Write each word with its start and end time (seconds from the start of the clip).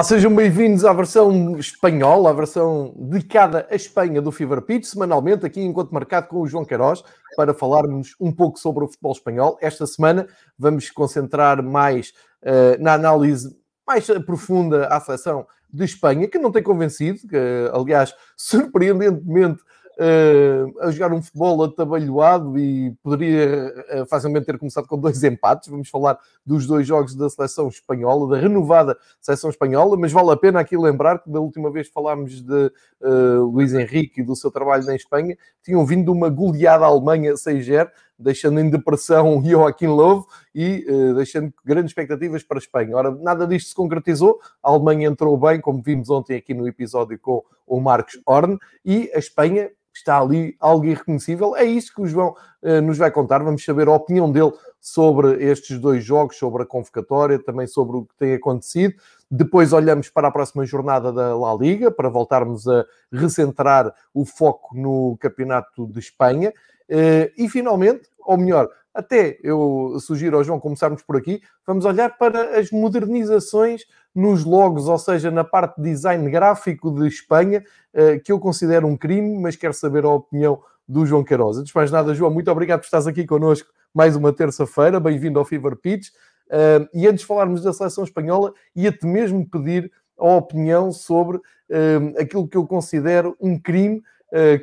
Olá, 0.00 0.04
sejam 0.06 0.34
bem-vindos 0.34 0.82
à 0.86 0.94
versão 0.94 1.58
espanhola, 1.58 2.30
a 2.30 2.32
versão 2.32 2.94
dedicada 2.96 3.66
à 3.70 3.74
Espanha 3.74 4.22
do 4.22 4.32
Fever 4.32 4.62
Pitch, 4.62 4.86
semanalmente 4.86 5.44
aqui 5.44 5.60
enquanto 5.60 5.92
marcado 5.92 6.26
com 6.26 6.40
o 6.40 6.46
João 6.46 6.64
Queiroz, 6.64 7.04
para 7.36 7.52
falarmos 7.52 8.16
um 8.18 8.32
pouco 8.32 8.58
sobre 8.58 8.82
o 8.82 8.88
futebol 8.88 9.12
espanhol. 9.12 9.58
Esta 9.60 9.86
semana 9.86 10.26
vamos 10.58 10.90
concentrar 10.90 11.62
mais 11.62 12.14
uh, 12.42 12.82
na 12.82 12.94
análise 12.94 13.54
mais 13.86 14.06
profunda 14.24 14.86
à 14.86 14.98
seleção 15.00 15.46
de 15.70 15.84
Espanha, 15.84 16.26
que 16.26 16.38
não 16.38 16.50
tem 16.50 16.62
convencido, 16.62 17.18
que, 17.28 17.70
aliás, 17.70 18.14
surpreendentemente 18.34 19.62
uh, 20.00 20.80
a 20.80 20.90
jogar 20.90 21.12
um 21.12 21.20
futebol 21.20 21.62
atabalhoado 21.62 22.58
e 22.58 22.92
poderia 23.02 23.72
uh, 24.02 24.06
facilmente 24.06 24.46
ter 24.46 24.58
começado 24.58 24.86
com 24.86 24.98
dois 24.98 25.22
empates. 25.24 25.68
Vamos 25.68 25.88
falar 25.88 26.18
dos 26.44 26.66
dois 26.66 26.86
jogos 26.86 27.14
da 27.14 27.28
seleção 27.28 27.68
espanhola, 27.68 28.30
da 28.30 28.40
renovada 28.40 28.96
seleção 29.20 29.50
espanhola, 29.50 29.96
mas 29.96 30.10
vale 30.10 30.30
a 30.30 30.36
pena 30.36 30.60
aqui 30.60 30.76
lembrar 30.76 31.18
que 31.18 31.30
da 31.30 31.40
última 31.40 31.70
vez 31.70 31.88
falámos 31.88 32.40
de 32.42 32.72
uh, 33.02 33.44
Luís 33.44 33.74
Henrique 33.74 34.22
e 34.22 34.24
do 34.24 34.34
seu 34.34 34.50
trabalho 34.50 34.84
na 34.86 34.96
Espanha, 34.96 35.36
tinham 35.62 35.84
vindo 35.84 36.10
uma 36.10 36.30
goleada 36.30 36.86
Alemanha 36.86 37.34
6-0 37.34 37.90
deixando 38.20 38.60
em 38.60 38.68
depressão 38.68 39.42
Joaquim 39.44 39.86
Love 39.86 40.26
e 40.54 40.86
uh, 40.88 41.14
deixando 41.14 41.52
grandes 41.64 41.90
expectativas 41.90 42.42
para 42.42 42.58
a 42.58 42.60
Espanha. 42.60 42.96
Ora, 42.96 43.10
nada 43.10 43.46
disto 43.46 43.68
se 43.70 43.74
concretizou, 43.74 44.38
a 44.62 44.70
Alemanha 44.70 45.08
entrou 45.08 45.36
bem, 45.36 45.60
como 45.60 45.82
vimos 45.82 46.10
ontem 46.10 46.36
aqui 46.36 46.54
no 46.54 46.68
episódio 46.68 47.18
com 47.18 47.42
o 47.66 47.80
Marcos 47.80 48.20
Horn, 48.26 48.58
e 48.84 49.10
a 49.14 49.18
Espanha 49.18 49.70
está 49.92 50.20
ali 50.20 50.56
algo 50.60 50.84
irreconhecível. 50.84 51.56
É 51.56 51.64
isso 51.64 51.94
que 51.94 52.02
o 52.02 52.06
João 52.06 52.34
uh, 52.62 52.80
nos 52.80 52.98
vai 52.98 53.10
contar. 53.10 53.42
Vamos 53.42 53.64
saber 53.64 53.88
a 53.88 53.92
opinião 53.92 54.30
dele 54.30 54.52
sobre 54.80 55.42
estes 55.44 55.78
dois 55.78 56.02
jogos, 56.02 56.36
sobre 56.36 56.62
a 56.62 56.66
convocatória, 56.66 57.38
também 57.38 57.66
sobre 57.66 57.96
o 57.96 58.04
que 58.04 58.16
tem 58.16 58.34
acontecido. 58.34 58.94
Depois 59.30 59.72
olhamos 59.72 60.08
para 60.08 60.28
a 60.28 60.30
próxima 60.30 60.64
jornada 60.64 61.12
da 61.12 61.36
La 61.36 61.54
Liga, 61.54 61.90
para 61.90 62.08
voltarmos 62.08 62.66
a 62.66 62.84
recentrar 63.12 63.94
o 64.14 64.24
foco 64.24 64.76
no 64.76 65.16
Campeonato 65.20 65.86
de 65.86 65.98
Espanha. 65.98 66.52
Uh, 66.90 67.30
e 67.38 67.48
finalmente, 67.48 68.08
ou 68.18 68.36
melhor, 68.36 68.68
até 68.92 69.38
eu 69.42 69.96
sugiro 70.00 70.36
ao 70.36 70.44
João 70.44 70.58
começarmos 70.58 71.02
por 71.02 71.16
aqui, 71.16 71.40
vamos 71.66 71.84
olhar 71.84 72.18
para 72.18 72.58
as 72.58 72.70
modernizações 72.70 73.82
nos 74.14 74.44
logos, 74.44 74.88
ou 74.88 74.98
seja, 74.98 75.30
na 75.30 75.44
parte 75.44 75.80
de 75.80 75.90
design 75.90 76.28
gráfico 76.28 76.90
de 76.90 77.06
Espanha, 77.06 77.62
eh, 77.94 78.18
que 78.18 78.32
eu 78.32 78.40
considero 78.40 78.88
um 78.88 78.96
crime, 78.96 79.38
mas 79.38 79.54
quero 79.54 79.72
saber 79.72 80.04
a 80.04 80.10
opinião 80.10 80.60
do 80.88 81.06
João 81.06 81.22
Queiroz. 81.22 81.58
Antes 81.58 81.70
de 81.70 81.76
mais 81.76 81.92
nada, 81.92 82.12
João, 82.14 82.32
muito 82.32 82.50
obrigado 82.50 82.80
por 82.80 82.86
estares 82.86 83.06
aqui 83.06 83.24
connosco 83.24 83.68
mais 83.94 84.16
uma 84.16 84.32
terça-feira. 84.32 84.98
Bem-vindo 84.98 85.38
ao 85.38 85.44
Fever 85.44 85.76
Pitch. 85.76 86.08
Eh, 86.50 86.88
e 86.92 87.06
antes 87.06 87.20
de 87.20 87.26
falarmos 87.26 87.62
da 87.62 87.72
seleção 87.72 88.02
espanhola, 88.02 88.52
ia-te 88.74 89.06
mesmo 89.06 89.48
pedir 89.48 89.90
a 90.18 90.34
opinião 90.34 90.90
sobre 90.90 91.40
eh, 91.70 91.98
aquilo 92.18 92.48
que 92.48 92.56
eu 92.56 92.66
considero 92.66 93.36
um 93.40 93.56
crime 93.56 94.02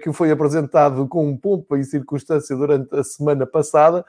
que 0.02 0.14
foi 0.14 0.32
apresentado 0.32 1.08
com 1.08 1.36
pompa 1.36 1.78
e 1.78 1.84
circunstância 1.84 2.56
durante 2.56 2.96
a 2.96 3.04
semana 3.04 3.46
passada 3.46 4.06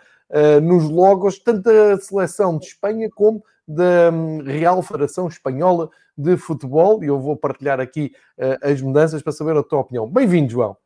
nos 0.62 0.88
logos, 0.88 1.38
tanto 1.38 1.62
da 1.62 1.98
seleção 1.98 2.58
de 2.58 2.66
Espanha 2.66 3.08
como 3.12 3.42
da 3.68 4.10
hum, 4.10 4.42
Real 4.42 4.82
Federação 4.82 5.28
Espanhola 5.28 5.90
de 6.16 6.36
Futebol 6.38 7.04
e 7.04 7.06
eu 7.06 7.20
vou 7.20 7.36
partilhar 7.36 7.78
aqui 7.78 8.12
uh, 8.38 8.58
as 8.62 8.80
mudanças 8.80 9.22
para 9.22 9.32
saber 9.32 9.56
a 9.56 9.62
tua 9.62 9.80
opinião. 9.80 10.08
Bem-vindo, 10.08 10.50
João. 10.50 10.76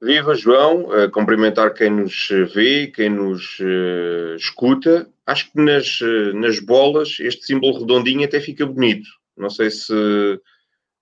Viva, 0.00 0.32
João. 0.34 0.86
Cumprimentar 1.12 1.74
quem 1.74 1.90
nos 1.90 2.28
vê, 2.54 2.86
quem 2.86 3.08
nos 3.08 3.58
escuta. 4.36 5.08
Acho 5.26 5.50
que 5.50 5.60
nas, 5.60 5.98
nas 6.34 6.60
bolas 6.60 7.16
este 7.18 7.46
símbolo 7.46 7.80
redondinho 7.80 8.24
até 8.24 8.38
fica 8.40 8.64
bonito. 8.64 9.08
Não 9.36 9.50
sei 9.50 9.72
se 9.72 9.92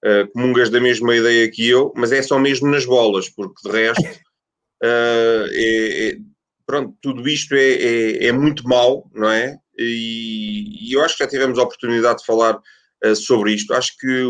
uh, 0.05 0.31
comungas 0.33 0.71
da 0.71 0.81
mesma 0.81 1.15
ideia 1.15 1.51
que 1.51 1.69
eu, 1.69 1.93
mas 1.97 2.13
é 2.13 2.23
só 2.23 2.39
mesmo 2.39 2.71
nas 2.71 2.85
bolas, 2.85 3.29
porque 3.29 3.69
de 3.69 3.77
resto 3.77 4.03
é, 4.83 6.09
é, 6.09 6.19
pronto, 6.67 6.97
tudo 7.01 7.29
isto 7.29 7.55
é, 7.55 7.73
é, 7.73 8.27
é 8.27 8.33
muito 8.33 8.69
mau, 8.69 9.11
não 9.15 9.31
é? 9.31 9.59
e, 9.79 10.89
e, 10.89 10.93
eu 10.93 11.03
acho 11.03 11.17
que 11.17 11.25
já 11.25 11.29
tivemos 11.29 11.59
a 11.59 11.63
oportunidade 11.63 12.21
de 12.21 12.27
falar 12.27 12.59
uh, 13.05 13.17
sobre 13.17 13.53
isto. 13.53 13.73
Acho 13.75 13.93
que 13.99 14.23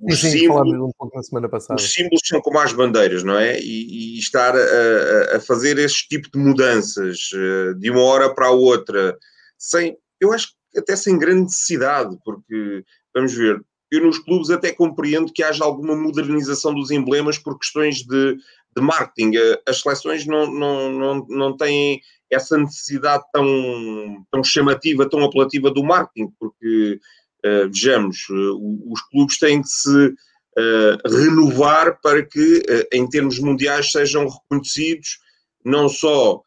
os, 0.00 0.20
sim, 0.20 0.30
símbolos, 0.30 0.72
um 0.72 1.74
os 1.74 1.92
símbolos 1.92 2.22
são 2.24 2.40
como 2.40 2.58
as 2.58 2.72
bandeiras, 2.72 3.24
não 3.24 3.36
é? 3.36 3.58
E, 3.60 4.16
e 4.16 4.18
estar 4.18 4.54
a, 4.54 5.36
a, 5.36 5.40
fazer 5.40 5.78
este 5.78 6.08
tipo 6.08 6.30
de 6.30 6.38
mudanças 6.38 7.18
uh, 7.34 7.74
de 7.78 7.90
uma 7.90 8.02
hora 8.02 8.34
para 8.34 8.46
a 8.46 8.52
outra, 8.52 9.16
sem, 9.58 9.96
eu 10.20 10.32
acho 10.32 10.48
que 10.48 10.78
até 10.78 10.96
sem 10.96 11.18
grande 11.18 11.42
necessidade, 11.42 12.16
porque, 12.24 12.84
vamos 13.14 13.34
ver, 13.34 13.60
eu 13.92 14.06
nos 14.06 14.18
clubes 14.18 14.48
até 14.48 14.72
compreendo 14.72 15.30
que 15.30 15.42
haja 15.42 15.62
alguma 15.62 15.94
modernização 15.94 16.74
dos 16.74 16.90
emblemas 16.90 17.36
por 17.36 17.58
questões 17.58 17.98
de, 17.98 18.36
de 18.74 18.82
marketing. 18.82 19.36
Eh, 19.36 19.62
as 19.68 19.80
seleções 19.80 20.26
não, 20.26 20.50
não, 20.50 20.90
não, 20.90 21.26
não 21.28 21.56
têm 21.56 22.00
essa 22.30 22.56
necessidade 22.56 23.22
tão, 23.30 24.24
tão 24.30 24.42
chamativa, 24.42 25.08
tão 25.08 25.22
apelativa 25.22 25.70
do 25.70 25.84
marketing, 25.84 26.32
porque, 26.40 26.98
uh, 27.44 27.68
vejamos, 27.68 28.26
uh, 28.30 28.90
os 28.90 29.02
clubes 29.10 29.38
têm 29.38 29.60
que 29.60 29.68
se 29.68 30.06
uh, 30.06 31.08
renovar 31.10 32.00
para 32.00 32.24
que, 32.24 32.62
em 32.90 33.06
termos 33.06 33.38
mundiais, 33.38 33.92
sejam 33.92 34.26
reconhecidos 34.26 35.18
não 35.62 35.86
só 35.86 36.40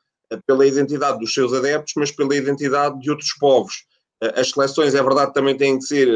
pela 0.47 0.65
identidade 0.65 1.19
dos 1.19 1.31
seus 1.31 1.53
adeptos, 1.53 1.93
mas 1.95 2.09
pela 2.09 2.35
identidade 2.35 2.99
de 2.99 3.11
outros 3.11 3.33
povos. 3.39 3.85
As 4.35 4.49
seleções, 4.49 4.95
é 4.95 5.03
verdade, 5.03 5.33
também 5.33 5.57
têm 5.57 5.77
que 5.77 5.85
ser 5.85 6.07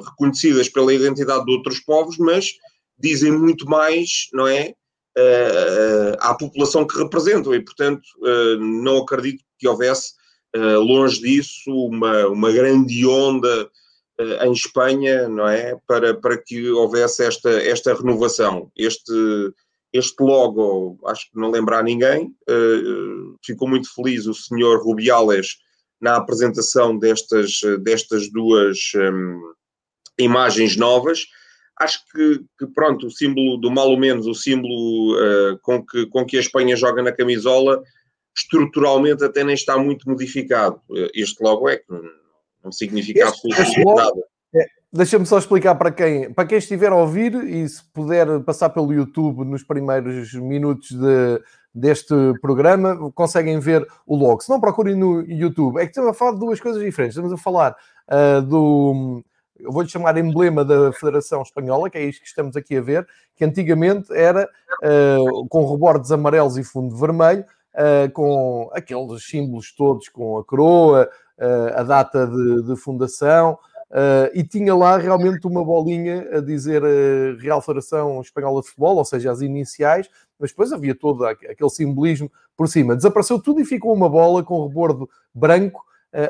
reconhecidas 0.00 0.68
pela 0.68 0.92
identidade 0.92 1.44
de 1.44 1.52
outros 1.52 1.80
povos, 1.80 2.18
mas 2.18 2.52
dizem 2.98 3.30
muito 3.30 3.64
mais, 3.66 4.28
não 4.32 4.46
é? 4.46 4.74
uh, 5.18 6.16
à 6.20 6.34
população 6.34 6.86
que 6.86 6.98
representam 6.98 7.54
e, 7.54 7.60
portanto, 7.60 8.02
uh, 8.18 8.56
não 8.58 8.98
acredito 8.98 9.42
que 9.58 9.68
houvesse, 9.68 10.12
uh, 10.56 10.80
longe 10.80 11.20
disso, 11.20 11.70
uma, 11.70 12.26
uma 12.28 12.52
grande 12.52 13.06
onda 13.06 13.70
em 14.42 14.50
Espanha, 14.50 15.28
não 15.28 15.46
é? 15.46 15.78
Para, 15.86 16.12
para 16.12 16.36
que 16.36 16.68
houvesse 16.72 17.22
esta, 17.22 17.50
esta 17.50 17.94
renovação. 17.94 18.68
Este, 18.76 19.12
este 19.92 20.20
logo, 20.20 20.98
acho 21.06 21.30
que 21.30 21.38
não 21.38 21.52
lembra 21.52 21.78
a 21.78 21.84
ninguém, 21.84 22.34
ficou 23.46 23.68
muito 23.68 23.94
feliz 23.94 24.26
o 24.26 24.34
senhor 24.34 24.82
Rubiales 24.82 25.58
na 26.00 26.16
apresentação 26.16 26.96
destas, 26.96 27.60
destas 27.82 28.30
duas 28.30 28.78
um, 28.94 29.52
imagens 30.18 30.76
novas 30.76 31.26
acho 31.80 32.04
que, 32.12 32.44
que, 32.58 32.66
pronto, 32.66 33.06
o 33.06 33.10
símbolo 33.10 33.56
do 33.56 33.70
mal 33.70 33.88
ou 33.88 33.98
menos, 33.98 34.26
o 34.26 34.34
símbolo 34.34 35.14
uh, 35.14 35.58
com, 35.62 35.84
que, 35.84 36.06
com 36.06 36.24
que 36.26 36.36
a 36.36 36.40
Espanha 36.40 36.76
joga 36.76 37.02
na 37.02 37.12
camisola, 37.12 37.82
estruturalmente 38.36 39.24
até 39.24 39.44
nem 39.44 39.54
está 39.54 39.78
muito 39.78 40.08
modificado. 40.08 40.80
Eh, 40.94 41.10
este 41.14 41.42
logo 41.42 41.68
é 41.68 41.76
que 41.76 41.84
não, 41.88 42.02
não 42.64 42.72
significa 42.72 43.28
absolutamente 43.28 43.84
nada. 43.84 44.20
É, 44.54 44.66
Deixa-me 44.92 45.26
só 45.26 45.38
explicar 45.38 45.74
para 45.74 45.90
quem, 45.90 46.32
para 46.32 46.46
quem 46.46 46.58
estiver 46.58 46.92
a 46.92 46.96
ouvir 46.96 47.34
e 47.34 47.68
se 47.68 47.82
puder 47.92 48.40
passar 48.44 48.70
pelo 48.70 48.92
YouTube 48.92 49.44
nos 49.44 49.64
primeiros 49.64 50.32
minutos 50.34 50.90
de, 50.92 51.42
deste 51.78 52.14
programa, 52.40 53.10
conseguem 53.12 53.58
ver 53.58 53.86
o 54.06 54.16
logo. 54.16 54.42
Se 54.42 54.50
não, 54.50 54.60
procurem 54.60 54.94
no 54.94 55.22
YouTube. 55.22 55.78
É 55.78 55.84
que 55.84 55.90
estamos 55.90 56.10
a 56.10 56.14
falar 56.14 56.32
de 56.32 56.40
duas 56.40 56.60
coisas 56.60 56.82
diferentes. 56.82 57.16
Estamos 57.16 57.32
a 57.32 57.42
falar 57.42 57.76
uh, 58.08 58.42
do 58.42 59.22
eu 59.58 59.72
vou-lhe 59.72 59.88
chamar 59.88 60.16
emblema 60.16 60.64
da 60.64 60.92
Federação 60.92 61.42
Espanhola, 61.42 61.90
que 61.90 61.98
é 61.98 62.04
isto 62.04 62.22
que 62.22 62.28
estamos 62.28 62.56
aqui 62.56 62.76
a 62.76 62.80
ver, 62.80 63.06
que 63.36 63.44
antigamente 63.44 64.12
era 64.12 64.48
uh, 64.84 65.46
com 65.48 65.70
rebordes 65.70 66.12
amarelos 66.12 66.56
e 66.56 66.64
fundo 66.64 66.96
vermelho, 66.96 67.44
uh, 67.74 68.10
com 68.12 68.70
aqueles 68.72 69.24
símbolos 69.24 69.74
todos, 69.74 70.08
com 70.08 70.38
a 70.38 70.44
coroa, 70.44 71.08
uh, 71.38 71.78
a 71.78 71.82
data 71.82 72.26
de, 72.26 72.62
de 72.62 72.76
fundação, 72.76 73.58
e 74.34 74.44
tinha 74.44 74.74
lá 74.74 74.98
realmente 74.98 75.46
uma 75.46 75.64
bolinha 75.64 76.28
a 76.36 76.40
dizer 76.42 76.82
Real 77.40 77.62
Federação 77.62 78.20
Espanhola 78.20 78.60
de 78.60 78.68
Futebol, 78.68 78.96
ou 78.96 79.04
seja, 79.04 79.32
as 79.32 79.40
iniciais, 79.40 80.10
mas 80.38 80.50
depois 80.50 80.72
havia 80.72 80.94
todo 80.94 81.24
aquele 81.24 81.70
simbolismo 81.70 82.30
por 82.56 82.68
cima. 82.68 82.96
Desapareceu 82.96 83.40
tudo 83.40 83.60
e 83.60 83.64
ficou 83.64 83.92
uma 83.92 84.08
bola 84.08 84.42
com 84.42 84.66
rebordo 84.66 85.08
branco 85.34 85.84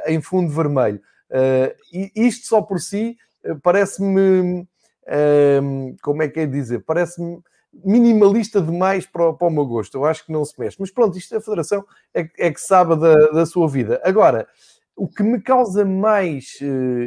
em 0.07 0.21
fundo 0.21 0.53
vermelho. 0.53 1.01
Uh, 1.31 1.77
e 1.93 2.11
isto 2.15 2.47
só 2.47 2.63
por 2.63 2.81
si 2.81 3.17
uh, 3.45 3.59
parece-me, 3.61 4.63
uh, 4.63 5.97
como 6.03 6.23
é 6.23 6.29
que 6.29 6.41
é 6.41 6.47
dizer, 6.47 6.81
parece-me 6.85 7.41
minimalista 7.85 8.63
demais 8.63 9.05
para, 9.05 9.35
para, 9.35 9.47
o 9.47 9.51
meu 9.51 9.67
gosto. 9.67 9.97
Eu 9.97 10.07
acho 10.07 10.25
que 10.25 10.33
não 10.33 10.45
se 10.45 10.59
mexe. 10.59 10.77
Mas 10.81 10.91
pronto, 10.91 11.19
isto 11.19 11.37
a 11.37 11.41
Federação 11.41 11.85
é, 12.15 12.29
é 12.39 12.51
que 12.51 12.61
sabe 12.61 12.97
da, 12.97 13.15
da, 13.29 13.47
sua 13.47 13.69
vida. 13.69 14.01
Agora, 14.03 14.49
o 14.97 15.07
que 15.07 15.23
me 15.23 15.41
causa 15.41 15.85
mais 15.85 16.59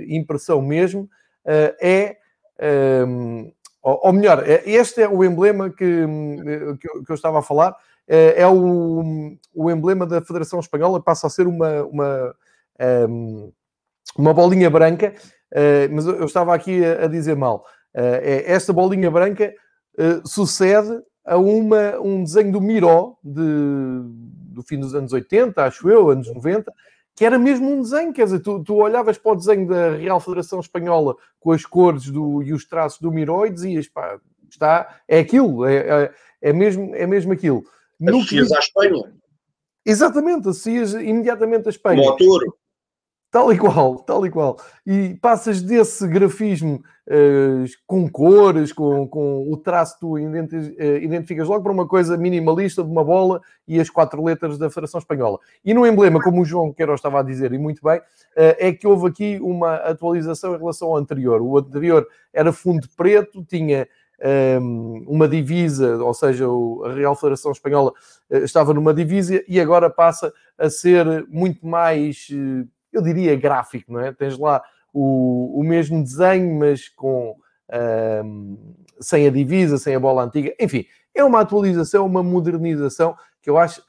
impressão 0.08 0.62
mesmo 0.62 1.10
é. 1.44 2.18
Ou, 3.82 4.14
melhor, 4.14 4.48
é, 4.48 4.62
este 4.66 5.02
é 5.02 5.10
o 5.10 5.24
emblema 5.24 5.70
que, 5.70 6.06
que, 6.80 7.12
eu, 7.12 7.16
estava 7.16 7.40
a 7.40 7.44
falar, 7.44 7.76
é 8.08 8.46
o, 8.48 9.36
o 9.54 9.72
emblema 9.72 10.06
da 10.06 10.22
Federação 10.22 10.60
Espanhola, 10.60 11.02
passa 11.02 11.28
a 11.28 11.30
ser 11.30 11.48
uma, 11.48 11.84
uma 11.84 12.36
um, 13.10 13.52
uma 14.18 14.34
bolinha 14.34 14.70
branca 14.70 15.14
mas 15.92 16.06
eu 16.06 16.26
estava 16.26 16.54
aqui 16.54 16.84
a, 16.86 17.08
dizer 17.08 17.36
mal. 17.36 17.66
É, 17.94 18.52
esta 18.52 18.72
bolinha 18.72 19.12
branca 19.12 19.54
sucede 20.26 21.02
a 21.26 21.38
uma, 21.38 22.00
um 22.00 22.24
desenho 22.24 22.52
do 22.52 22.62
Miró 22.62 23.18
de, 23.24 23.42
do 24.54 24.64
fim 24.64 24.80
dos 24.80 24.96
anos 24.96 25.14
80, 25.14 25.64
acho 25.64 25.90
eu, 25.90 26.10
anos 26.10 26.34
90, 26.34 26.72
que 27.22 27.26
era 27.26 27.38
mesmo 27.38 27.70
um 27.70 27.84
desenho, 27.84 28.12
quer 28.12 28.24
dizer, 28.24 28.40
tu, 28.40 28.64
tu 28.64 28.78
olhavas 28.78 29.16
para 29.16 29.34
o 29.34 29.36
desenho 29.36 29.68
da 29.68 29.92
Real 29.92 30.20
Federação 30.20 30.60
Espanhola 30.60 31.16
com 31.40 31.52
as 31.52 31.64
cores 31.64 32.08
do, 32.08 32.42
e 32.42 32.52
os 32.52 32.66
traços 32.66 33.00
do 33.00 33.12
Miró 33.12 33.46
e 33.46 33.52
dizias, 33.52 33.88
pá, 33.88 34.20
está, 34.50 35.00
é 35.08 35.20
aquilo, 35.20 35.64
é, 35.64 35.76
é, 35.76 36.14
é 36.42 36.52
mesmo, 36.52 36.96
é 36.96 37.06
mesmo 37.06 37.32
aquilo. 37.32 37.64
Associas 38.04 38.48
que... 38.48 38.56
à 38.56 38.58
Espanha. 38.58 39.14
Exatamente, 39.86 40.50
associas 40.50 40.94
imediatamente 40.96 41.68
à 41.68 41.70
Espanha. 41.70 42.02
Motor. 42.02 42.58
Tal 43.32 43.54
e 43.54 43.58
qual, 43.58 44.00
tal 44.00 44.26
e 44.26 44.30
qual. 44.30 44.58
E 44.86 45.16
passas 45.22 45.62
desse 45.62 46.06
grafismo 46.06 46.84
uh, 47.08 47.64
com 47.88 48.10
cores, 48.10 48.74
com, 48.74 49.08
com 49.08 49.50
o 49.50 49.56
traço, 49.56 49.98
tu 50.02 50.16
uh, 50.16 50.20
identificas 50.98 51.48
logo 51.48 51.64
para 51.64 51.72
uma 51.72 51.88
coisa 51.88 52.18
minimalista 52.18 52.84
de 52.84 52.92
uma 52.92 53.06
bola 53.06 53.40
e 53.66 53.80
as 53.80 53.90
quatro 53.90 54.22
letras 54.22 54.58
da 54.58 54.70
Federação 54.70 55.00
Espanhola. 55.00 55.40
E 55.64 55.74
no 55.74 55.88
emblema, 55.88 56.22
como 56.22 56.42
o 56.42 56.46
João 56.46 56.74
Queiroz 56.74 57.00
estava 57.00 57.22
a 57.22 57.24
dizer, 57.24 57.54
e 57.54 57.58
muito 57.58 57.82
bem, 57.82 58.00
uh, 58.00 58.04
é 58.36 58.74
que 58.74 58.86
houve 58.86 59.08
aqui 59.08 59.40
uma 59.42 59.76
atualização 59.76 60.54
em 60.54 60.58
relação 60.58 60.90
ao 60.90 60.98
anterior. 60.98 61.42
O 61.42 61.58
anterior 61.58 62.06
era 62.34 62.52
fundo 62.52 62.86
preto, 62.98 63.46
tinha 63.46 63.88
ehm, 64.20 65.06
uma 65.08 65.26
divisa, 65.26 66.04
ou 66.04 66.14
seja, 66.14 66.46
a 66.84 66.94
Real 66.94 67.16
Federação 67.16 67.54
Espanhola 67.54 67.94
estava 68.30 68.74
numa 68.74 68.94
divisa 68.94 69.42
e 69.48 69.58
agora 69.58 69.90
passa 69.90 70.34
a 70.58 70.70
ser 70.70 71.26
muito 71.30 71.66
mais 71.66 72.28
eu 72.92 73.02
diria 73.02 73.36
gráfico, 73.36 73.94
não 73.94 74.00
é? 74.00 74.12
Tens 74.12 74.38
lá 74.38 74.62
o, 74.94 75.60
o 75.60 75.64
mesmo 75.64 76.04
desenho, 76.04 76.54
mas 76.58 76.90
com 76.90 77.36
um, 78.26 78.58
sem 79.00 79.28
a 79.28 79.32
divisa, 79.32 79.78
sem 79.78 79.96
a 79.96 80.00
bola 80.00 80.24
antiga. 80.24 80.54
Enfim, 80.60 80.86
é 81.16 81.24
uma 81.24 81.42
atualização, 81.42 82.06
uma 82.06 82.24
modernização 82.24 83.16
que 83.42 83.50
eu 83.50 83.58
acho 83.58 83.82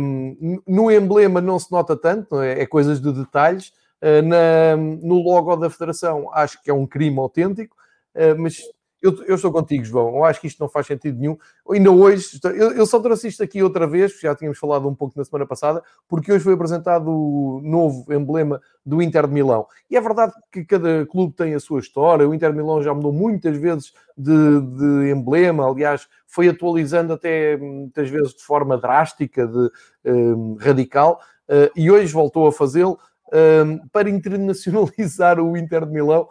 um, 0.00 0.60
no 0.66 0.90
emblema 0.90 1.40
não 1.40 1.58
se 1.58 1.70
nota 1.70 1.96
tanto, 1.96 2.40
é? 2.40 2.60
é? 2.60 2.66
coisas 2.66 3.00
de 3.00 3.12
detalhes. 3.12 3.72
Uh, 4.02 4.22
na, 4.26 4.76
no 4.78 5.22
logo 5.22 5.54
da 5.56 5.68
Federação 5.68 6.30
acho 6.32 6.62
que 6.62 6.70
é 6.70 6.74
um 6.74 6.86
crime 6.86 7.18
autêntico, 7.18 7.76
uh, 8.14 8.40
mas 8.40 8.62
eu, 9.02 9.24
eu 9.24 9.34
estou 9.34 9.50
contigo, 9.50 9.84
João. 9.84 10.16
Eu 10.16 10.24
acho 10.24 10.40
que 10.40 10.46
isto 10.46 10.60
não 10.60 10.68
faz 10.68 10.86
sentido 10.86 11.18
nenhum. 11.18 11.36
Ainda 11.70 11.90
hoje, 11.90 12.38
eu, 12.44 12.72
eu 12.72 12.86
só 12.86 13.00
trouxe 13.00 13.28
isto 13.28 13.42
aqui 13.42 13.62
outra 13.62 13.86
vez, 13.86 14.18
já 14.20 14.34
tínhamos 14.34 14.58
falado 14.58 14.88
um 14.88 14.94
pouco 14.94 15.18
na 15.18 15.24
semana 15.24 15.46
passada, 15.46 15.82
porque 16.06 16.30
hoje 16.30 16.44
foi 16.44 16.52
apresentado 16.52 17.10
o 17.10 17.60
novo 17.62 18.12
emblema 18.12 18.60
do 18.84 19.00
Inter 19.00 19.26
de 19.26 19.32
Milão. 19.32 19.66
E 19.90 19.96
é 19.96 20.00
verdade 20.00 20.32
que 20.52 20.64
cada 20.64 21.06
clube 21.06 21.34
tem 21.34 21.54
a 21.54 21.60
sua 21.60 21.80
história. 21.80 22.28
O 22.28 22.34
Inter 22.34 22.50
de 22.50 22.56
Milão 22.58 22.82
já 22.82 22.92
mudou 22.92 23.12
muitas 23.12 23.56
vezes 23.56 23.92
de, 24.16 24.60
de 24.60 25.10
emblema, 25.10 25.66
aliás, 25.66 26.06
foi 26.26 26.48
atualizando 26.48 27.12
até 27.12 27.56
muitas 27.56 28.08
vezes 28.08 28.34
de 28.34 28.42
forma 28.42 28.76
drástica, 28.76 29.46
de 29.46 29.70
um, 30.04 30.56
radical, 30.60 31.20
uh, 31.48 31.70
e 31.74 31.90
hoje 31.90 32.12
voltou 32.12 32.46
a 32.46 32.52
fazê-lo. 32.52 32.98
Um, 33.32 33.86
para 33.92 34.10
internacionalizar 34.10 35.38
o 35.38 35.56
Inter 35.56 35.86
de 35.86 35.92
Milão, 35.92 36.26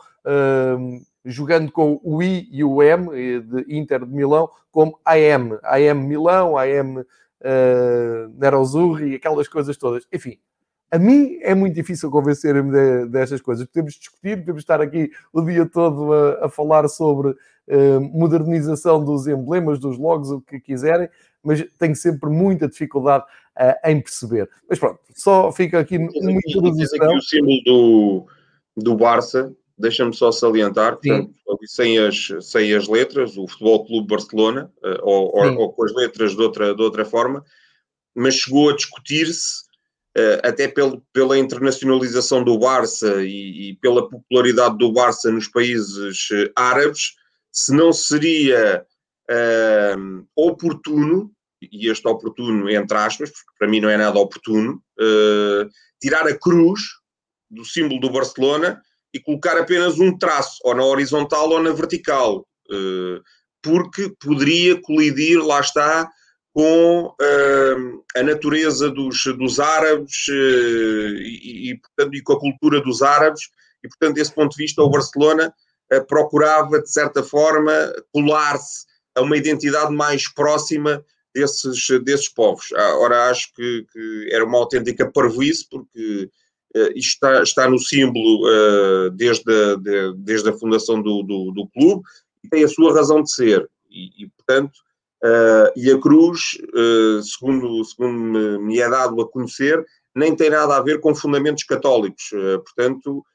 um, 0.77 1.01
jogando 1.25 1.71
com 1.71 1.99
o 2.03 2.21
I 2.21 2.47
e 2.51 2.63
o 2.63 2.81
M 2.81 3.09
de 3.41 3.65
Inter 3.77 4.05
de 4.05 4.13
Milão, 4.13 4.49
como 4.71 4.99
AM, 5.05 5.57
AM 5.63 6.07
Milão, 6.07 6.57
AM 6.57 6.99
uh, 6.99 8.29
Nerozurri, 8.37 9.15
aquelas 9.15 9.47
coisas 9.47 9.77
todas. 9.77 10.07
Enfim, 10.13 10.37
a 10.91 10.97
mim 10.97 11.37
é 11.41 11.53
muito 11.53 11.75
difícil 11.75 12.09
convencer-me 12.09 12.71
de, 12.71 13.05
destas 13.07 13.41
coisas. 13.41 13.65
Podemos 13.67 13.93
discutir, 13.93 14.37
podemos 14.37 14.61
estar 14.61 14.81
aqui 14.81 15.11
o 15.31 15.41
dia 15.41 15.65
todo 15.65 16.13
a, 16.13 16.45
a 16.45 16.49
falar 16.49 16.87
sobre 16.87 17.29
uh, 17.29 18.01
modernização 18.01 19.03
dos 19.03 19.27
emblemas, 19.27 19.79
dos 19.79 19.97
logos, 19.97 20.31
o 20.31 20.41
que 20.41 20.59
quiserem, 20.59 21.09
mas 21.43 21.63
tenho 21.77 21.95
sempre 21.95 22.29
muita 22.29 22.67
dificuldade 22.67 23.23
uh, 23.59 23.89
em 23.89 24.01
perceber. 24.01 24.49
Mas 24.67 24.79
pronto, 24.79 24.99
só 25.13 25.51
fica 25.51 25.79
aqui 25.79 25.97
uma 25.97 26.31
introdução. 26.31 27.07
Aqui 27.07 27.17
o 27.17 27.21
símbolo 27.21 27.63
do, 27.65 28.27
do 28.75 28.95
Barça, 28.95 29.53
deixa-me 29.79 30.13
só 30.13 30.31
salientar, 30.31 30.97
portanto, 30.97 31.33
sem, 31.65 31.97
as, 31.97 32.27
sem 32.41 32.73
as 32.73 32.87
letras, 32.87 33.37
o 33.37 33.47
Futebol 33.47 33.85
Clube 33.85 34.07
Barcelona, 34.07 34.71
uh, 34.83 34.99
ou, 35.01 35.35
ou, 35.35 35.57
ou, 35.57 35.73
com 35.73 35.85
as 35.85 35.93
letras 35.93 36.35
de 36.35 36.41
outra, 36.41 36.75
de 36.75 36.81
outra 36.81 37.05
forma, 37.05 37.43
mas 38.13 38.35
chegou 38.35 38.69
a 38.69 38.75
discutir-se, 38.75 39.63
uh, 40.17 40.45
até 40.47 40.67
pel, 40.67 41.01
pela 41.13 41.37
internacionalização 41.39 42.43
do 42.43 42.59
Barça 42.59 43.23
e, 43.23 43.69
e, 43.69 43.75
pela 43.77 44.09
popularidade 44.09 44.77
do 44.77 44.91
Barça 44.91 45.31
nos 45.31 45.47
países 45.47 46.29
uh, 46.31 46.51
árabes, 46.55 47.15
se 47.51 47.73
não 47.73 47.93
seria 47.93 48.85
oportuno, 50.35 51.31
e 51.61 51.87
este 51.87 52.07
oportuno 52.07 52.67
entre 52.67 52.97
aspas, 52.97 53.29
porque 53.29 53.51
para 53.59 53.67
mim 53.67 53.79
não 53.79 53.89
é 53.89 53.95
nada 53.95 54.17
oportuno, 54.17 54.81
tirar 56.01 56.27
a 56.27 56.35
cruz 56.35 56.81
do 57.49 57.63
símbolo 57.63 57.99
do 57.99 58.09
Barcelona 58.09 58.81
e 59.13 59.19
colocar 59.19 59.57
apenas 59.57 59.99
um 59.99 60.17
traço, 60.17 60.59
ou 60.63 60.75
na 60.75 60.83
horizontal 60.83 61.49
ou 61.49 61.61
na 61.61 61.71
vertical, 61.71 62.45
eh, 62.71 63.19
porque 63.61 64.13
poderia 64.19 64.79
colidir, 64.81 65.43
lá 65.43 65.59
está, 65.59 66.09
com 66.53 67.13
eh, 67.21 67.75
a 68.19 68.23
natureza 68.23 68.89
dos, 68.89 69.23
dos 69.37 69.59
árabes 69.59 70.25
eh, 70.29 71.21
e, 71.21 71.71
e, 71.71 71.79
portanto, 71.79 72.15
e 72.15 72.21
com 72.21 72.33
a 72.33 72.39
cultura 72.39 72.81
dos 72.81 73.01
árabes, 73.01 73.49
e, 73.83 73.87
portanto, 73.87 74.15
desse 74.15 74.33
ponto 74.33 74.55
de 74.55 74.63
vista, 74.63 74.81
o 74.81 74.89
Barcelona 74.89 75.53
procurava, 76.07 76.79
de 76.79 76.91
certa 76.91 77.23
forma, 77.23 77.71
colar-se 78.13 78.85
a 79.15 79.21
uma 79.21 79.35
identidade 79.35 79.91
mais 79.91 80.31
próxima 80.31 81.03
desses, 81.33 81.87
desses 82.03 82.29
povos. 82.29 82.71
Ah, 82.75 82.97
ora, 82.99 83.29
acho 83.29 83.51
que, 83.55 83.85
que 83.91 84.29
era 84.31 84.45
uma 84.45 84.57
autêntica 84.57 85.11
parvoíce, 85.11 85.67
porque 85.69 86.29
está, 86.95 87.41
está 87.41 87.69
no 87.69 87.79
símbolo 87.79 88.45
uh, 88.47 89.09
desde, 89.11 89.51
a, 89.51 89.75
de, 89.75 90.13
desde 90.17 90.49
a 90.49 90.53
fundação 90.53 91.01
do, 91.01 91.23
do, 91.23 91.51
do, 91.51 91.67
clube 91.67 92.03
e 92.43 92.49
tem 92.49 92.63
a 92.63 92.67
sua 92.67 92.93
razão 92.93 93.21
de 93.23 93.31
ser. 93.31 93.69
E, 93.89 94.23
e 94.23 94.27
portanto, 94.27 94.73
uh, 95.23 95.71
e 95.75 95.91
a 95.91 95.99
cruz, 95.99 96.57
segundo, 97.23 97.83
segundo 97.83 98.19
me, 98.19 98.59
me, 98.59 98.79
é 98.79 98.89
dado 98.89 99.19
a 99.21 99.27
conhecer, 99.29 99.83
nem 100.15 100.35
tem 100.35 100.49
nada 100.49 100.77
a 100.77 100.81
ver 100.81 100.99
com 100.99 101.15
fundamentos 101.15 101.63
católicos. 101.63 102.29
portanto, 102.65 103.25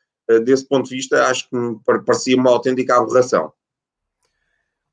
desse 0.45 0.67
ponto 0.67 0.89
de 0.89 0.97
vista, 0.97 1.27
acho 1.27 1.49
que 1.49 1.57
me 1.57 1.79
parecia 1.85 2.37
uma 2.37 2.51
autêntica 2.51 2.97
aberração. 2.97 3.53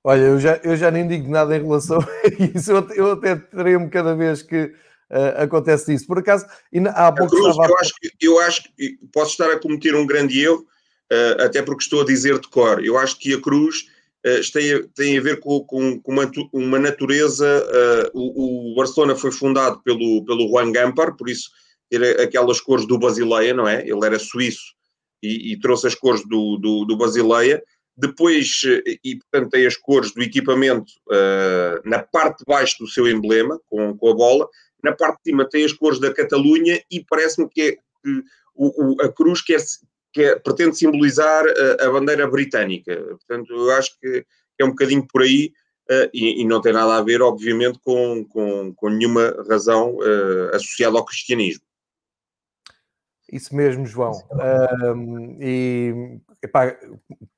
Olha, 0.03 0.21
eu 0.21 0.39
já, 0.39 0.59
eu 0.63 0.75
já 0.75 0.89
nem 0.89 1.07
digo 1.07 1.29
nada 1.29 1.55
em 1.55 1.61
relação 1.61 1.99
a 2.01 2.57
isso, 2.57 2.71
eu, 2.71 2.89
eu 2.91 3.11
até 3.11 3.35
tremo 3.35 3.89
cada 3.89 4.15
vez 4.15 4.41
que 4.41 4.73
uh, 5.11 5.43
acontece 5.43 5.93
isso. 5.93 6.07
Por 6.07 6.19
acaso, 6.19 6.45
há 6.95 7.11
pouco 7.11 7.35
Cruz, 7.35 7.49
estava... 7.49 7.69
eu, 7.69 7.77
acho 7.77 7.93
que, 7.99 8.25
eu 8.25 8.39
acho 8.39 8.63
que 8.63 8.97
posso 9.13 9.31
estar 9.31 9.51
a 9.51 9.59
cometer 9.59 9.95
um 9.95 10.05
grande 10.05 10.41
erro, 10.41 10.65
uh, 11.11 11.43
até 11.43 11.61
porque 11.61 11.83
estou 11.83 12.01
a 12.01 12.05
dizer 12.05 12.39
de 12.39 12.47
cor. 12.47 12.83
Eu 12.83 12.97
acho 12.97 13.17
que 13.19 13.33
a 13.33 13.41
Cruz 13.41 13.87
uh, 14.25 14.51
tem, 14.51 14.73
a, 14.73 14.83
tem 14.95 15.17
a 15.17 15.21
ver 15.21 15.39
com, 15.39 15.59
com, 15.65 16.01
com 16.01 16.11
uma, 16.11 16.31
uma, 16.53 16.79
natureza. 16.79 17.45
O, 18.13 18.71
o, 18.71 18.75
Barcelona 18.75 19.15
foi 19.15 19.31
fundado 19.31 19.81
pelo, 19.83 20.23
pelo 20.25 20.49
Juan 20.49 20.71
Gampar, 20.71 21.15
por 21.15 21.29
isso 21.29 21.49
ter 21.89 22.21
aquelas 22.21 22.61
cores 22.61 22.87
do 22.87 22.97
Basileia, 22.97 23.53
não 23.53 23.67
é? 23.67 23.81
Ele 23.81 24.05
era 24.05 24.17
suíço 24.17 24.73
e, 25.21 25.51
e 25.51 25.59
trouxe 25.59 25.87
as 25.87 25.95
cores 25.95 26.25
do, 26.25 26.57
do, 26.57 26.85
do 26.85 26.95
Basileia 26.95 27.61
depois, 27.97 28.61
e 29.03 29.17
portanto 29.17 29.51
tem 29.51 29.65
as 29.65 29.75
cores 29.75 30.11
do 30.13 30.23
equipamento 30.23 30.91
uh, 31.07 31.87
na 31.87 31.99
parte 31.99 32.39
de 32.39 32.45
baixo 32.45 32.77
do 32.79 32.87
seu 32.87 33.07
emblema, 33.07 33.59
com, 33.69 33.95
com 33.95 34.09
a 34.09 34.15
bola, 34.15 34.47
na 34.83 34.91
parte 34.93 35.17
de 35.17 35.31
cima 35.31 35.47
tem 35.47 35.65
as 35.65 35.73
cores 35.73 35.99
da 35.99 36.13
Catalunha 36.13 36.81
e 36.89 37.03
parece-me 37.03 37.49
que, 37.49 37.61
é, 37.61 37.71
que 37.71 38.23
o, 38.55 38.93
o, 38.93 39.01
a 39.01 39.11
cruz 39.11 39.41
quer, 39.41 39.59
quer, 40.13 40.41
pretende 40.41 40.77
simbolizar 40.77 41.43
a, 41.45 41.85
a, 41.85 41.91
bandeira 41.91 42.27
britânica. 42.27 42.95
Portanto, 42.95 43.53
eu 43.53 43.71
acho 43.71 43.99
que 43.99 44.25
é 44.59 44.65
um 44.65 44.69
bocadinho 44.69 45.05
por 45.07 45.21
aí 45.21 45.53
uh, 45.89 46.09
e, 46.13 46.41
e, 46.41 46.45
não 46.45 46.61
tem 46.61 46.73
nada 46.73 46.95
a 46.95 47.01
ver, 47.01 47.21
obviamente, 47.21 47.79
com, 47.83 48.25
com, 48.25 48.73
com 48.73 48.89
nenhuma 48.89 49.35
razão 49.49 49.95
uh, 49.97 50.55
associada 50.55 50.97
ao 50.97 51.05
cristianismo. 51.05 51.63
Isso 53.31 53.55
mesmo, 53.55 53.85
João. 53.85 54.11
Um, 54.93 55.37
e 55.39 56.19
epá, 56.43 56.77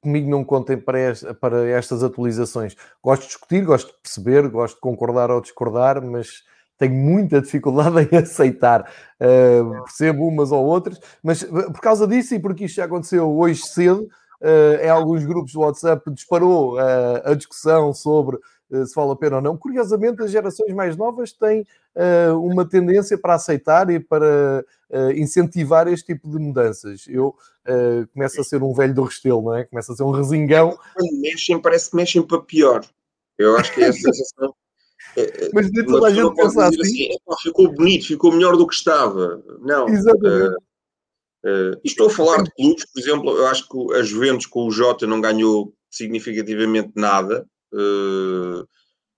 comigo 0.01 0.27
não 0.27 0.43
contem 0.43 0.75
para, 0.75 0.97
esta, 0.97 1.33
para 1.35 1.69
estas 1.69 2.03
atualizações. 2.03 2.75
Gosto 3.01 3.21
de 3.21 3.27
discutir, 3.27 3.63
gosto 3.63 3.87
de 3.89 4.01
perceber, 4.01 4.49
gosto 4.49 4.75
de 4.75 4.81
concordar 4.81 5.29
ou 5.29 5.39
discordar, 5.39 6.01
mas 6.01 6.43
tenho 6.87 6.93
muita 6.93 7.41
dificuldade 7.41 8.07
em 8.11 8.17
aceitar. 8.17 8.91
Uh, 9.19 9.83
percebo 9.83 10.27
umas 10.27 10.51
ou 10.51 10.65
outras, 10.65 10.99
mas 11.21 11.43
por 11.43 11.79
causa 11.79 12.05
disso 12.05 12.35
e 12.35 12.39
porque 12.39 12.65
isto 12.65 12.75
já 12.75 12.85
aconteceu 12.85 13.29
hoje 13.29 13.61
cedo, 13.61 14.07
uh, 14.41 14.83
em 14.83 14.89
alguns 14.89 15.23
grupos 15.25 15.53
do 15.53 15.61
WhatsApp 15.61 16.11
disparou 16.11 16.75
uh, 16.75 17.21
a 17.23 17.33
discussão 17.33 17.93
sobre 17.93 18.37
se 18.85 18.95
vale 18.95 19.11
a 19.11 19.15
pena 19.15 19.35
ou 19.35 19.41
não. 19.41 19.55
Curiosamente, 19.55 20.23
as 20.23 20.31
gerações 20.31 20.73
mais 20.73 20.97
novas 20.97 21.31
têm 21.31 21.61
uh, 21.95 22.35
uma 22.39 22.67
tendência 22.67 23.17
para 23.17 23.35
aceitar 23.35 23.89
e 23.91 23.99
para 23.99 24.65
uh, 24.89 25.11
incentivar 25.11 25.87
este 25.87 26.13
tipo 26.13 26.27
de 26.27 26.39
mudanças. 26.39 27.05
Eu 27.07 27.35
uh, 27.67 28.07
começo 28.13 28.41
a 28.41 28.43
ser 28.43 28.63
um 28.63 28.73
velho 28.73 28.95
do 28.95 29.03
Restelo, 29.03 29.43
não 29.43 29.55
é? 29.55 29.63
Começo 29.65 29.91
a 29.91 29.95
ser 29.95 30.03
um 30.03 30.11
resingão. 30.11 30.77
Quando 30.95 31.21
mexem, 31.21 31.61
parece 31.61 31.91
que 31.91 31.95
mexem 31.95 32.23
para 32.23 32.41
pior. 32.41 32.83
Eu 33.37 33.55
acho 33.57 33.71
que 33.73 33.83
é 33.83 33.89
a 33.89 33.93
sensação. 33.93 34.55
Mas 35.53 35.71
de 35.71 35.85
toda 35.85 36.07
a 36.07 36.11
gente 36.11 36.35
pensa 36.35 36.67
assim. 36.67 36.79
assim 36.79 37.43
ficou 37.43 37.71
bonito, 37.71 38.07
ficou 38.07 38.31
melhor 38.31 38.57
do 38.57 38.67
que 38.67 38.73
estava. 38.73 39.43
Não. 39.61 39.87
Exatamente. 39.87 40.57
Uh, 41.45 41.75
estou 41.83 42.07
a 42.07 42.09
falar 42.09 42.41
de 42.41 42.51
clubes, 42.51 42.85
por 42.85 42.99
exemplo, 43.01 43.37
eu 43.37 43.47
acho 43.47 43.67
que 43.67 43.93
a 43.95 44.01
Juventus 44.01 44.45
com 44.45 44.65
o 44.65 44.71
Jota 44.71 45.05
não 45.05 45.19
ganhou 45.19 45.73
significativamente 45.91 46.93
nada. 46.95 47.45
Uh, 47.73 48.65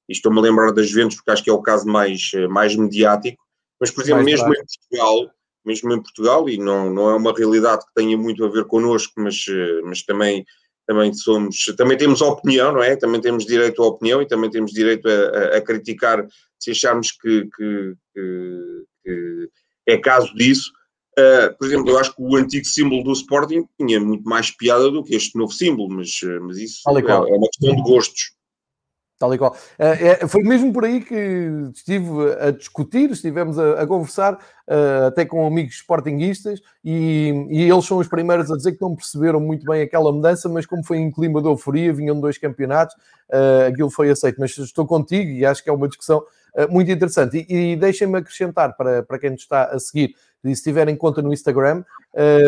estou-me 0.10 0.40
a 0.40 0.42
lembrar 0.42 0.72
das 0.72 0.90
Juventus 0.90 1.18
porque 1.18 1.32
acho 1.32 1.44
que 1.44 1.52
é 1.52 1.54
o 1.54 1.62
caso 1.62 1.88
mais, 1.88 2.32
mais 2.50 2.76
mediático. 2.76 3.42
Mas, 3.80 3.92
por 3.92 4.04
exemplo, 4.04 4.24
mais 4.24 4.42
mesmo 4.42 4.54
em 4.54 4.66
Portugal, 4.66 5.32
mesmo 5.64 5.94
em 5.94 6.02
Portugal, 6.02 6.50
e 6.50 6.58
não, 6.58 6.90
não 6.92 7.10
é 7.12 7.16
uma 7.16 7.34
realidade 7.34 7.86
que 7.86 7.94
tenha 7.94 8.18
muito 8.18 8.44
a 8.44 8.50
ver 8.50 8.66
connosco, 8.66 9.14
mas, 9.18 9.46
mas 9.84 10.02
também, 10.02 10.44
também 10.86 11.14
somos, 11.14 11.66
também 11.78 11.98
temos 11.98 12.22
opinião, 12.22 12.72
não 12.72 12.84
é? 12.84 12.96
Também 12.96 13.20
temos 13.20 13.46
direito 13.46 13.82
à 13.82 13.88
opinião 13.88 14.22
e 14.22 14.28
também 14.28 14.50
temos 14.50 14.72
direito 14.72 15.08
a, 15.08 15.12
a, 15.12 15.58
a 15.58 15.62
criticar 15.62 16.26
se 16.60 16.72
acharmos 16.72 17.12
que, 17.12 17.48
que, 17.56 17.94
que, 18.14 18.84
que 19.04 19.50
é 19.88 19.98
caso 19.98 20.34
disso. 20.36 20.72
Uh, 21.18 21.58
por 21.58 21.68
exemplo, 21.68 21.90
eu 21.90 21.98
acho 21.98 22.14
que 22.14 22.22
o 22.22 22.36
antigo 22.36 22.66
símbolo 22.66 23.04
do 23.04 23.14
Sporting 23.14 23.66
tinha 23.80 24.00
muito 24.00 24.28
mais 24.28 24.52
piada 24.52 24.92
do 24.92 25.04
que 25.04 25.16
este 25.16 25.38
novo 25.38 25.54
símbolo, 25.54 25.90
mas, 25.90 26.20
mas 26.42 26.58
isso 26.58 26.82
é, 26.90 26.92
é, 26.92 27.16
uma 27.16 27.48
questão 27.48 27.76
de 27.76 27.82
gostos. 27.84 28.35
Tal 29.18 29.34
e 29.34 29.38
qual. 29.38 29.54
Uh, 29.54 30.24
é, 30.24 30.28
foi 30.28 30.44
mesmo 30.44 30.74
por 30.74 30.84
aí 30.84 31.00
que 31.00 31.50
estive 31.74 32.10
a 32.40 32.52
discutir, 32.52 33.10
estivemos 33.12 33.58
a, 33.58 33.82
a 33.82 33.88
conversar 33.88 34.34
uh, 34.34 35.08
até 35.08 35.24
com 35.24 35.48
amigos 35.48 35.76
sportinguistas 35.76 36.60
e, 36.84 37.48
e, 37.50 37.62
eles 37.64 37.86
são 37.86 37.98
os 37.98 38.10
primeiros 38.10 38.52
a 38.52 38.58
dizer 38.58 38.74
que 38.74 38.82
não 38.82 38.94
perceberam 38.94 39.40
muito 39.40 39.66
bem 39.66 39.82
aquela 39.82 40.12
mudança, 40.12 40.50
mas 40.50 40.66
como 40.66 40.84
foi 40.84 40.98
em 40.98 41.10
clima 41.10 41.42
de 41.42 41.48
euforia, 41.48 41.94
vinham 41.94 42.20
dois 42.20 42.38
campeonatos, 42.38 42.94
aquilo 43.68 43.90
foi 43.90 44.10
aceito. 44.10 44.36
Mas 44.38 44.58
estou 44.58 44.86
contigo 44.86 45.32
e 45.32 45.46
acho 45.46 45.64
que 45.64 45.70
é 45.70 45.74
uma 45.74 45.88
discussão 45.88 46.22
muito 46.70 46.92
interessante. 46.92 47.46
E, 47.50 47.72
e 47.72 47.76
deixem-me 47.76 48.18
acrescentar 48.18 48.76
para, 48.76 49.02
para 49.02 49.18
quem 49.18 49.30
nos 49.30 49.42
está 49.42 49.66
a 49.66 49.80
seguir 49.80 50.14
e 50.46 50.56
se 50.56 50.64
tiverem 50.64 50.96
conta 50.96 51.22
no 51.22 51.34
Instagram, 51.34 51.84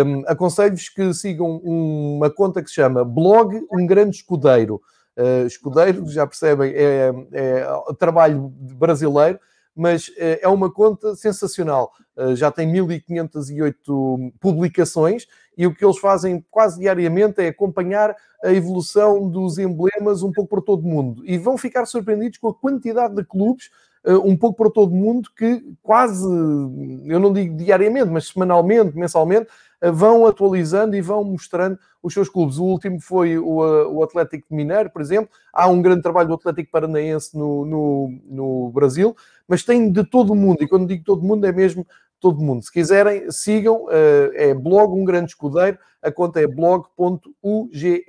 um, 0.06 0.24
aconselho-vos 0.28 0.88
que 0.90 1.14
sigam 1.14 1.58
uma 1.58 2.30
conta 2.30 2.62
que 2.62 2.70
se 2.70 2.76
chama 2.76 3.04
Blog 3.04 3.60
Um 3.72 3.86
Grande 3.88 4.18
Escudeiro. 4.18 4.80
Uh, 5.18 5.48
escudeiro, 5.48 6.08
já 6.10 6.28
percebem, 6.28 6.72
é, 6.76 7.12
é, 7.32 7.68
trabalho 7.98 8.54
brasileiro, 8.76 9.40
mas 9.76 10.10
uh, 10.10 10.14
é 10.42 10.48
uma 10.48 10.72
conta 10.72 11.16
sensacional. 11.16 11.92
Uh, 12.16 12.36
já 12.36 12.52
tem 12.52 12.68
1508 12.68 14.34
publicações 14.40 15.26
e 15.58 15.66
o 15.66 15.74
que 15.74 15.84
eles 15.84 15.98
fazem 15.98 16.46
quase 16.52 16.80
diariamente 16.80 17.42
é 17.42 17.48
acompanhar 17.48 18.16
a 18.44 18.54
evolução 18.54 19.28
dos 19.28 19.58
emblemas 19.58 20.22
um 20.22 20.32
pouco 20.32 20.50
por 20.50 20.62
todo 20.62 20.84
o 20.84 20.88
mundo. 20.88 21.24
E 21.26 21.38
vão 21.38 21.58
ficar 21.58 21.88
surpreendidos 21.88 22.38
com 22.38 22.50
a 22.50 22.54
quantidade 22.54 23.16
de 23.16 23.24
clubes 23.24 23.72
eh, 24.08 24.16
um 24.16 24.38
pouco 24.38 24.58
para 24.58 24.72
todo 24.72 24.96
mundo 24.96 25.30
que 25.36 25.64
quase, 25.84 26.26
eu 26.26 27.20
não 27.20 27.34
digo 27.34 27.58
diariamente, 27.58 28.10
mas 28.10 28.28
semanalmente, 28.28 28.96
mensalmente, 28.96 29.48
eh, 29.48 29.52
vão 29.81 30.25
atualizando 30.25 30.96
e 30.96 31.01
vão 31.01 31.24
mostrando 31.24 31.77
os 32.01 32.13
seus 32.13 32.29
clubes. 32.29 32.57
O 32.57 32.65
último 32.65 33.00
foi 33.00 33.38
o, 33.38 33.63
eh, 33.63 33.88
o 33.88 34.03
Atlético 34.03 34.53
Mineiro, 34.53 34.89
por 34.89 35.01
exemplo. 35.01 35.29
Há 35.53 35.67
um 35.67 35.81
grande 35.81 36.01
trabalho 36.01 36.29
do 36.29 36.36
Atlético 36.36 36.72
Paranaense 36.72 37.38
no, 37.38 37.65
no, 37.65 38.19
no 38.25 38.72
Brasil, 38.72 39.15
mas 39.48 39.63
tem 39.63 39.91
de 39.91 40.03
todo 40.03 40.34
o 40.34 40.36
mundo. 40.36 40.63
E 40.63 40.67
quando 40.67 40.88
digo 40.88 41.03
todo 41.03 41.24
mundo, 41.24 41.46
é 41.46 41.51
mesmo 41.51 41.86
todo 42.19 42.41
mundo. 42.41 42.63
Se 42.63 42.72
quiserem, 42.72 43.29
sigam. 43.31 43.88
É 44.34 44.53
blog 44.53 44.93
Um 44.93 45.05
Grande 45.05 45.31
Escudeiro. 45.31 45.77
A 46.01 46.12
conta 46.12 46.39
é 46.39 46.48
blog.uge. 46.48 48.05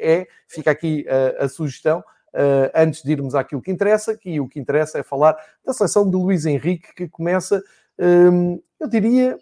Fica 0.47 0.71
aqui 0.71 1.05
a, 1.09 1.45
a 1.45 1.49
sugestão 1.49 2.03
uh, 2.35 2.71
antes 2.75 3.03
de 3.03 3.13
irmos 3.13 3.35
àquilo 3.35 3.63
que 3.63 3.71
interessa, 3.71 4.17
que 4.17 4.41
o 4.41 4.49
que 4.49 4.59
interessa 4.59 4.99
é 4.99 5.03
falar 5.03 5.37
da 5.65 5.73
seleção 5.73 6.09
de 6.09 6.17
Luís 6.17 6.47
Henrique, 6.47 6.95
que 6.95 7.09
começa, 7.09 7.63
um, 7.99 8.61
eu 8.81 8.89
diria, 8.89 9.39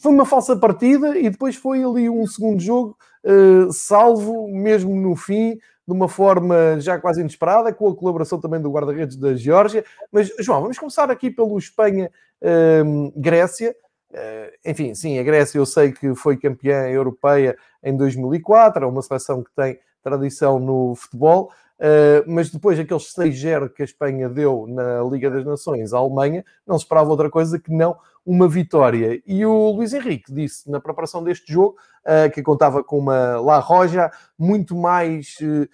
foi 0.00 0.12
uma 0.12 0.24
falsa 0.24 0.56
partida 0.56 1.18
e 1.18 1.28
depois 1.30 1.56
foi 1.56 1.84
ali 1.84 2.08
um 2.08 2.24
segundo 2.26 2.60
jogo 2.60 2.96
uh, 3.24 3.72
salvo, 3.72 4.48
mesmo 4.48 4.94
no 4.94 5.16
fim, 5.16 5.54
de 5.54 5.92
uma 5.92 6.08
forma 6.08 6.78
já 6.80 6.98
quase 6.98 7.20
inesperada, 7.20 7.72
com 7.72 7.88
a 7.88 7.96
colaboração 7.96 8.40
também 8.40 8.60
do 8.60 8.70
guarda-redes 8.70 9.16
da 9.16 9.34
Geórgia. 9.34 9.84
Mas, 10.12 10.30
João, 10.40 10.60
vamos 10.60 10.78
começar 10.78 11.10
aqui 11.10 11.30
pelo 11.30 11.56
Espanha-Grécia. 11.58 13.74
Uh, 14.10 14.50
enfim, 14.64 14.94
sim, 14.94 15.18
a 15.18 15.22
Grécia 15.22 15.58
eu 15.58 15.66
sei 15.66 15.92
que 15.92 16.14
foi 16.14 16.36
campeã 16.36 16.88
europeia 16.88 17.56
em 17.82 17.96
2004, 17.96 18.84
é 18.84 18.86
uma 18.86 19.02
seleção 19.02 19.42
que 19.42 19.50
tem 19.54 19.78
tradição 20.02 20.58
no 20.58 20.94
futebol, 20.94 21.50
Uh, 21.78 22.26
mas 22.26 22.50
depois 22.50 22.76
daqueles 22.76 23.14
6-0 23.14 23.68
que 23.68 23.82
a 23.82 23.84
Espanha 23.84 24.28
deu 24.28 24.66
na 24.66 25.00
Liga 25.04 25.30
das 25.30 25.44
Nações 25.44 25.92
à 25.92 25.98
Alemanha, 25.98 26.44
não 26.66 26.76
se 26.76 26.84
esperava 26.84 27.08
outra 27.08 27.30
coisa 27.30 27.56
que 27.56 27.72
não 27.72 27.96
uma 28.28 28.46
vitória. 28.46 29.22
E 29.26 29.46
o 29.46 29.70
Luís 29.70 29.94
Henrique 29.94 30.30
disse 30.30 30.70
na 30.70 30.78
preparação 30.78 31.24
deste 31.24 31.50
jogo 31.50 31.78
uh, 32.04 32.30
que 32.30 32.42
contava 32.42 32.84
com 32.84 32.98
uma 32.98 33.40
La 33.40 33.58
Roja 33.58 34.10
muito 34.38 34.76
mais 34.76 35.38
uh, 35.40 35.66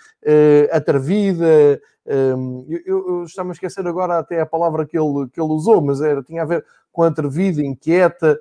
atrevida. 0.71 1.81
Um, 2.07 2.65
eu, 2.87 3.09
eu 3.09 3.25
estava 3.25 3.49
a 3.49 3.53
esquecer 3.53 3.85
agora 3.89 4.21
até 4.21 4.41
a 4.41 4.47
palavra 4.47 4.87
que 4.87 4.97
ele, 4.97 5.29
que 5.33 5.41
ele 5.41 5.51
usou, 5.51 5.83
mas 5.83 6.01
era, 6.01 6.23
tinha 6.23 6.43
a 6.43 6.45
ver 6.47 6.65
com 6.93 7.03
atrevida, 7.03 7.61
inquieta, 7.61 8.39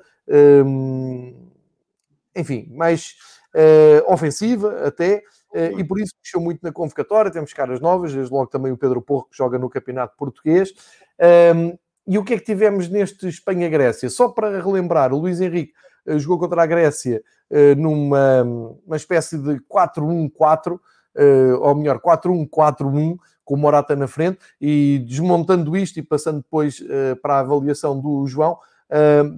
um, 0.63 1.50
enfim, 2.36 2.67
mais 2.72 3.15
ofensiva 4.08 4.86
até. 4.86 5.24
Eh, 5.53 5.74
e 5.77 5.84
por 5.84 6.00
isso 6.00 6.13
mexeu 6.24 6.41
muito 6.41 6.62
na 6.63 6.72
convocatória. 6.72 7.32
Temos 7.32 7.53
caras 7.53 7.79
novas, 7.79 8.13
desde 8.13 8.34
logo 8.34 8.48
também 8.48 8.72
o 8.72 8.77
Pedro 8.77 9.01
Porro, 9.01 9.27
que 9.29 9.38
joga 9.38 9.60
no 9.60 9.70
Campeonato 9.70 10.17
Português. 10.17 10.74
Um, 11.55 11.77
e 12.05 12.17
o 12.17 12.24
que 12.24 12.33
é 12.33 12.38
que 12.38 12.45
tivemos 12.45 12.89
neste 12.89 13.27
Espanha-Grécia? 13.27 14.10
Só 14.10 14.29
para 14.29 14.62
relembrar, 14.62 15.13
o 15.13 15.19
Luís 15.19 15.39
Henrique 15.39 15.74
uh, 16.05 16.19
jogou 16.19 16.39
contra 16.39 16.62
a 16.62 16.65
Grécia 16.65 17.24
uh, 17.50 17.79
numa 17.79 18.43
uma 18.86 18.98
espécie 18.98 19.38
de 19.38 19.60
4-1-4, 19.62 20.74
uh, 20.74 20.79
ou 21.62 21.75
melhor, 21.75 22.00
4-1-4-1, 22.00 23.17
com 23.45 23.55
o 23.55 23.57
Morata 23.57 23.95
na 23.95 24.07
frente, 24.07 24.39
e 24.60 25.03
desmontando 25.07 25.75
isto 25.75 26.00
e 26.00 26.01
passando 26.01 26.38
depois 26.38 26.81
para 27.22 27.36
a 27.36 27.39
avaliação 27.39 28.00
do 28.00 28.25
João, 28.25 28.57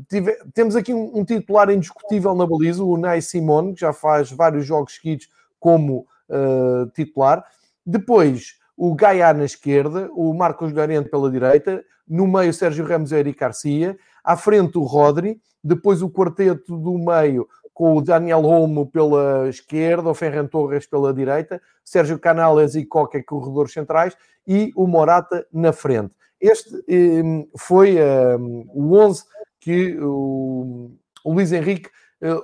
tive, 0.07 0.37
temos 0.53 0.75
aqui 0.75 0.93
um, 0.93 1.11
um, 1.17 1.25
titular 1.25 1.71
indiscutível 1.71 2.35
na 2.35 2.45
baliza, 2.45 2.83
o 2.83 2.97
Nai 2.97 3.19
Simone, 3.19 3.73
que 3.73 3.81
já 3.81 3.91
faz 3.91 4.31
vários 4.31 4.63
jogos 4.63 4.93
seguidos 4.93 5.27
como 5.59 6.05
uh, 6.29 6.87
titular. 6.93 7.43
Depois, 7.83 8.59
o 8.77 8.93
Gaia 8.93 9.33
na 9.33 9.45
esquerda, 9.45 10.09
o 10.13 10.33
Marcos 10.33 10.71
Llorente 10.71 11.09
pela 11.09 11.31
direita, 11.31 11.83
no 12.07 12.27
meio 12.27 12.53
Sérgio 12.53 12.85
Ramos 12.85 13.11
e 13.11 13.15
Eric 13.15 13.39
Garcia, 13.39 13.97
à 14.23 14.35
frente 14.35 14.77
o 14.77 14.83
Rodri, 14.83 15.39
depois 15.63 16.01
o 16.01 16.09
quarteto 16.09 16.77
do 16.77 16.97
meio 16.97 17.47
com 17.73 17.97
o 17.97 18.01
Daniel 18.01 18.45
Olmo 18.45 18.85
pela 18.85 19.49
esquerda, 19.49 20.09
o 20.09 20.13
Ferran 20.13 20.47
Torres 20.47 20.85
pela 20.85 21.13
direita, 21.13 21.61
Sérgio 21.83 22.17
Canales 22.17 22.73
e 22.73 22.85
Coca 22.85 23.21
corredores 23.21 23.73
centrais 23.73 24.15
e 24.47 24.71
o 24.75 24.87
Morata 24.87 25.45
na 25.51 25.73
frente. 25.73 26.13
Este 26.39 26.73
um, 26.87 27.47
foi 27.57 27.97
um, 27.97 28.65
o 28.73 28.97
11 28.97 29.23
que 29.59 29.97
o, 29.99 30.91
o 31.23 31.33
Luís 31.33 31.51
Henrique 31.51 31.89
eh, 31.89 31.91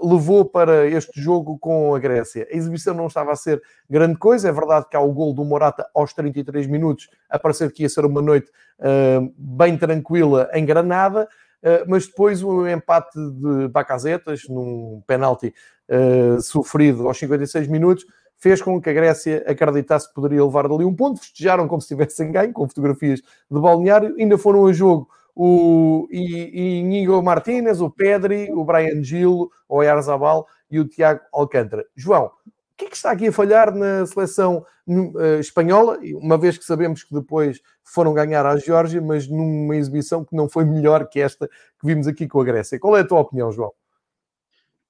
levou 0.02 0.46
para 0.46 0.88
este 0.88 1.20
jogo 1.20 1.58
com 1.58 1.96
a 1.96 2.00
Grécia. 2.00 2.48
A 2.52 2.56
exibição 2.56 2.94
não 2.94 3.08
estava 3.08 3.32
a 3.32 3.36
ser 3.36 3.62
grande 3.90 4.18
coisa, 4.18 4.50
é 4.50 4.52
verdade 4.52 4.88
que 4.90 4.96
há 4.96 5.00
o 5.00 5.12
gol 5.12 5.34
do 5.34 5.44
Morata 5.44 5.88
aos 5.94 6.14
33 6.14 6.68
minutos, 6.68 7.10
a 7.30 7.40
parecer 7.40 7.72
que 7.72 7.84
ia 7.84 7.90
ser 7.90 8.06
uma 8.06 8.22
noite 8.22 8.52
uh, 8.80 9.34
bem 9.38 9.78
tranquila 9.78 10.50
em 10.54 10.66
Granada, 10.66 11.28
uh, 11.64 11.86
mas 11.88 12.06
depois 12.06 12.44
o 12.44 12.68
empate 12.68 13.18
de 13.18 13.68
Bacazetas, 13.70 14.44
num 14.50 15.02
penalti 15.08 15.54
uh, 15.90 16.42
sofrido 16.42 17.08
aos 17.08 17.18
56 17.18 17.68
minutos, 17.68 18.06
fez 18.38 18.62
com 18.62 18.82
que 18.82 18.90
a 18.90 18.94
Grécia 18.94 19.44
acreditasse 19.48 20.10
que 20.10 20.16
poderia 20.16 20.44
levar 20.44 20.68
dali 20.68 20.84
um 20.84 20.96
ponto, 20.96 21.20
festejaram 21.20 21.68
como 21.68 21.80
se 21.80 21.88
tivessem 21.88 22.32
ganho, 22.32 22.52
com 22.52 22.68
fotografias 22.68 23.20
de 23.20 23.60
balneário, 23.60 24.16
ainda 24.20 24.38
foram 24.38 24.66
a 24.66 24.74
jogo 24.74 25.08
o 25.36 26.08
Inigo 26.12 27.22
Martínez, 27.22 27.82
o 27.82 27.90
Pedri, 27.90 28.52
o 28.52 28.64
Brian 28.64 29.04
Gil, 29.04 29.52
o 29.68 29.78
Oyarzabal 29.78 30.48
e 30.70 30.80
o 30.80 30.88
Tiago 30.88 31.22
Alcântara. 31.34 31.86
João, 31.96 32.26
o 32.26 32.32
que 32.78 32.86
é 32.86 32.90
que 32.90 32.96
está 32.96 33.12
aqui 33.12 33.28
a 33.28 33.32
falhar 33.32 33.74
na 33.74 34.06
seleção 34.06 34.66
uh, 34.88 35.40
espanhola, 35.40 36.00
uma 36.16 36.38
vez 36.38 36.58
que 36.58 36.66
sabemos 36.66 37.04
que 37.04 37.14
depois 37.14 37.62
foram 37.84 38.14
ganhar 38.14 38.46
à 38.46 38.58
Geórgia, 38.58 39.02
mas 39.02 39.28
numa 39.28 39.76
exibição 39.76 40.26
que 40.26 40.36
não 40.36 40.50
foi 40.50 40.66
melhor 40.66 41.08
que 41.08 41.20
esta 41.20 41.48
que 41.48 41.86
vimos 41.86 42.08
aqui 42.08 42.28
com 42.28 42.42
a 42.42 42.44
Grécia. 42.44 42.80
Qual 42.80 42.98
é 42.98 43.02
a 43.02 43.08
tua 43.08 43.20
opinião, 43.20 43.52
João? 43.52 43.72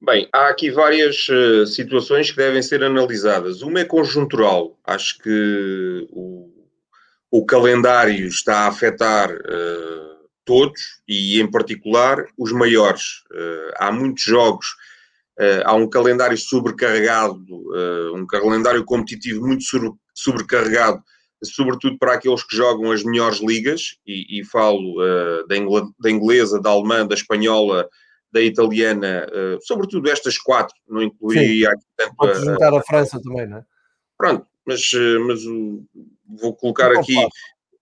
Bem, 0.01 0.27
há 0.33 0.47
aqui 0.47 0.71
várias 0.71 1.27
uh, 1.29 1.67
situações 1.67 2.31
que 2.31 2.37
devem 2.37 2.61
ser 2.61 2.83
analisadas. 2.83 3.61
Uma 3.61 3.81
é 3.81 3.85
conjuntural. 3.85 4.75
Acho 4.83 5.19
que 5.19 6.07
o 6.11 6.49
o 7.31 7.45
calendário 7.45 8.27
está 8.27 8.65
a 8.65 8.67
afetar 8.67 9.31
uh, 9.31 10.20
todos 10.51 10.81
e, 11.07 11.39
em 11.39 11.49
particular, 11.49 12.25
os 12.37 12.51
maiores. 12.51 13.23
Uh, 13.31 13.71
há 13.77 13.89
muitos 13.89 14.23
jogos, 14.23 14.65
uh, 15.39 15.63
há 15.63 15.73
um 15.73 15.89
calendário 15.89 16.37
sobrecarregado, 16.37 17.41
um 18.13 18.27
calendário 18.27 18.83
competitivo 18.83 19.47
muito 19.47 19.63
sobrecarregado, 20.13 21.01
sobretudo 21.41 21.97
para 21.97 22.15
aqueles 22.15 22.43
que 22.43 22.53
jogam 22.53 22.91
as 22.91 23.01
melhores 23.01 23.39
ligas, 23.39 23.95
e, 24.05 24.41
e 24.41 24.43
falo 24.43 24.95
da, 25.47 25.55
da, 25.99 26.11
inglesa, 26.11 26.61
da 26.61 26.69
alemã, 26.69 27.07
da 27.07 27.15
espanhola, 27.15 27.87
da 28.29 28.41
italiana, 28.41 29.25
sobretudo 29.61 30.09
estas 30.09 30.37
quatro, 30.37 30.75
não 30.87 31.01
incluiria 31.01 31.69
aqui 31.69 31.83
tanto. 31.95 32.15
Pode 32.17 32.45
juntar 32.45 32.73
a, 32.73 32.79
a 32.79 32.83
França 32.83 33.21
também, 33.21 33.47
não 33.47 33.57
é? 33.59 33.63
Pronto, 34.17 34.45
mas, 34.65 34.91
mas 35.25 35.39
vou 36.41 36.53
colocar 36.55 36.91
aqui 36.91 37.15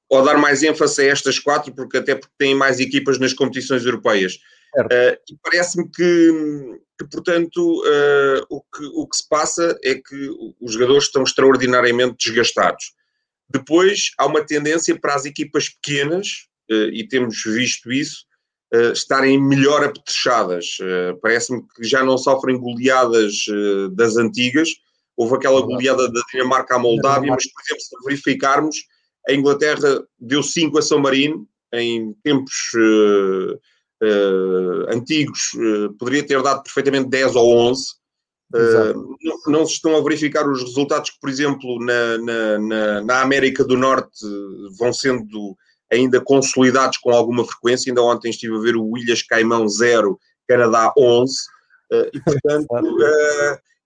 ou 0.09 0.23
dar 0.23 0.37
mais 0.37 0.63
ênfase 0.63 1.01
a 1.03 1.11
estas 1.11 1.37
quatro, 1.37 1.73
porque 1.73 1.97
até 1.97 2.15
porque 2.15 2.33
têm 2.37 2.55
mais 2.55 2.79
equipas 2.79 3.19
nas 3.19 3.33
competições 3.33 3.85
europeias. 3.85 4.39
Uh, 4.75 5.17
e 5.27 5.37
parece-me 5.41 5.89
que, 5.89 6.79
que, 6.97 7.05
portanto, 7.09 7.81
uh, 7.81 8.45
o, 8.49 8.61
que, 8.61 8.85
o 8.95 9.07
que 9.07 9.17
se 9.17 9.27
passa 9.27 9.77
é 9.83 9.95
que 9.95 10.29
os 10.59 10.73
jogadores 10.73 11.05
estão 11.05 11.23
extraordinariamente 11.23 12.15
desgastados. 12.23 12.93
Depois, 13.49 14.11
há 14.17 14.25
uma 14.27 14.45
tendência 14.45 14.99
para 14.99 15.15
as 15.15 15.25
equipas 15.25 15.69
pequenas, 15.69 16.47
uh, 16.71 16.89
e 16.91 17.07
temos 17.07 17.41
visto 17.43 17.91
isso, 17.91 18.27
estarem 18.93 19.41
melhor 19.41 19.83
apetrechadas. 19.83 20.77
Parece-me 21.23 21.63
que 21.75 21.83
já 21.83 22.03
não 22.03 22.19
sofrem 22.19 22.55
goleadas 22.55 23.33
das 23.93 24.15
antigas. 24.15 24.69
Houve 25.17 25.37
aquela 25.37 25.59
goleada 25.61 26.07
da 26.07 26.21
Dinamarca 26.31 26.75
à 26.75 26.77
Moldávia, 26.77 27.31
mas, 27.31 27.51
por 27.51 27.63
exemplo, 27.63 27.81
se 27.81 27.95
verificarmos, 28.05 28.75
a 29.29 29.33
Inglaterra 29.33 30.03
deu 30.19 30.41
5 30.41 30.77
a 30.79 30.81
São 30.81 30.99
Marino, 30.99 31.47
em 31.71 32.13
tempos 32.23 32.71
uh, 32.75 33.53
uh, 34.03 34.93
antigos, 34.93 35.51
uh, 35.53 35.93
poderia 35.93 36.25
ter 36.25 36.41
dado 36.41 36.63
perfeitamente 36.63 37.09
10 37.09 37.35
ou 37.35 37.55
11. 37.69 37.99
Não, 38.51 39.39
não, 39.45 39.65
se 39.67 39.73
estão 39.73 39.95
a 39.95 40.01
verificar 40.01 40.49
os 40.49 40.63
resultados 40.63 41.11
que, 41.11 41.19
por 41.19 41.29
exemplo, 41.29 41.77
na, 41.85 42.17
na, 42.17 42.59
na, 42.59 43.01
na, 43.03 43.21
América 43.21 43.63
do 43.63 43.77
Norte 43.77 44.25
vão 44.79 44.91
sendo 44.91 45.55
ainda 45.91 46.19
consolidados 46.19 46.97
com 46.97 47.11
alguma 47.11 47.45
frequência. 47.45 47.91
Ainda 47.91 48.01
ontem 48.01 48.31
estive 48.31 48.55
a 48.55 48.59
ver 48.59 48.75
o 48.75 48.97
Ilhas 48.97 49.21
Caimão 49.21 49.67
0, 49.67 50.19
Canadá 50.47 50.91
11. 50.97 51.31
e, 52.11 52.19
portanto, 52.21 52.67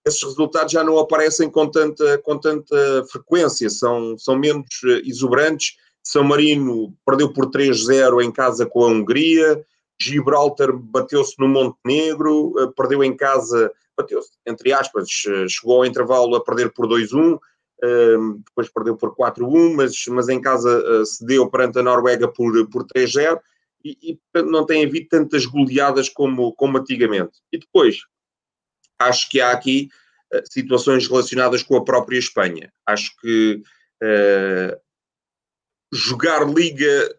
esses 0.05 0.22
resultados 0.24 0.72
já 0.72 0.83
não 0.83 0.98
aparecem 0.98 1.50
com 1.50 1.67
tanta, 1.67 2.17
com 2.19 2.38
tanta 2.38 3.05
frequência, 3.10 3.69
são, 3.69 4.17
são 4.17 4.38
menos 4.38 4.67
eh, 4.86 5.01
exuberantes. 5.05 5.77
São 6.03 6.24
Marino 6.24 6.93
perdeu 7.05 7.31
por 7.31 7.50
3-0 7.50 8.22
em 8.22 8.31
casa 8.31 8.65
com 8.65 8.83
a 8.83 8.88
Hungria, 8.88 9.65
Gibraltar 10.01 10.74
bateu-se 10.74 11.36
no 11.39 11.48
Montenegro, 11.48 12.53
eh, 12.60 12.67
perdeu 12.75 13.03
em 13.03 13.15
casa, 13.15 13.72
bateu-se, 13.95 14.31
entre 14.45 14.74
aspas, 14.74 15.07
eh, 15.27 15.48
chegou 15.48 15.77
ao 15.77 15.86
intervalo 15.86 16.36
a 16.36 16.43
perder 16.43 16.74
por 16.74 16.88
2-1, 16.88 17.39
depois 18.45 18.69
perdeu 18.69 18.95
por 18.95 19.13
4-1, 19.13 19.75
mas, 19.75 19.93
mas 20.07 20.29
em 20.29 20.39
casa 20.39 21.05
cedeu 21.05 21.50
perante 21.50 21.79
a 21.79 21.83
Noruega 21.83 22.29
por, 22.29 22.69
por 22.69 22.86
3-0 22.86 23.38
e, 23.83 23.98
e 24.01 24.41
não 24.41 24.65
tem 24.65 24.86
havido 24.86 25.10
tantas 25.10 25.45
goleadas 25.45 26.08
como, 26.08 26.54
como 26.54 26.78
antigamente. 26.78 27.39
E 27.51 27.60
depois, 27.60 27.97
acho 29.08 29.30
que 29.30 29.42
há 29.42 29.52
aqui 29.52 29.89
uh, 30.34 30.42
situações 30.52 31.08
relacionadas 31.08 31.63
com 31.63 31.76
a 31.76 31.84
própria 31.84 32.18
Espanha. 32.18 32.72
Acho 32.86 33.12
que 33.22 33.62
uh, 34.04 34.78
jogar 35.92 36.48
Liga 36.48 37.16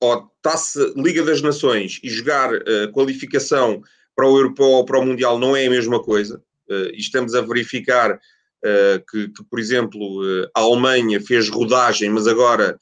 ou 0.00 0.30
taça, 0.42 0.92
Liga 0.96 1.22
das 1.22 1.42
Nações 1.42 2.00
e 2.02 2.08
jogar 2.08 2.52
uh, 2.54 2.92
qualificação 2.92 3.82
para 4.16 4.28
o 4.28 4.36
Europeu 4.36 4.66
ou 4.66 4.84
para 4.84 4.98
o 4.98 5.04
Mundial 5.04 5.38
não 5.38 5.56
é 5.56 5.66
a 5.66 5.70
mesma 5.70 6.02
coisa. 6.02 6.42
e 6.68 6.98
estamos 6.98 7.34
a 7.34 7.40
verificar 7.40 8.20
que, 9.10 9.28
que, 9.28 9.44
por 9.48 9.58
exemplo, 9.58 10.20
a 10.54 10.60
Alemanha 10.60 11.18
fez 11.20 11.48
rodagem, 11.48 12.10
mas 12.10 12.26
agora 12.26 12.78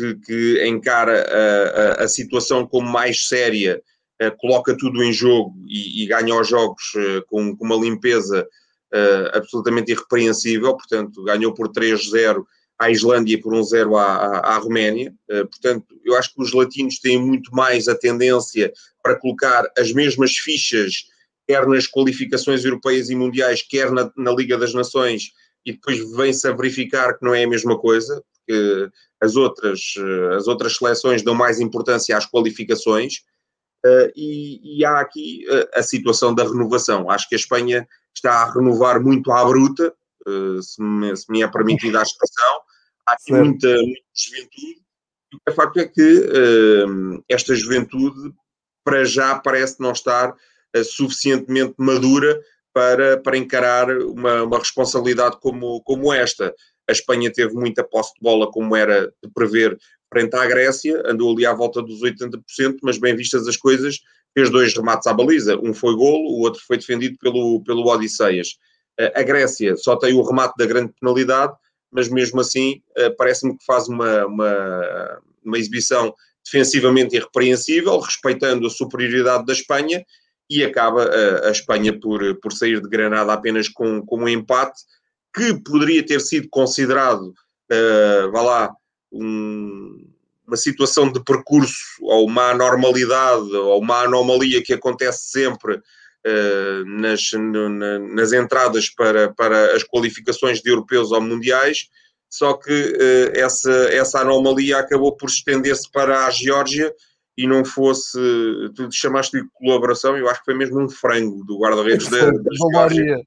que, 0.00 0.14
que 0.16 0.66
encara 0.66 1.22
a, 1.22 2.02
a, 2.02 2.04
a, 2.04 2.08
situação 2.08 2.66
como 2.66 2.88
mais 2.88 3.26
séria 3.26 3.74
eh, 3.76 3.89
coloca 4.38 4.76
tudo 4.76 5.02
em 5.02 5.12
jogo 5.12 5.54
e, 5.66 6.02
e 6.02 6.06
ganha 6.06 6.38
os 6.38 6.48
jogos 6.48 6.82
uh, 6.94 7.24
com, 7.26 7.56
com, 7.56 7.64
uma 7.64 7.76
limpeza 7.76 8.46
uh, 8.92 9.36
absolutamente 9.36 9.92
irrepreensível, 9.92 10.76
portanto, 10.76 11.22
ganhou 11.24 11.54
por 11.54 11.68
3-0 11.68 12.44
à 12.78 12.90
Islândia 12.90 13.34
e 13.34 13.40
por 13.40 13.54
1-0 13.54 13.96
à, 13.96 14.02
à, 14.02 14.54
à, 14.54 14.58
Roménia. 14.58 15.14
portanto, 15.28 15.86
eu 16.04 16.16
acho 16.16 16.34
que 16.34 16.42
os 16.42 16.52
latinos 16.52 16.98
têm 16.98 17.20
muito 17.20 17.54
mais 17.54 17.88
a 17.88 17.94
tendência 17.94 18.72
para 19.02 19.18
colocar 19.18 19.70
as 19.76 19.92
mesmas 19.92 20.32
fichas, 20.32 21.04
quer 21.46 21.66
nas 21.66 21.86
qualificações 21.86 22.64
europeias 22.64 23.10
e 23.10 23.14
mundiais, 23.14 23.60
quer 23.60 23.90
na, 23.90 24.10
na 24.16 24.32
Liga 24.32 24.56
das 24.56 24.72
Nações, 24.72 25.32
e 25.64 25.72
depois 25.72 25.98
vem-se 26.16 26.48
a 26.48 26.52
verificar 26.52 27.18
que 27.18 27.24
não 27.24 27.34
é 27.34 27.44
a 27.44 27.48
mesma 27.48 27.78
coisa, 27.78 28.22
porque 28.46 28.88
as 29.20 29.36
outras, 29.36 29.80
as 30.36 30.48
outras 30.48 30.76
seleções 30.76 31.22
dão 31.22 31.34
mais 31.34 31.60
importância 31.60 32.16
às 32.16 32.26
qualificações. 32.26 33.22
Uh, 33.84 34.12
e, 34.14 34.78
e, 34.78 34.84
há 34.84 35.00
aqui 35.00 35.46
uh, 35.48 35.78
a 35.78 35.82
situação 35.82 36.34
da 36.34 36.44
renovação. 36.44 37.10
Acho 37.10 37.26
que 37.28 37.34
a 37.34 37.38
Espanha 37.38 37.88
está 38.14 38.42
a 38.42 38.52
renovar 38.52 39.00
muito 39.00 39.32
à 39.32 39.42
bruta, 39.44 39.94
uh, 40.28 40.62
se, 40.62 40.82
me, 40.82 41.16
se, 41.16 41.30
me, 41.30 41.42
é 41.42 41.48
permitida 41.48 41.98
a 41.98 42.02
expressão. 42.02 42.60
Há 43.08 43.12
aqui 43.14 43.32
muita, 43.32 43.68
muita, 43.68 44.00
juventude. 44.14 44.82
E 45.32 45.50
o 45.50 45.54
facto 45.54 45.78
é 45.78 45.86
que 45.86 47.22
esta 47.28 47.54
juventude, 47.54 48.34
para 48.84 49.04
já, 49.04 49.38
parece 49.38 49.80
não 49.80 49.92
estar 49.92 50.34
suficientemente 50.84 51.74
madura 51.78 52.38
para, 52.74 53.16
para 53.18 53.36
encarar 53.36 53.88
uma, 53.98 54.42
uma 54.42 54.58
responsabilidade 54.58 55.38
como, 55.40 55.80
como 55.82 56.12
esta. 56.12 56.54
A 56.88 56.92
Espanha 56.92 57.32
teve 57.32 57.54
muita 57.54 57.84
posse 57.84 58.12
de 58.14 58.20
bola, 58.20 58.50
como 58.50 58.74
era 58.74 59.06
de 59.22 59.30
prever, 59.32 59.78
frente 60.12 60.34
à 60.34 60.46
Grécia, 60.46 61.02
andou 61.06 61.32
ali 61.32 61.46
à 61.46 61.52
volta 61.52 61.80
dos 61.82 62.02
80%, 62.02 62.78
mas 62.82 62.98
bem 62.98 63.14
vistas 63.14 63.46
as 63.46 63.56
coisas, 63.56 64.00
fez 64.34 64.50
dois 64.50 64.74
remates 64.74 65.06
à 65.06 65.12
baliza, 65.12 65.58
um 65.58 65.72
foi 65.72 65.94
golo, 65.94 66.30
o 66.30 66.40
outro 66.40 66.60
foi 66.66 66.76
defendido 66.76 67.16
pelo, 67.18 67.62
pelo 67.62 67.86
Odisseias. 67.86 68.56
A 69.14 69.22
Grécia 69.22 69.76
só 69.76 69.96
tem 69.96 70.12
o 70.12 70.22
remate 70.22 70.54
da 70.58 70.66
grande 70.66 70.92
penalidade, 71.00 71.54
mas 71.90 72.08
mesmo 72.08 72.40
assim 72.40 72.82
eh, 72.96 73.10
parece-me 73.10 73.56
que 73.56 73.64
faz 73.64 73.88
uma, 73.88 74.26
uma, 74.26 75.20
uma 75.44 75.58
exibição 75.58 76.14
defensivamente 76.44 77.16
irrepreensível, 77.16 77.98
respeitando 77.98 78.66
a 78.66 78.70
superioridade 78.70 79.46
da 79.46 79.52
Espanha, 79.52 80.04
e 80.48 80.64
acaba 80.64 81.04
a, 81.04 81.14
eh, 81.14 81.48
a 81.48 81.50
Espanha 81.50 81.98
por, 81.98 82.20
por 82.40 82.52
sair 82.52 82.80
de 82.80 82.88
Granada 82.88 83.32
apenas 83.32 83.68
com, 83.68 84.04
com 84.04 84.18
um 84.20 84.28
empate, 84.28 84.80
que 85.34 85.54
poderia 85.62 86.04
ter 86.04 86.20
sido 86.20 86.48
considerado, 86.50 87.32
uh, 87.70 88.30
vá 88.32 88.42
lá, 88.42 88.76
um, 89.12 90.06
uma 90.46 90.56
situação 90.56 91.10
de 91.10 91.22
percurso 91.22 92.02
ou 92.02 92.26
uma 92.26 92.50
anormalidade 92.50 93.54
ou 93.54 93.80
uma 93.80 94.02
anomalia 94.02 94.62
que 94.62 94.72
acontece 94.72 95.30
sempre 95.30 95.76
uh, 95.76 96.84
nas, 96.86 97.32
no, 97.32 97.68
na, 97.68 97.98
nas 97.98 98.32
entradas 98.32 98.88
para, 98.90 99.32
para 99.32 99.76
as 99.76 99.84
qualificações 99.84 100.60
de 100.60 100.70
europeus 100.70 101.12
ou 101.12 101.20
mundiais, 101.20 101.88
só 102.28 102.54
que 102.54 102.72
uh, 102.72 103.38
essa, 103.38 103.72
essa 103.92 104.20
anomalia 104.20 104.78
acabou 104.78 105.16
por 105.16 105.28
estender-se 105.28 105.90
para 105.90 106.26
a 106.26 106.30
Geórgia 106.30 106.92
e 107.36 107.46
não 107.46 107.64
fosse, 107.64 108.18
tu 108.74 108.90
chamaste 108.92 109.40
de 109.40 109.48
colaboração, 109.54 110.16
eu 110.16 110.28
acho 110.28 110.40
que 110.40 110.46
foi 110.46 110.54
mesmo 110.54 110.78
um 110.78 110.90
frango 110.90 111.42
do 111.44 111.58
guarda-redes 111.58 112.08
da, 112.08 112.30
da 112.30 112.50
Geórgia. 112.72 113.22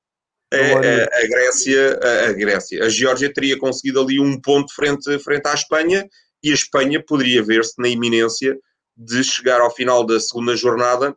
A, 0.53 0.57
a, 0.57 1.23
a, 1.23 1.27
Grécia, 1.27 1.99
a, 2.01 2.29
a, 2.29 2.33
Grécia, 2.33 2.85
a 2.85 2.89
Geórgia 2.89 3.33
teria 3.33 3.57
conseguido 3.57 4.01
ali 4.01 4.19
um 4.19 4.39
ponto 4.39 4.73
frente, 4.73 5.17
frente 5.19 5.47
à 5.47 5.53
Espanha 5.53 6.07
e 6.43 6.51
a 6.51 6.53
Espanha 6.53 7.03
poderia 7.03 7.41
ver-se 7.41 7.73
na 7.79 7.87
iminência 7.87 8.57
de 8.95 9.23
chegar 9.23 9.61
ao 9.61 9.73
final 9.73 10.05
da 10.05 10.19
segunda 10.19 10.55
jornada 10.55 11.15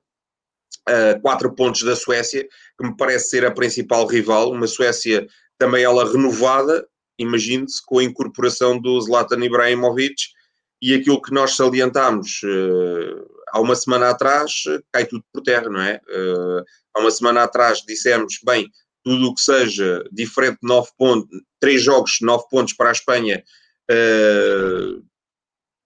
a 0.86 1.18
quatro 1.20 1.52
pontos 1.52 1.82
da 1.82 1.96
Suécia, 1.96 2.46
que 2.78 2.86
me 2.86 2.96
parece 2.96 3.30
ser 3.30 3.44
a 3.44 3.50
principal 3.50 4.06
rival, 4.06 4.52
uma 4.52 4.68
Suécia 4.68 5.26
também 5.58 5.82
ela 5.82 6.10
renovada, 6.10 6.86
imagine-se, 7.18 7.84
com 7.84 7.98
a 7.98 8.04
incorporação 8.04 8.78
do 8.78 9.00
Zlatan 9.00 9.44
Ibrahimovic. 9.44 10.36
E 10.80 10.94
aquilo 10.94 11.22
que 11.22 11.32
nós 11.32 11.56
salientámos 11.56 12.42
uh, 12.44 13.26
há 13.48 13.60
uma 13.60 13.74
semana 13.74 14.10
atrás, 14.10 14.64
cai 14.92 15.06
tudo 15.06 15.24
por 15.32 15.42
terra, 15.42 15.70
não 15.70 15.80
é? 15.80 15.98
Uh, 16.06 16.62
há 16.94 17.00
uma 17.00 17.10
semana 17.10 17.44
atrás 17.44 17.82
dissemos, 17.86 18.38
bem, 18.44 18.68
tudo 19.06 19.28
o 19.28 19.34
que 19.36 19.40
seja 19.40 20.02
diferente 20.10 20.58
de 20.60 20.68
9 20.68 20.88
pontos, 20.98 21.40
3 21.60 21.80
jogos, 21.80 22.18
9 22.20 22.44
pontos 22.50 22.72
para 22.72 22.88
a 22.88 22.92
Espanha, 22.92 23.40
uh, 23.88 25.00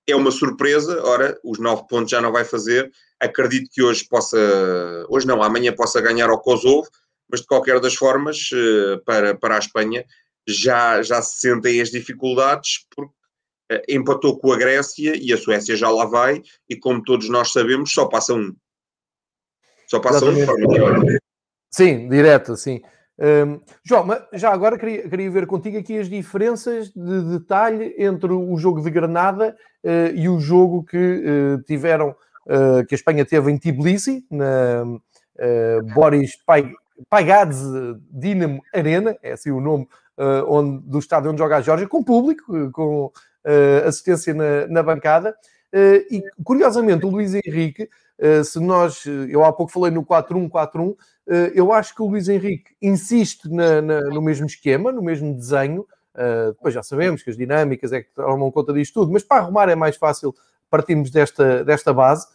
é 0.09 0.17
uma 0.17 0.31
surpresa. 0.31 1.05
Ora, 1.05 1.39
os 1.45 1.59
9 1.59 1.87
pontos 1.87 2.11
já 2.11 2.19
não 2.23 2.33
vai 2.33 2.47
fazer. 2.47 2.91
Acredito 3.21 3.69
que 3.71 3.83
hoje 3.83 4.07
possa, 4.09 4.39
hoje 5.11 5.27
não, 5.27 5.43
amanhã 5.43 5.71
possa 5.71 6.01
ganhar 6.01 6.31
ao 6.31 6.41
Kosovo, 6.41 6.89
mas 7.31 7.43
de 7.43 7.47
qualquer 7.47 7.79
das 7.79 7.95
formas, 7.95 8.49
uh, 8.53 9.05
para, 9.05 9.35
para 9.35 9.57
a 9.57 9.59
Espanha, 9.59 10.03
já, 10.49 11.03
já 11.03 11.21
se 11.21 11.41
sentem 11.41 11.79
as 11.79 11.91
dificuldades, 11.91 12.87
porque 12.97 13.13
empatou 13.87 14.39
com 14.39 14.51
a 14.51 14.57
Grécia 14.57 15.15
e 15.15 15.31
a 15.31 15.37
Suécia 15.37 15.77
já 15.77 15.91
lá 15.91 16.07
vai, 16.07 16.43
e 16.71 16.75
como 16.75 17.03
todos 17.03 17.29
nós 17.29 17.53
sabemos, 17.53 17.93
só 17.93 18.07
passa 18.07 18.33
um. 18.33 18.57
Só 19.87 20.01
passa 20.01 20.25
um 20.25 20.47
forma 20.47 20.67
direta. 20.69 21.21
Sim, 21.71 22.09
direto, 22.09 22.57
sim. 22.57 22.81
Um, 23.21 23.61
João, 23.85 24.07
já 24.33 24.51
agora 24.51 24.79
queria, 24.79 25.07
queria 25.07 25.31
ver 25.31 25.47
contigo 25.47 25.77
aqui 25.77 25.99
as 25.99 26.09
diferenças 26.09 26.89
de 26.89 27.39
detalhe 27.39 27.95
entre 27.99 28.33
o 28.33 28.57
jogo 28.57 28.81
de 28.81 28.91
Granada 28.91 29.55
uh, 29.85 30.17
e 30.17 30.27
o 30.27 30.41
jogo 30.41 30.83
que 30.83 30.97
uh, 30.97 31.63
tiveram, 31.65 32.17
uh, 32.47 32.85
que 32.89 32.95
a 32.95 32.97
Espanha 32.97 33.27
teve 33.27 33.51
em 33.51 33.59
Tbilisi, 33.59 34.25
na 34.31 34.85
Boris 35.95 36.33
Paigadze 37.09 37.67
Dinamo 38.11 38.63
Arena, 38.75 39.17
é 39.23 39.33
assim 39.33 39.51
o 39.51 39.61
nome 39.61 39.89
onde, 40.47 40.83
do 40.87 40.99
estádio 40.99 41.31
onde 41.31 41.39
joga 41.39 41.57
a 41.57 41.61
Geórgia, 41.63 41.89
com 41.89 42.05
público, 42.05 42.71
com 42.73 43.11
assistência 43.87 44.35
na, 44.35 44.67
na 44.67 44.83
bancada. 44.83 45.35
e 46.11 46.23
curiosamente, 46.45 47.07
o 47.07 47.09
Luís 47.09 47.33
Henrique, 47.33 47.89
se 48.45 48.61
nós, 48.61 49.05
eu 49.07 49.45
há 49.45 49.53
pouco 49.53 49.73
falei 49.73 49.91
no 49.91 50.05
4-1-4-1, 50.05 50.97
eh, 51.29 51.53
eu 51.55 51.73
acho 51.73 51.95
que 51.95 52.03
o 52.03 52.07
Luís 52.07 52.29
Henrique 52.29 52.75
insiste 52.83 53.49
na, 53.49 53.81
na, 53.81 54.01
no 54.03 54.21
mesmo 54.21 54.47
esquema, 54.47 54.93
no 54.93 55.03
mesmo 55.03 55.35
desenho. 55.35 55.87
Depois 56.49 56.75
já 56.75 56.83
sabemos 56.83 57.23
que 57.23 57.31
as 57.31 57.37
dinâmicas 57.37 57.93
é 57.93 58.03
que 58.03 58.11
tomam 58.13 58.51
conta 58.51 58.75
disto 58.75 58.95
tudo, 58.95 59.13
mas 59.13 59.23
para 59.23 59.43
arrumar 59.43 59.71
é 59.71 59.75
mais 59.75 59.97
fácil 59.97 60.35
partirmos 60.69 61.11
desta, 61.11 61.65
desta 61.65 61.95
base. 61.95 62.27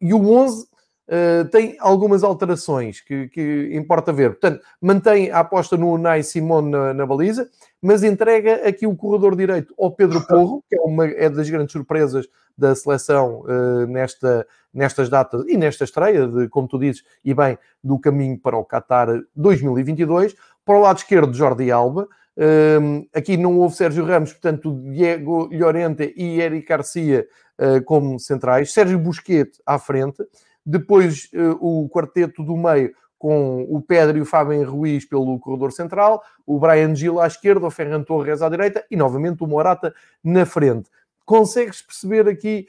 E, 0.00 0.12
o 0.12 0.30
11 0.30 0.66
uh, 1.08 1.48
tem 1.50 1.76
algumas 1.80 2.22
alterações 2.22 3.00
que, 3.00 3.28
que, 3.28 3.70
importa 3.72 4.12
ver. 4.12 4.30
Portanto, 4.30 4.62
mantém 4.80 5.30
a 5.30 5.40
aposta 5.40 5.76
no 5.76 5.92
Unai 5.92 6.22
Simone 6.22 6.70
na, 6.70 6.94
na, 6.94 7.06
baliza, 7.06 7.48
mas 7.80 8.02
entrega 8.02 8.66
aqui 8.68 8.86
o 8.86 8.96
corredor 8.96 9.36
direito 9.36 9.74
ao 9.78 9.90
Pedro 9.90 10.24
Porro, 10.26 10.64
que 10.68 10.76
é, 10.76 10.80
uma, 10.80 11.06
é 11.06 11.28
das 11.28 11.48
grandes 11.48 11.72
surpresas 11.72 12.26
da 12.56 12.74
seleção 12.74 13.44
nesta, 13.88 14.46
nestas 14.72 15.08
datas 15.08 15.42
e 15.48 15.56
nesta 15.56 15.84
estreia, 15.84 16.28
de, 16.28 16.48
como 16.48 16.68
tu 16.68 16.78
dizes, 16.78 17.02
e 17.24 17.32
bem, 17.32 17.58
do 17.82 17.98
caminho 17.98 18.38
para 18.38 18.58
o 18.58 18.64
Qatar 18.64 19.08
2022. 19.34 20.34
Para 20.64 20.76
o 20.76 20.80
lado 20.80 20.98
esquerdo, 20.98 21.34
Jordi 21.34 21.70
Alba. 21.70 22.06
Um, 22.34 23.06
aqui 23.12 23.36
não 23.36 23.58
houve 23.58 23.76
Sérgio 23.76 24.04
Ramos, 24.06 24.32
portanto, 24.32 24.74
Diego 24.90 25.48
Llorente 25.52 26.14
e 26.16 26.40
Eric 26.40 26.66
Garcia 26.66 27.26
uh, 27.58 27.84
como 27.84 28.18
centrais. 28.18 28.72
Sérgio 28.72 28.98
Busquete 28.98 29.60
à 29.66 29.78
frente. 29.78 30.22
Depois 30.64 31.28
uh, 31.34 31.58
o 31.60 31.88
quarteto 31.88 32.42
do 32.42 32.56
meio 32.56 32.92
com 33.22 33.62
o 33.70 33.80
Pedro 33.80 34.18
e 34.18 34.20
o 34.20 34.26
Fábio 34.26 34.68
Ruiz 34.68 35.04
pelo 35.04 35.38
corredor 35.38 35.70
central, 35.70 36.22
o 36.44 36.58
Brian 36.58 36.92
Gil 36.92 37.20
à 37.20 37.28
esquerda, 37.28 37.64
o 37.64 37.70
Ferran 37.70 38.02
Torres 38.02 38.42
à 38.42 38.48
direita 38.48 38.84
e 38.90 38.96
novamente 38.96 39.44
o 39.44 39.46
Morata 39.46 39.94
na 40.24 40.44
frente. 40.44 40.90
Consegues 41.24 41.80
perceber 41.80 42.28
aqui 42.28 42.66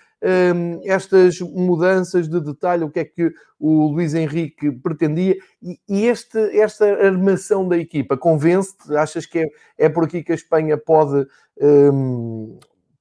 um, 0.56 0.80
estas 0.84 1.40
mudanças 1.40 2.30
de 2.30 2.40
detalhe, 2.40 2.84
o 2.84 2.90
que 2.92 3.00
é 3.00 3.06
que 3.06 3.34
o 3.60 3.88
Luís 3.88 4.14
Henrique 4.14 4.72
pretendia 4.72 5.36
e, 5.62 6.06
este, 6.06 6.38
esta 6.60 6.86
armação 6.86 7.68
da 7.68 7.78
equipa 7.78 8.16
convence-te? 8.16 8.96
Achas 8.96 9.26
que 9.26 9.40
é, 9.40 9.46
é 9.86 9.90
por 9.90 10.04
aqui 10.04 10.24
que 10.24 10.32
a 10.32 10.36
Espanha 10.36 10.78
pode, 10.78 11.26
um, 11.60 12.60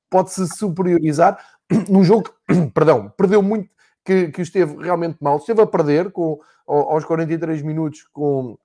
pode 0.08 0.32
se 0.32 0.48
superiorizar 0.56 1.38
num 1.88 2.02
jogo 2.02 2.30
que, 2.48 2.54
perdão, 2.72 3.12
perdeu 3.14 3.42
muito, 3.42 3.68
que, 4.04 4.28
que 4.28 4.42
esteve 4.42 4.82
realmente 4.82 5.18
mal, 5.20 5.36
esteve 5.36 5.62
a 5.62 5.66
perder 5.66 6.10
com, 6.10 6.40
aos 6.66 7.04
43 7.04 7.62
minutos 7.62 8.04
com 8.12 8.56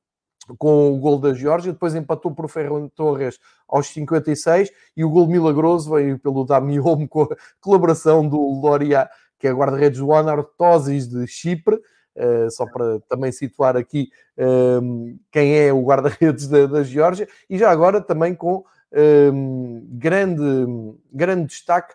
com 0.57 0.93
o 0.93 0.97
gol 0.97 1.19
da 1.19 1.33
Geórgia, 1.33 1.73
depois 1.73 1.95
empatou 1.95 2.33
por 2.33 2.49
Ferran 2.49 2.87
Torres 2.89 3.39
aos 3.67 3.87
56 3.87 4.71
e 4.95 5.03
o 5.03 5.09
gol 5.09 5.27
milagroso 5.27 5.91
veio 5.91 6.17
pelo 6.19 6.45
Dami 6.45 6.79
Olmo 6.79 7.07
com 7.07 7.23
a 7.23 7.35
colaboração 7.59 8.27
do 8.27 8.37
Loria, 8.61 9.09
que 9.39 9.47
é 9.47 9.51
guarda-redes 9.51 9.99
do 9.99 10.13
Anartosis 10.13 11.07
de 11.07 11.27
Chipre, 11.27 11.75
uh, 11.75 12.49
só 12.49 12.65
para 12.65 12.99
também 13.09 13.31
situar 13.31 13.75
aqui 13.75 14.09
um, 14.37 15.09
ehm, 15.09 15.19
quem 15.31 15.57
é 15.57 15.73
o 15.73 15.83
guarda-redes 15.83 16.47
da, 16.47 16.65
da, 16.65 16.83
Geórgia, 16.83 17.27
e 17.49 17.57
já 17.57 17.69
agora 17.69 17.99
também 18.01 18.33
com 18.33 18.57
um, 18.57 18.63
ehm, 18.93 19.97
grande, 19.97 20.95
grande 21.11 21.47
destaque 21.47 21.93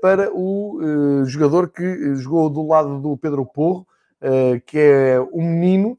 para 0.00 0.32
o 0.32 0.80
uh, 0.82 1.24
jogador 1.26 1.68
que 1.70 2.16
jogou 2.16 2.50
do 2.50 2.66
lado 2.66 3.00
do 3.00 3.16
Pedro 3.16 3.46
Porro, 3.46 3.86
que 4.66 4.78
é 4.78 5.20
um 5.32 5.42
menino, 5.42 5.98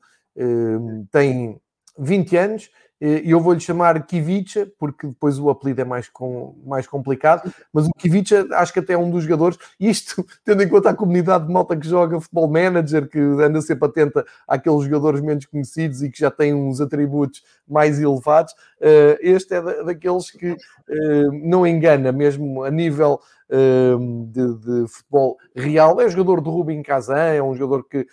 tem 1.11 1.59
20 1.97 2.37
anos, 2.37 2.69
e 3.01 3.29
eu 3.31 3.39
vou-lhe 3.39 3.59
chamar 3.59 4.05
Kivicha, 4.05 4.67
porque 4.79 5.07
depois 5.07 5.37
o 5.37 5.49
apelido 5.49 5.81
é 5.81 5.85
mais, 5.85 6.07
com, 6.07 6.55
mais 6.65 6.87
complicado, 6.87 7.53
mas 7.73 7.87
o 7.87 7.91
Kivicha 7.91 8.47
acho 8.53 8.71
que 8.71 8.79
até 8.79 8.93
é 8.93 8.97
um 8.97 9.11
dos 9.11 9.23
jogadores, 9.23 9.57
isto 9.79 10.25
tendo 10.45 10.63
em 10.63 10.69
conta 10.69 10.89
a 10.89 10.93
comunidade 10.93 11.45
de 11.45 11.53
malta 11.53 11.75
que 11.75 11.87
joga 11.87 12.21
futebol 12.21 12.47
manager, 12.47 13.07
que 13.09 13.19
anda 13.19 13.61
sempre 13.61 13.87
atenta 13.87 14.25
àqueles 14.47 14.83
jogadores 14.83 15.21
menos 15.21 15.45
conhecidos 15.45 16.01
e 16.01 16.09
que 16.09 16.19
já 16.19 16.31
têm 16.31 16.53
uns 16.53 16.79
atributos 16.79 17.43
mais 17.67 17.99
elevados, 17.99 18.53
eh, 18.79 19.17
este 19.21 19.55
é 19.55 19.83
daqueles 19.83 20.29
que 20.29 20.55
eh, 20.89 21.27
não 21.43 21.65
engana, 21.65 22.11
mesmo 22.11 22.63
a 22.63 22.69
nível 22.69 23.19
eh, 23.49 23.95
de, 24.27 24.53
de, 24.55 24.87
futebol 24.87 25.37
real. 25.55 25.99
É 25.99 26.09
jogador 26.09 26.41
do 26.41 26.51
Rubem 26.51 26.83
Kazan, 26.83 27.17
é 27.17 27.41
um 27.41 27.55
jogador 27.55 27.87
que 27.87 28.07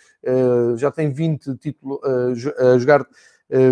já 0.77 0.89
tem 0.89 1.11
20 1.11 1.55
títulos 1.57 1.99
a 2.57 2.77
jogar 2.77 3.05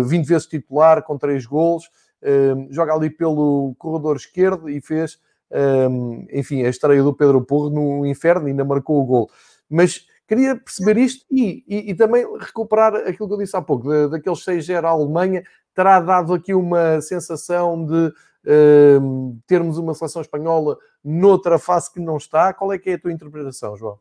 20 0.04 0.24
eh, 0.24 0.28
vezes 0.28 0.46
titular, 0.46 1.02
com 1.02 1.18
3 1.18 1.44
golos, 1.46 1.90
eh, 2.22 2.54
joga 2.70 2.94
ali 2.94 3.10
pelo 3.10 3.74
corredor 3.78 4.16
esquerdo 4.16 4.68
e 4.68 4.80
fez, 4.80 5.18
eh, 5.50 5.88
enfim, 6.32 6.64
a 6.64 6.68
estreia 6.68 7.02
do 7.02 7.14
Pedro 7.14 7.42
Porro 7.42 7.70
no 7.70 8.06
inferno 8.06 8.46
ainda 8.46 8.64
marcou 8.64 9.00
o 9.00 9.04
gol. 9.04 9.30
Mas 9.68 10.06
queria 10.28 10.56
perceber 10.56 10.98
isto 10.98 11.26
e, 11.30 11.64
e, 11.66 11.90
e, 11.90 11.94
também 11.94 12.24
recuperar 12.38 12.94
aquilo 12.94 13.28
que 13.28 13.34
eu 13.34 13.38
disse 13.38 13.56
há 13.56 13.62
pouco, 13.62 14.08
daqueles 14.08 14.44
6-0 14.44 14.84
à 14.84 14.88
Alemanha, 14.88 15.42
terá 15.74 16.00
dado 16.00 16.32
aqui 16.34 16.54
uma 16.54 17.00
sensação 17.00 17.84
de 17.84 18.12
termos 19.46 19.78
uma 19.78 19.94
seleção 19.94 20.20
espanhola 20.20 20.76
noutra 21.04 21.60
fase 21.60 21.92
que 21.92 22.00
não 22.00 22.16
está. 22.16 22.52
Qual 22.52 22.72
é 22.72 22.78
que 22.78 22.90
é 22.90 22.94
a 22.94 22.98
tua 22.98 23.12
interpretação, 23.12 23.76
João? 23.76 24.00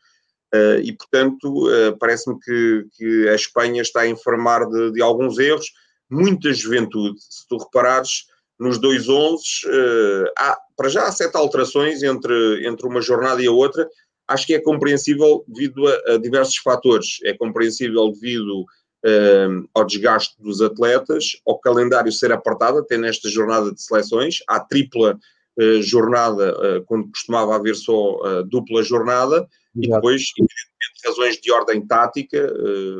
Uh, 0.53 0.79
e, 0.81 0.93
portanto, 0.93 1.67
uh, 1.67 1.97
parece-me 1.99 2.39
que, 2.39 2.85
que, 2.95 3.27
a 3.27 3.35
Espanha 3.35 3.81
está 3.81 3.99
a 4.01 4.07
informar 4.07 4.65
de, 4.65 4.91
de, 4.93 5.01
alguns 5.01 5.37
erros, 5.37 5.73
muita 6.09 6.53
juventude. 6.53 7.19
Se 7.19 7.45
tu 7.49 7.57
reparares, 7.57 8.27
nos 8.57 8.77
dois 8.77 9.09
11, 9.09 9.43
uh, 9.65 10.23
há, 10.37 10.57
para 10.77 10.87
já 10.87 11.03
há 11.03 11.11
sete 11.11 11.35
alterações 11.35 12.01
entre, 12.01 12.65
entre 12.65 12.87
uma 12.87 13.01
jornada 13.01 13.41
e 13.41 13.47
a 13.47 13.51
outra, 13.51 13.89
acho 14.27 14.45
que 14.45 14.53
é 14.53 14.59
compreensível 14.59 15.43
devido 15.47 15.87
a, 15.87 16.13
a 16.13 16.17
diversos 16.17 16.57
fatores. 16.57 17.17
É 17.23 17.33
compreensível 17.33 18.11
devido 18.11 18.61
uh, 18.61 19.69
ao 19.73 19.85
desgaste 19.85 20.35
dos 20.41 20.61
atletas, 20.61 21.39
ao 21.45 21.59
calendário 21.59 22.11
ser 22.11 22.31
apertado, 22.31 22.79
até 22.79 22.97
nesta 22.97 23.29
jornada 23.29 23.71
de 23.71 23.81
seleções, 23.81 24.39
à 24.47 24.59
tripla 24.59 25.17
uh, 25.59 25.81
jornada, 25.81 26.53
uh, 26.79 26.83
quando 26.85 27.09
costumava 27.09 27.55
haver 27.55 27.75
só 27.75 28.43
dupla 28.43 28.83
jornada, 28.83 29.35
Exato. 29.35 29.49
e 29.75 29.87
depois, 29.87 30.23
evidentemente, 30.37 31.05
razões 31.05 31.37
de 31.37 31.51
ordem 31.51 31.85
tática, 31.85 32.53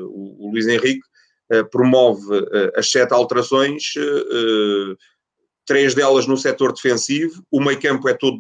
o, 0.08 0.46
o, 0.46 0.52
Luís 0.52 0.68
Henrique 0.68 1.02
promove 1.72 2.46
as 2.76 2.92
sete 2.92 3.14
alterações 3.14 3.94
três 5.66 5.94
delas 5.94 6.26
no 6.26 6.38
setor 6.38 6.74
defensivo, 6.74 7.44
o 7.52 7.60
meio 7.60 7.80
campo 7.80 8.08
é 8.08 8.14
todo 8.14 8.40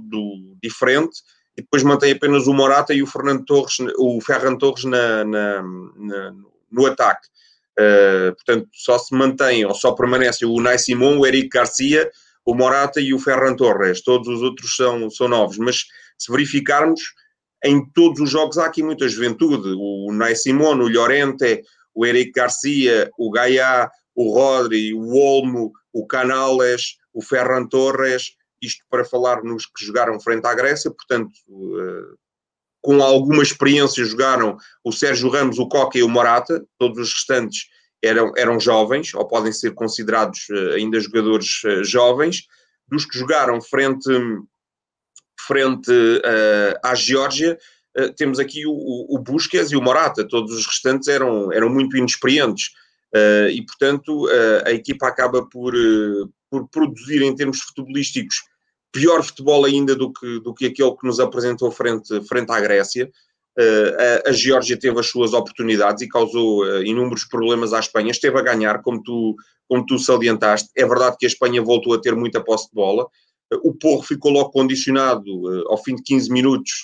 diferente, 0.64 1.22
e 1.58 1.62
depois 1.62 1.82
mantém 1.82 2.12
apenas 2.12 2.46
o 2.46 2.54
Morata 2.54 2.94
e 2.94 3.02
o 3.02 3.08
Fernando 3.08 3.44
Torres, 3.44 3.78
o 3.98 4.22
Ferran 4.22 4.56
Torres 4.58 4.84
na, 4.84 5.26
na, 5.26 5.64
na 5.96 6.34
no 6.72 6.86
ataque. 6.86 7.28
Uh, 7.80 8.34
portanto, 8.36 8.70
só 8.74 8.98
se 8.98 9.14
mantém 9.16 9.66
ou 9.66 9.74
só 9.74 9.92
permanecem 9.94 10.48
o 10.48 10.60
Nai 10.62 10.78
Simon, 10.78 11.18
o 11.18 11.26
Eric 11.26 11.50
Garcia, 11.50 12.10
o 12.46 12.54
Morata 12.54 13.00
e 13.00 13.14
o 13.14 13.20
Ferran 13.20 13.56
Torres. 13.56 14.02
Todos 14.02 14.28
os 14.28 14.42
outros 14.42 14.76
são, 14.76 15.10
são 15.10 15.28
novos. 15.28 15.58
Mas 15.58 15.86
se 16.18 16.32
verificarmos, 16.32 17.02
em 17.64 17.84
todos 17.92 18.20
os 18.20 18.30
jogos 18.30 18.58
há 18.58 18.66
aqui 18.66 18.84
muita 18.84 19.08
juventude. 19.08 19.76
O 19.78 20.12
Nai 20.12 20.36
Simone, 20.36 20.84
o 20.84 20.88
Llorente, 20.88 21.64
o 21.94 22.06
Eric 22.06 22.32
Garcia, 22.32 23.10
o 23.18 23.32
Gaia, 23.32 23.90
o 24.16 24.34
Rodri, 24.34 24.94
o 24.94 25.16
Olmo, 25.16 25.72
o 25.94 26.06
Canales, 26.06 26.98
o 27.14 27.22
Ferran 27.22 27.68
Torres, 27.68 28.37
isto 28.62 28.84
para 28.90 29.06
falar 29.06 29.44
nos 29.44 29.66
que 29.66 29.86
jogaram 29.86 30.20
frente 30.20 30.46
à 30.46 30.54
Grécia, 30.54 30.92
portanto, 30.92 31.32
uh, 31.48 32.18
com 32.82 33.02
alguma 33.02 33.44
experiência 33.44 34.04
jogaram 34.06 34.58
o 34.84 34.92
Sérgio 34.92 35.30
Ramos, 35.30 35.60
o 35.60 35.68
Coca 35.68 35.98
e 35.98 36.04
o 36.04 36.10
Morata, 36.10 36.64
todos 36.78 36.98
os 37.00 37.14
restantes 37.14 37.68
eram, 38.04 38.32
eram 38.38 38.60
jovens, 38.60 39.14
ou 39.14 39.28
podem 39.28 39.52
ser 39.52 39.74
considerados 39.74 40.48
uh, 40.50 40.74
ainda 40.76 41.00
jogadores 41.00 41.64
uh, 41.64 41.84
jovens, 41.84 42.44
dos 42.88 43.06
que 43.06 43.18
jogaram 43.18 43.62
frente, 43.62 44.10
frente 45.42 45.92
à 46.82 46.96
Geórgia, 46.96 47.58
temos 48.16 48.40
aqui 48.40 48.66
o, 48.66 48.72
o, 49.10 49.20
Busquets 49.20 49.74
e 49.74 49.76
o 49.76 49.82
Morata, 49.82 50.26
todos 50.26 50.54
os 50.54 50.66
restantes 50.66 51.10
eram, 51.10 51.52
eram 51.52 51.70
muito 51.70 51.98
inexperientes. 51.98 52.70
e, 53.52 53.62
portanto, 53.66 54.26
a 54.66 54.72
equipa 54.72 55.10
acaba 55.10 55.46
por, 55.50 55.74
por 56.50 56.68
produzir 56.70 57.22
em 57.22 57.36
termos 57.36 57.60
futebolísticos 57.60 58.38
pior 58.98 59.24
futebol 59.24 59.64
ainda 59.64 59.96
do 59.96 60.12
que, 60.12 60.40
do 60.40 60.54
que 60.56 60.66
aquele 60.66 60.92
que 60.96 61.06
nos 61.06 61.20
apresentou 61.20 61.70
frente, 61.70 62.20
frente 62.28 62.52
à 62.52 62.60
Grécia. 62.60 63.08
Uh, 63.56 64.26
a, 64.26 64.30
a 64.30 64.32
Geórgia 64.32 64.78
teve 64.78 65.00
as 65.00 65.08
suas 65.08 65.34
oportunidades 65.34 66.02
e 66.02 66.08
causou 66.08 66.64
uh, 66.64 66.84
inúmeros 66.84 67.24
problemas 67.26 67.74
à 67.74 67.80
Espanha. 67.80 68.10
Esteve 68.10 68.40
a 68.40 68.42
ganhar, 68.42 68.82
como 68.82 69.02
tu, 69.04 69.36
como 69.68 69.86
tu 69.86 70.00
salientaste. 70.00 70.70
É 70.76 70.86
verdade 70.86 71.16
que 71.20 71.28
a 71.28 71.30
Espanha 71.30 71.62
voltou 71.62 71.94
a 71.94 72.02
ter 72.02 72.16
muita 72.16 72.44
posse 72.44 72.70
de 72.70 72.74
bola. 72.74 73.04
Uh, 73.54 73.70
o 73.70 73.74
Porro 73.76 74.02
ficou 74.02 74.32
logo 74.32 74.50
condicionado 74.50 75.32
ao 75.70 75.78
fim 75.78 75.96
de 75.96 76.02
15 76.02 76.32
minutos 76.32 76.82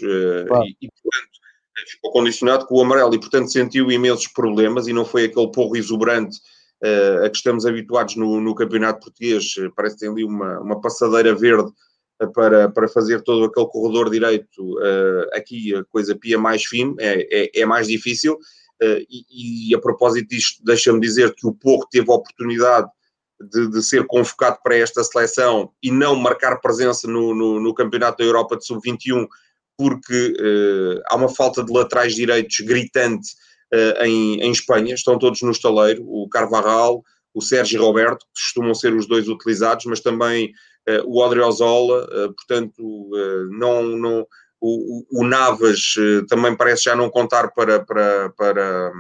claro. 0.48 0.66
e, 0.66 0.78
e, 0.82 0.88
portanto, 0.88 1.92
ficou 1.92 2.12
condicionado 2.12 2.66
com 2.68 2.76
o 2.76 2.82
amarelo 2.82 3.16
e, 3.16 3.20
portanto, 3.20 3.52
sentiu 3.52 3.92
imensos 3.92 4.28
problemas 4.28 4.88
e 4.88 4.94
não 4.94 5.04
foi 5.06 5.26
aquele 5.26 5.52
Porro 5.52 5.76
exuberante 5.76 6.38
a 7.24 7.30
que 7.30 7.38
estamos 7.38 7.66
habituados 7.66 8.18
no, 8.18 8.42
no 8.42 8.54
campeonato 8.54 9.06
português. 9.06 9.46
Parece 9.76 9.96
que 9.96 10.02
tem 10.02 10.10
ali 10.10 10.24
uma, 10.24 10.60
uma 10.60 10.82
passadeira 10.82 11.34
verde 11.34 11.72
para, 12.34 12.70
para 12.70 12.88
fazer 12.88 13.22
todo 13.22 13.46
aquele 13.46 13.68
corredor 13.68 14.10
direito, 14.10 14.78
uh, 14.78 15.30
aqui 15.34 15.76
a 15.76 15.84
coisa 15.86 16.16
pia 16.16 16.38
mais 16.38 16.64
fino, 16.64 16.96
é, 17.00 17.28
é, 17.32 17.62
é 17.62 17.66
mais 17.66 17.88
difícil. 17.88 18.34
Uh, 18.82 19.00
e, 19.10 19.70
e, 19.72 19.76
a 19.76 19.80
propósito 19.80 20.30
disto, 20.30 20.64
deixa-me 20.64 21.00
dizer 21.00 21.34
que 21.36 21.48
o 21.48 21.54
Porro 21.54 21.88
teve 21.90 22.10
a 22.12 22.16
oportunidade 22.16 22.88
de, 23.52 23.70
de, 23.70 23.84
ser 23.84 24.06
convocado 24.06 24.58
para 24.64 24.76
esta 24.76 25.04
seleção 25.04 25.72
e 25.82 25.92
não 25.92 26.16
marcar 26.16 26.60
presença 26.60 27.08
no, 27.08 27.34
no, 27.34 27.60
no 27.60 27.74
Campeonato 27.74 28.20
da 28.20 28.24
Europa 28.24 28.58
de 28.58 28.66
Sub-21, 28.66 29.28
porque 29.78 30.36
há 31.08 31.16
uma 31.16 31.28
falta 31.28 31.64
de 31.64 31.74
laterais 31.74 32.14
direitos 32.14 32.60
gritante 32.60 33.30
em, 34.02 34.40
em 34.40 34.52
Espanha, 34.52 34.94
estão 34.94 35.18
todos 35.18 35.42
no 35.42 35.52
estaleiro, 35.52 36.06
o 36.08 36.30
Carvajal, 36.30 37.04
o 37.34 37.42
Sérgio 37.42 37.82
Roberto, 37.82 38.26
que 38.28 38.42
costumam 38.42 38.76
ser 38.76 38.94
os 38.94 39.08
dois 39.08 39.28
utilizados, 39.28 39.86
mas 39.86 40.00
também 40.00 40.54
o 41.06 41.22
Odriozola, 41.22 42.06
uh, 42.06 42.34
portanto, 42.34 42.82
uh, 42.82 43.50
não, 43.52 43.84
não, 43.84 44.28
o, 44.60 45.06
o 45.12 45.26
Navas 45.26 45.96
também 46.30 46.56
parece 46.56 46.84
já 46.84 46.96
não 46.96 47.10
contar 47.10 47.52
para, 47.52 47.84
para, 47.84 48.30
para, 48.30 48.92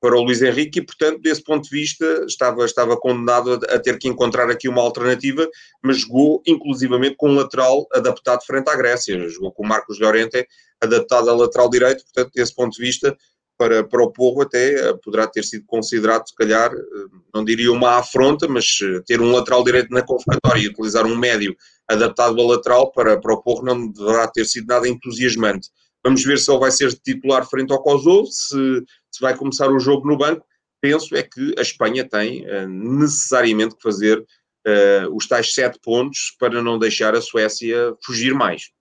para 0.00 0.16
o 0.16 0.22
Luís 0.22 0.42
Henrique 0.42 0.80
e, 0.80 0.84
portanto, 0.84 1.20
desse 1.20 1.42
ponto 1.42 1.64
de 1.64 1.70
vista, 1.70 2.24
estava, 2.26 2.64
estava 2.64 2.96
condenado 2.96 3.54
a, 3.54 3.74
a 3.74 3.78
ter 3.78 3.98
que 3.98 4.08
encontrar 4.08 4.50
aqui 4.50 4.68
uma 4.68 4.82
alternativa, 4.82 5.48
mas 5.82 6.00
jogou 6.00 6.42
inclusivamente 6.46 7.16
com 7.16 7.30
um 7.30 7.34
lateral 7.34 7.86
adaptado 7.92 8.44
frente 8.44 8.68
à 8.68 8.76
Grécia, 8.76 9.28
jogou 9.28 9.52
com 9.52 9.64
o 9.64 9.68
Marcos 9.68 10.00
Llorente 10.00 10.46
adaptado 10.80 11.30
a 11.30 11.34
lateral 11.34 11.70
direito, 11.70 12.02
portanto, 12.04 12.32
desse 12.34 12.54
ponto 12.54 12.76
de 12.76 12.82
vista, 12.84 13.16
para, 13.62 13.84
para 13.84 14.02
o 14.02 14.10
povo 14.10 14.42
até 14.42 14.74
eh, 14.74 14.92
poderá 15.04 15.24
ter 15.24 15.44
sido 15.44 15.64
considerado, 15.66 16.26
se 16.26 16.34
calhar, 16.34 16.72
eh, 16.72 17.06
não 17.32 17.44
diria 17.44 17.70
uma 17.70 17.98
afronta, 17.98 18.48
mas 18.48 18.80
eh, 18.82 19.00
ter 19.06 19.20
um 19.20 19.30
lateral 19.30 19.62
direito 19.62 19.90
na 19.92 20.02
convocatória 20.02 20.62
e 20.62 20.66
utilizar 20.66 21.06
um 21.06 21.16
médio 21.16 21.56
adaptado 21.88 22.40
ao 22.40 22.48
lateral 22.48 22.90
para, 22.90 23.20
para 23.20 23.34
o 23.34 23.40
povo 23.40 23.64
não 23.64 23.86
deverá 23.86 24.26
ter 24.26 24.44
sido 24.46 24.66
nada 24.66 24.88
entusiasmante. 24.88 25.68
Vamos 26.02 26.24
ver 26.24 26.40
se 26.40 26.50
ele 26.50 26.58
vai 26.58 26.72
ser 26.72 26.92
titular 26.92 27.48
frente 27.48 27.72
ao 27.72 27.80
Kosovo, 27.80 28.26
se, 28.26 28.82
se 29.12 29.20
vai 29.20 29.36
começar 29.36 29.70
o 29.70 29.78
jogo 29.78 30.08
no 30.08 30.18
banco. 30.18 30.44
Penso 30.80 31.14
é 31.14 31.22
que 31.22 31.54
a 31.56 31.62
Espanha 31.62 32.04
tem 32.04 32.44
necessariamente 32.66 33.76
que 33.76 33.82
fazer 33.82 34.18
uh, 34.18 35.14
os 35.14 35.28
tais 35.28 35.54
sete 35.54 35.78
pontos 35.80 36.34
para 36.40 36.60
não 36.60 36.76
deixar 36.76 37.14
a 37.14 37.20
Suécia 37.20 37.94
fugir 38.04 38.34
mais. 38.34 38.72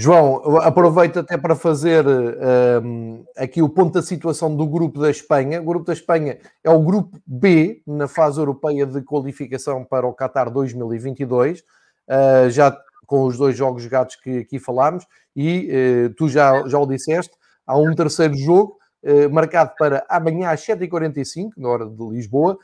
João, 0.00 0.58
aproveito 0.58 1.18
até 1.18 1.36
para 1.36 1.56
fazer 1.56 2.06
um, 2.06 3.24
aqui 3.36 3.60
o 3.60 3.68
ponto 3.68 3.94
da 3.94 4.00
situação 4.00 4.54
do 4.54 4.64
grupo 4.64 5.00
da 5.00 5.10
Espanha. 5.10 5.60
O 5.60 5.64
grupo 5.64 5.86
da 5.86 5.92
Espanha 5.92 6.38
é 6.62 6.70
o 6.70 6.80
grupo 6.80 7.18
B 7.26 7.82
na 7.84 8.06
fase 8.06 8.38
europeia 8.38 8.86
de 8.86 9.02
qualificação 9.02 9.84
para 9.84 10.06
o 10.06 10.14
Qatar 10.14 10.52
2022, 10.52 11.58
uh, 11.58 12.48
já 12.48 12.78
com 13.08 13.24
os 13.24 13.36
dois 13.36 13.56
jogos 13.56 13.82
jogados 13.82 14.14
que 14.14 14.38
aqui 14.38 14.60
falámos, 14.60 15.04
e 15.34 15.68
uh, 16.06 16.14
tu 16.14 16.28
já, 16.28 16.64
já 16.68 16.78
o 16.78 16.86
disseste, 16.86 17.34
há 17.66 17.76
um 17.76 17.92
terceiro 17.92 18.36
jogo 18.36 18.78
uh, 19.02 19.28
marcado 19.34 19.72
para 19.76 20.06
amanhã 20.08 20.50
às 20.50 20.64
7h45, 20.64 21.50
na 21.56 21.68
hora 21.68 21.86
de 21.86 22.08
Lisboa. 22.08 22.56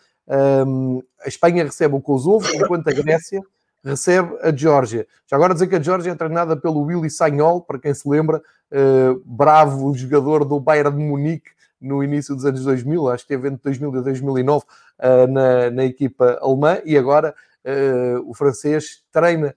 Um, 0.69 1.03
a 1.21 1.27
Espanha 1.27 1.65
recebe 1.65 1.97
o 1.97 2.01
Kosovo, 2.01 2.47
enquanto 2.55 2.87
a 2.87 2.93
Grécia 2.93 3.41
recebe 3.85 4.37
a 4.41 4.55
Geórgia. 4.55 5.07
Já 5.27 5.37
agora 5.37 5.53
dizer 5.53 5.67
que 5.67 5.77
a 5.77 5.81
Geórgia 5.81 6.13
é 6.13 6.15
treinada 6.15 6.57
pelo 6.57 6.81
Willy 6.83 7.11
Sagnol, 7.11 7.61
para 7.61 7.79
quem 7.79 7.93
se 7.93 8.09
lembra, 8.09 8.39
uh, 8.39 9.23
bravo 9.25 9.95
jogador 9.95 10.45
do 10.45 10.59
Bayern 10.59 10.97
de 10.97 11.05
Munique 11.05 11.51
no 11.81 12.03
início 12.03 12.35
dos 12.35 12.47
anos 12.47 12.65
2000, 12.65 13.11
acho 13.11 13.25
que 13.25 13.29
teve 13.29 13.49
entre 13.49 13.63
2000 13.63 14.01
e 14.01 14.03
2009 14.03 14.65
uh, 14.65 15.27
na, 15.31 15.71
na 15.71 15.85
equipa 15.85 16.39
alemã, 16.41 16.81
e 16.85 16.97
agora 16.97 17.35
uh, 17.65 18.31
o 18.31 18.35
francês 18.35 19.03
treina 19.13 19.55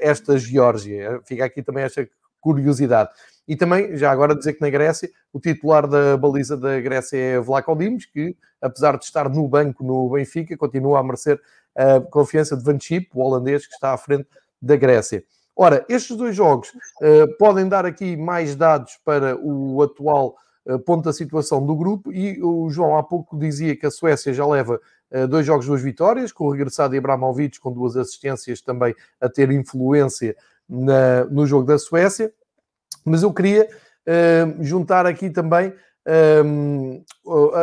esta 0.00 0.36
Geórgia. 0.36 1.20
Fica 1.24 1.44
aqui 1.44 1.62
também 1.62 1.84
esta 1.84 2.04
curiosidade. 2.40 3.10
E 3.46 3.54
também, 3.54 3.96
já 3.96 4.10
agora 4.10 4.34
dizer 4.34 4.54
que 4.54 4.60
na 4.60 4.68
Grécia, 4.68 5.08
o 5.32 5.38
titular 5.38 5.86
da 5.86 6.16
baliza 6.16 6.56
da 6.56 6.80
Grécia 6.80 7.16
é 7.16 7.40
Vlaco 7.40 7.76
Dimos, 7.76 8.04
que 8.06 8.36
apesar 8.60 8.96
de 8.96 9.04
estar 9.04 9.28
no 9.28 9.46
banco 9.48 9.84
no 9.84 10.10
Benfica, 10.10 10.56
continua 10.56 11.00
a 11.00 11.02
merecer 11.02 11.40
a 11.74 12.00
confiança 12.00 12.56
de 12.56 12.64
Van 12.64 12.78
Chip, 12.78 13.10
o 13.14 13.20
holandês 13.20 13.66
que 13.66 13.74
está 13.74 13.92
à 13.92 13.96
frente 13.96 14.26
da 14.60 14.76
Grécia. 14.76 15.24
Ora, 15.54 15.84
estes 15.88 16.16
dois 16.16 16.34
jogos 16.34 16.70
uh, 16.70 17.36
podem 17.38 17.68
dar 17.68 17.84
aqui 17.84 18.16
mais 18.16 18.56
dados 18.56 18.98
para 19.04 19.36
o 19.36 19.82
atual 19.82 20.36
uh, 20.66 20.78
ponto 20.78 21.04
da 21.04 21.12
situação 21.12 21.64
do 21.64 21.76
grupo 21.76 22.12
e 22.12 22.42
o 22.42 22.70
João 22.70 22.96
há 22.96 23.02
pouco 23.02 23.38
dizia 23.38 23.76
que 23.76 23.84
a 23.84 23.90
Suécia 23.90 24.32
já 24.32 24.46
leva 24.46 24.80
uh, 25.10 25.28
dois 25.28 25.44
jogos, 25.44 25.66
duas 25.66 25.82
vitórias, 25.82 26.32
com 26.32 26.46
o 26.46 26.50
regressado 26.50 26.96
Ibrahimovic 26.96 27.60
com 27.60 27.70
duas 27.70 27.96
assistências 27.96 28.62
também 28.62 28.94
a 29.20 29.28
ter 29.28 29.50
influência 29.50 30.34
na, 30.68 31.24
no 31.26 31.46
jogo 31.46 31.66
da 31.66 31.78
Suécia. 31.78 32.32
Mas 33.04 33.22
eu 33.22 33.32
queria 33.32 33.68
juntar 34.60 35.06
aqui 35.06 35.30
também 35.30 35.72
um, 36.44 37.02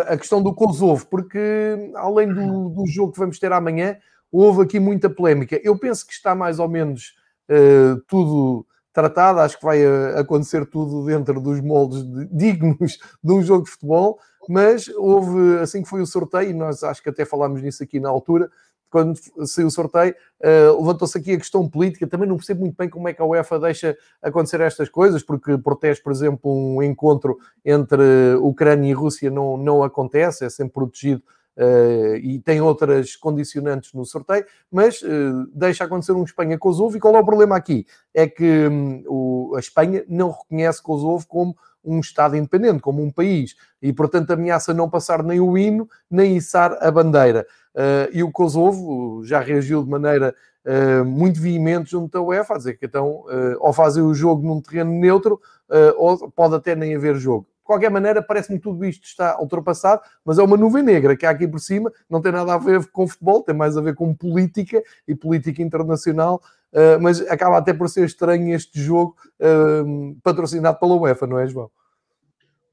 a 0.07 0.17
questão 0.17 0.41
do 0.41 0.53
Kosovo, 0.53 1.05
porque 1.07 1.91
além 1.95 2.33
do, 2.33 2.69
do, 2.69 2.87
jogo 2.87 3.11
que 3.11 3.19
vamos 3.19 3.39
ter 3.39 3.51
amanhã, 3.51 3.97
houve 4.31 4.63
aqui 4.63 4.79
muita 4.79 5.09
polémica. 5.09 5.59
Eu 5.63 5.77
penso 5.77 6.05
que 6.05 6.13
está 6.13 6.33
mais 6.33 6.59
ou 6.59 6.69
menos 6.69 7.15
uh, 7.49 7.99
tudo 8.07 8.65
tratado, 8.93 9.39
acho 9.39 9.57
que 9.57 9.65
vai 9.65 9.85
uh, 9.85 10.17
acontecer 10.17 10.65
tudo 10.65 11.05
dentro 11.05 11.39
dos 11.39 11.61
moldes 11.61 12.03
de, 12.03 12.25
dignos 12.31 12.97
de 13.23 13.33
um 13.33 13.41
jogo 13.41 13.65
de 13.65 13.71
futebol, 13.71 14.19
mas 14.47 14.87
houve, 14.89 15.59
assim 15.59 15.83
que 15.83 15.89
foi 15.89 16.01
o 16.01 16.05
sorteio, 16.07 16.55
nós 16.55 16.83
acho 16.83 17.03
que 17.03 17.09
até 17.09 17.25
falámos 17.25 17.61
nisso 17.61 17.83
aqui 17.83 17.99
na 17.99 18.09
altura, 18.09 18.49
quando 18.89 19.19
saiu 19.45 19.67
o 19.67 19.71
sorteio, 19.71 20.15
uh, 20.41 20.79
levantou-se 20.79 21.17
aqui 21.17 21.33
a 21.33 21.37
questão 21.37 21.67
política. 21.67 22.07
Também 22.07 22.27
não 22.27 22.37
percebo 22.37 22.61
muito 22.61 22.75
bem 22.75 22.89
como 22.89 23.07
é 23.07 23.13
que 23.13 23.21
a 23.21 23.25
UEFA 23.25 23.59
deixa 23.59 23.97
acontecer 24.21 24.61
estas 24.61 24.89
coisas, 24.89 25.23
porque 25.23 25.57
protege, 25.57 26.01
por 26.01 26.11
exemplo, 26.11 26.51
um 26.51 26.81
encontro 26.81 27.37
entre 27.63 28.03
Ucrânia 28.41 28.89
e 28.89 28.93
Rússia 28.93 29.29
não, 29.29 29.57
não 29.57 29.83
acontece, 29.83 30.45
é 30.45 30.49
sempre 30.49 30.73
protegido 30.73 31.23
Uh, 31.59 32.15
e 32.23 32.39
tem 32.39 32.61
outras 32.61 33.17
condicionantes 33.17 33.91
no 33.91 34.05
sorteio, 34.05 34.45
mas 34.71 35.01
uh, 35.01 35.45
deixa 35.53 35.83
acontecer 35.83 36.13
um 36.13 36.23
Espanha-Kosovo. 36.23 36.95
E 36.95 37.01
qual 37.01 37.13
é 37.17 37.19
o 37.19 37.25
problema 37.25 37.57
aqui? 37.57 37.85
É 38.13 38.25
que 38.25 38.69
um, 38.69 39.03
o, 39.05 39.55
a 39.57 39.59
Espanha 39.59 40.05
não 40.07 40.31
reconhece 40.31 40.81
Kosovo 40.81 41.27
como 41.27 41.53
um 41.83 41.99
Estado 41.99 42.37
independente, 42.37 42.79
como 42.79 43.03
um 43.03 43.11
país, 43.11 43.55
e 43.81 43.91
portanto 43.91 44.31
ameaça 44.31 44.73
não 44.73 44.89
passar 44.89 45.21
nem 45.21 45.41
o 45.41 45.57
hino, 45.57 45.89
nem 46.09 46.37
içar 46.37 46.77
a 46.79 46.89
bandeira. 46.89 47.45
Uh, 47.75 48.09
e 48.11 48.23
o 48.23 48.31
Kosovo 48.31 49.23
já 49.23 49.39
reagiu 49.39 49.83
de 49.83 49.89
maneira 49.89 50.35
uh, 50.65 51.05
muito 51.05 51.39
veemente 51.39 51.91
junto 51.91 52.17
à 52.17 52.21
UEFA, 52.21 52.55
a 52.55 52.57
dizer 52.57 52.73
que 52.75 52.85
então 52.85 53.21
uh, 53.21 53.57
ou 53.59 53.71
fazem 53.71 54.03
o 54.03 54.13
jogo 54.13 54.45
num 54.45 54.61
terreno 54.61 54.91
neutro, 54.91 55.39
ou 55.97 56.31
pode 56.31 56.55
até 56.55 56.75
nem 56.75 56.95
haver 56.95 57.15
jogo. 57.15 57.45
De 57.59 57.63
qualquer 57.63 57.91
maneira, 57.91 58.23
parece-me 58.23 58.57
que 58.57 58.63
tudo 58.63 58.83
isto 58.83 59.05
está 59.05 59.39
ultrapassado, 59.39 60.01
mas 60.25 60.39
é 60.39 60.43
uma 60.43 60.57
nuvem 60.57 60.81
negra 60.81 61.15
que 61.15 61.27
há 61.27 61.29
aqui 61.29 61.47
por 61.47 61.59
cima, 61.59 61.93
não 62.09 62.19
tem 62.19 62.31
nada 62.31 62.55
a 62.55 62.57
ver 62.57 62.87
com 62.87 63.07
futebol, 63.07 63.43
tem 63.43 63.53
mais 63.53 63.77
a 63.77 63.81
ver 63.81 63.93
com 63.93 64.11
política 64.11 64.81
e 65.07 65.13
política 65.13 65.61
internacional 65.61 66.41
mas 67.01 67.19
acaba 67.21 67.57
até 67.57 67.73
por 67.73 67.89
ser 67.89 68.05
estranho 68.05 68.53
este 68.53 68.79
jogo 68.79 69.15
patrocinado 70.23 70.79
pela 70.79 70.95
UEFA, 70.95 71.25
não 71.25 71.39
é, 71.39 71.47
João? 71.47 71.69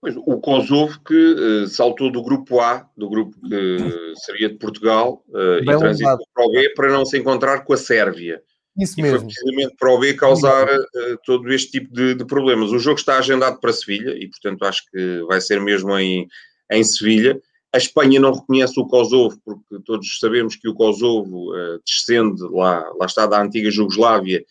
Pois, 0.07 0.17
o 0.19 0.39
Kosovo 0.39 1.01
que 1.05 1.15
uh, 1.15 1.67
saltou 1.67 2.13
do 2.13 2.23
grupo 2.23 2.61
A, 2.61 2.89
do 2.97 3.09
grupo 3.09 3.37
que 3.41 4.15
seria 4.25 4.49
de 4.49 4.55
Portugal, 4.55 5.25
uh, 5.31 5.61
e 5.61 5.65
transitou 5.65 6.25
para 6.33 6.47
o 6.47 6.51
B 6.53 6.73
para 6.77 6.93
não 6.93 7.05
se 7.05 7.19
encontrar 7.19 7.65
com 7.65 7.73
a 7.73 7.77
Sérvia. 7.77 8.41
Isso 8.79 9.01
e 9.01 9.03
mesmo. 9.03 9.19
foi 9.19 9.27
precisamente 9.27 9.75
para 9.77 9.93
o 9.93 9.99
B 9.99 10.15
causar 10.15 10.69
uh, 10.69 11.19
todo 11.25 11.53
este 11.53 11.73
tipo 11.73 11.93
de, 11.93 12.15
de, 12.15 12.25
problemas. 12.25 12.71
O 12.71 12.79
jogo 12.79 13.01
está 13.01 13.19
agendado 13.19 13.59
para 13.59 13.73
Sevilha 13.73 14.13
e, 14.17 14.29
portanto, 14.29 14.65
acho 14.65 14.85
que 14.93 15.23
vai 15.27 15.41
ser 15.41 15.61
mesmo 15.61 15.99
em, 15.99 16.29
em 16.71 16.85
Sevilha. 16.85 17.41
A 17.75 17.79
Espanha 17.79 18.21
não 18.21 18.33
reconhece 18.33 18.79
o 18.79 18.87
Kosovo, 18.87 19.37
porque 19.45 19.83
todos 19.85 20.21
sabemos 20.21 20.55
que 20.55 20.69
o 20.69 20.75
Kosovo 20.75 21.51
descende 21.85 22.43
lá, 22.53 22.89
lá 22.97 23.07
está 23.07 23.27
da 23.27 23.43
antiga 23.43 23.73
Jugoslávia 23.73 24.45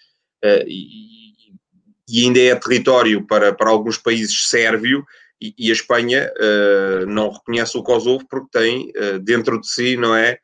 e, 0.67 1.31
e, 2.09 2.25
ainda 2.25 2.39
é 2.39 2.55
território 2.55 3.25
para, 3.25 3.53
para 3.53 3.69
alguns 3.69 3.97
países 3.97 4.49
sérvio. 4.49 5.05
E, 5.57 5.69
a 5.69 5.73
Espanha 5.73 6.31
não 7.07 7.31
reconhece 7.31 7.77
o 7.77 7.83
Kosovo 7.83 8.25
porque 8.29 8.49
tem 8.51 8.91
dentro 9.21 9.59
de 9.59 9.67
si, 9.67 9.97
não 9.97 10.15
é? 10.15 10.37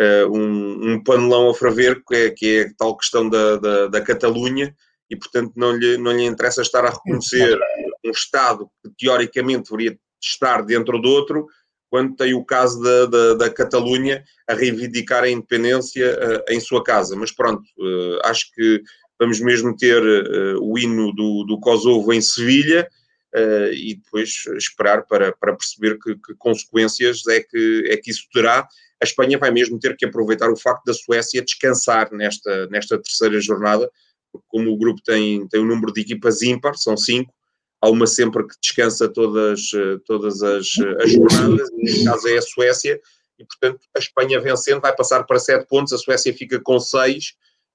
uh, 0.00 0.36
um, 0.36 0.92
um, 0.92 1.02
panelão 1.02 1.50
a 1.50 1.54
ferver, 1.54 2.02
que 2.06 2.14
é, 2.14 2.30
que 2.30 2.58
é 2.58 2.62
a 2.62 2.74
tal 2.76 2.96
questão 2.96 3.28
da, 3.28 3.56
da, 3.56 3.86
da, 3.88 4.00
Catalunha, 4.00 4.74
e 5.10 5.16
portanto 5.16 5.52
não 5.56 5.72
lhe, 5.72 5.96
não 5.96 6.12
lhe 6.12 6.24
interessa 6.24 6.62
estar 6.62 6.84
a 6.84 6.90
reconhecer 6.90 7.58
um 8.04 8.10
Estado 8.10 8.68
que 8.82 8.90
teoricamente 8.98 9.70
deveria 9.70 9.98
estar 10.20 10.62
dentro 10.62 11.00
do 11.00 11.08
outro, 11.08 11.46
quando 11.90 12.16
tem 12.16 12.32
o 12.32 12.44
caso 12.44 12.82
da, 12.82 13.06
da, 13.06 13.34
da 13.34 13.50
Catalunha 13.50 14.24
a 14.48 14.54
reivindicar 14.54 15.24
a 15.24 15.28
independência 15.28 16.18
uh, 16.18 16.52
em 16.52 16.58
sua 16.58 16.82
casa. 16.82 17.14
Mas 17.14 17.30
pronto, 17.30 17.62
uh, 17.78 18.18
acho 18.24 18.50
que 18.54 18.82
vamos 19.20 19.40
mesmo 19.40 19.76
ter 19.76 20.02
uh, 20.02 20.58
o 20.62 20.78
hino 20.78 21.12
do, 21.12 21.44
do 21.44 21.60
Kosovo 21.60 22.12
em 22.12 22.20
Sevilha 22.20 22.88
e 23.72 23.94
depois 23.94 24.44
esperar 24.56 25.06
para, 25.06 25.32
para 25.32 25.56
perceber 25.56 25.98
que, 25.98 26.14
que, 26.16 26.34
consequências 26.34 27.26
é 27.26 27.40
que, 27.40 27.84
é 27.88 27.96
que 27.96 28.10
isso 28.10 28.28
terá. 28.32 28.68
A 29.00 29.04
Espanha 29.04 29.38
vai 29.38 29.50
mesmo 29.50 29.78
ter 29.78 29.96
que 29.96 30.04
aproveitar 30.04 30.50
o 30.50 30.56
facto 30.56 30.84
da 30.84 30.94
Suécia 30.94 31.42
descansar 31.42 32.12
nesta, 32.12 32.66
nesta 32.68 32.98
terceira 32.98 33.40
jornada, 33.40 33.90
porque 34.30 34.46
como 34.48 34.70
o 34.70 34.76
grupo 34.76 35.00
tem, 35.02 35.46
tem 35.48 35.60
um 35.60 35.66
número 35.66 35.92
de 35.92 36.02
equipas 36.02 36.42
ímpar, 36.42 36.76
são 36.76 36.96
cinco, 36.96 37.32
há 37.80 37.90
uma 37.90 38.06
sempre 38.06 38.46
que 38.46 38.54
descansa 38.62 39.08
todas, 39.08 39.70
todas 40.06 40.42
as, 40.42 40.68
as 41.00 41.12
jornadas, 41.12 41.68
neste 41.72 42.04
caso 42.04 42.28
é 42.28 42.38
a 42.38 42.42
Suécia, 42.42 43.00
e 43.38 43.44
portanto 43.44 43.80
a 43.96 43.98
Espanha 43.98 44.40
vencendo 44.40 44.80
vai 44.80 44.94
passar 44.94 45.24
para 45.24 45.38
sete 45.38 45.66
pontos, 45.66 45.92
a 45.92 45.98
Suécia 45.98 46.32
fica 46.32 46.60
com 46.60 46.78
seis, 46.78 47.34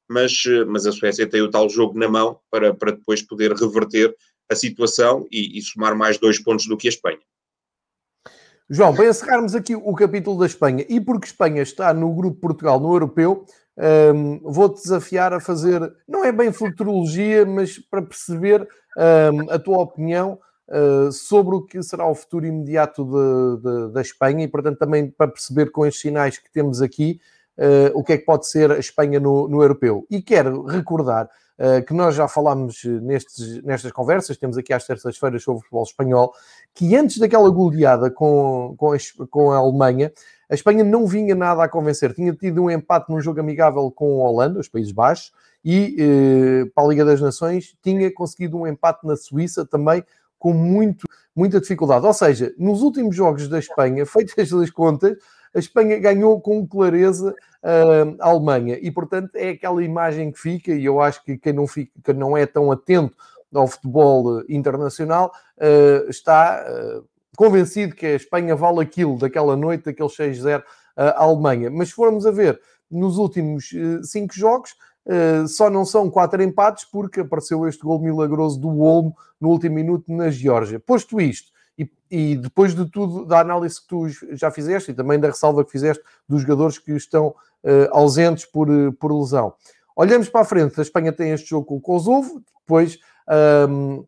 mas, 0.09 0.31
mas 0.67 0.85
a 0.85 0.91
Suécia 0.91 1.27
tem 1.27 1.41
o 1.41 1.49
tal 1.49 1.69
jogo 1.69 1.99
na 1.99 2.07
mão 2.07 2.39
para, 2.49 2.73
para 2.73 2.93
depois 2.93 3.21
poder 3.21 3.51
reverter 3.53 4.15
a 4.49 4.55
situação 4.55 5.27
e, 5.31 5.57
e 5.57 5.61
somar 5.61 5.95
mais 5.95 6.17
dois 6.17 6.39
pontos 6.39 6.67
do 6.67 6.77
que 6.77 6.87
a 6.87 6.89
Espanha. 6.89 7.19
João, 8.69 8.93
para 8.93 9.07
encerrarmos 9.07 9.55
aqui 9.55 9.75
o 9.75 9.93
capítulo 9.93 10.39
da 10.39 10.45
Espanha, 10.45 10.85
e 10.89 10.99
porque 10.99 11.27
Espanha 11.27 11.61
está 11.61 11.93
no 11.93 12.13
grupo 12.13 12.41
Portugal 12.41 12.79
no 12.79 12.93
europeu, 12.93 13.45
um, 14.13 14.39
vou-te 14.43 14.81
desafiar 14.81 15.31
a 15.31 15.39
fazer, 15.39 15.81
não 16.07 16.25
é 16.25 16.31
bem 16.31 16.51
futurologia, 16.51 17.45
mas 17.45 17.79
para 17.79 18.01
perceber 18.01 18.67
um, 18.97 19.51
a 19.51 19.57
tua 19.57 19.77
opinião 19.77 20.39
uh, 20.67 21.11
sobre 21.11 21.55
o 21.55 21.61
que 21.61 21.81
será 21.81 22.09
o 22.09 22.15
futuro 22.15 22.45
imediato 22.45 23.05
de, 23.05 23.61
de, 23.61 23.93
da 23.93 24.01
Espanha 24.01 24.43
e, 24.43 24.47
portanto, 24.47 24.77
também 24.77 25.09
para 25.09 25.29
perceber 25.29 25.71
com 25.71 25.85
estes 25.85 26.01
sinais 26.01 26.37
que 26.37 26.51
temos 26.51 26.81
aqui 26.81 27.21
uh, 27.57 27.97
o 27.97 28.03
que 28.03 28.13
é 28.13 28.17
que 28.17 28.25
pode 28.25 28.49
ser 28.49 28.71
a 28.71 28.79
Espanha 28.79 29.19
no, 29.19 29.47
no 29.47 29.61
europeu. 29.61 30.05
E 30.09 30.21
quero 30.21 30.63
recordar 30.63 31.29
que 31.87 31.93
nós 31.93 32.13
já 32.13 32.27
falámos 32.27 32.83
nestes, 33.01 33.63
nestas 33.63 33.91
conversas, 33.91 34.37
temos 34.37 34.57
aqui 34.57 34.71
às 34.71 34.85
terças-feiras 34.85 35.41
sobre 35.43 35.59
o 35.59 35.61
futebol 35.61 35.83
espanhol, 35.83 36.33
que 36.73 36.95
antes 36.95 37.17
daquela 37.17 37.49
goleada 37.49 38.11
com, 38.11 38.75
com, 38.77 38.93
a, 38.93 38.97
com 39.29 39.51
a 39.51 39.57
Alemanha, 39.57 40.11
a 40.49 40.55
Espanha 40.55 40.83
não 40.83 41.05
vinha 41.05 41.35
nada 41.35 41.63
a 41.63 41.69
convencer. 41.69 42.13
Tinha 42.13 42.33
tido 42.33 42.63
um 42.63 42.71
empate 42.71 43.11
num 43.11 43.19
jogo 43.19 43.39
amigável 43.39 43.91
com 43.91 44.25
a 44.25 44.29
Holanda, 44.29 44.59
os 44.59 44.69
Países 44.69 44.91
Baixos, 44.91 45.31
e 45.63 45.95
eh, 45.99 46.69
para 46.73 46.85
a 46.85 46.87
Liga 46.87 47.03
das 47.03 47.19
Nações 47.19 47.75
tinha 47.83 48.11
conseguido 48.13 48.57
um 48.57 48.65
empate 48.65 49.05
na 49.05 49.17
Suíça 49.17 49.65
também 49.65 50.03
com 50.39 50.53
muito, 50.53 51.05
muita 51.35 51.59
dificuldade. 51.59 52.05
Ou 52.05 52.13
seja, 52.13 52.53
nos 52.57 52.81
últimos 52.81 53.15
jogos 53.15 53.49
da 53.49 53.59
Espanha, 53.59 54.05
feitas 54.07 54.53
as 54.53 54.69
contas, 54.69 55.17
a 55.57 55.59
Espanha 55.59 55.97
ganhou 55.97 56.39
com 56.39 56.67
clareza 56.67 57.31
uh, 57.63 58.15
a 58.19 58.29
Alemanha 58.29 58.77
e, 58.79 58.91
portanto, 58.91 59.35
é 59.35 59.49
aquela 59.49 59.83
imagem 59.83 60.31
que 60.31 60.39
fica. 60.39 60.71
E 60.71 60.85
eu 60.85 61.01
acho 61.01 61.23
que 61.23 61.35
quem 61.35 61.51
não, 61.51 61.65
fica, 61.65 62.13
não 62.13 62.37
é 62.37 62.45
tão 62.45 62.71
atento 62.71 63.17
ao 63.51 63.67
futebol 63.67 64.43
internacional 64.47 65.31
uh, 65.57 66.07
está 66.09 66.63
uh, 66.63 67.03
convencido 67.35 67.95
que 67.95 68.05
a 68.05 68.15
Espanha 68.15 68.55
vale 68.55 68.81
aquilo 68.81 69.17
daquela 69.17 69.55
noite, 69.55 69.85
daquele 69.85 70.09
6-0 70.09 70.61
à 70.95 71.23
Alemanha. 71.23 71.71
Mas 71.71 71.89
formos 71.89 72.27
a 72.27 72.31
ver 72.31 72.61
nos 72.89 73.17
últimos 73.17 73.71
cinco 74.03 74.33
jogos, 74.33 74.75
Uh, 75.07 75.47
só 75.47 75.69
não 75.69 75.85
são 75.85 76.09
quatro 76.09 76.43
empates 76.43 76.83
porque 76.83 77.21
apareceu 77.21 77.65
este 77.65 77.81
gol 77.81 77.97
milagroso 77.97 78.59
do 78.59 78.81
Olmo 78.81 79.15
no 79.39 79.47
último 79.47 79.75
minuto 79.75 80.11
na 80.11 80.29
Geórgia. 80.29 80.81
Posto 80.81 81.21
isto, 81.21 81.49
e, 81.77 81.89
e, 82.09 82.35
depois 82.35 82.73
de 82.73 82.89
tudo, 82.89 83.25
da 83.25 83.39
análise 83.39 83.81
que 83.81 83.87
tu 83.87 84.07
já 84.31 84.49
fizeste 84.49 84.91
e 84.91 84.93
também 84.93 85.19
da 85.19 85.27
ressalva 85.27 85.63
que 85.63 85.71
fizeste 85.71 86.03
dos 86.27 86.41
jogadores 86.41 86.77
que 86.77 86.91
estão 86.93 87.27
uh, 87.27 87.87
ausentes 87.91 88.45
por, 88.45 88.69
uh, 88.69 88.91
por 88.93 89.11
lesão, 89.11 89.53
olhamos 89.95 90.29
para 90.29 90.41
a 90.41 90.45
frente. 90.45 90.79
A 90.79 90.83
Espanha 90.83 91.11
tem 91.11 91.31
este 91.31 91.49
jogo 91.49 91.65
com 91.65 91.75
o 91.75 91.81
Kosovo, 91.81 92.41
depois. 92.61 92.99
Um, 93.69 94.05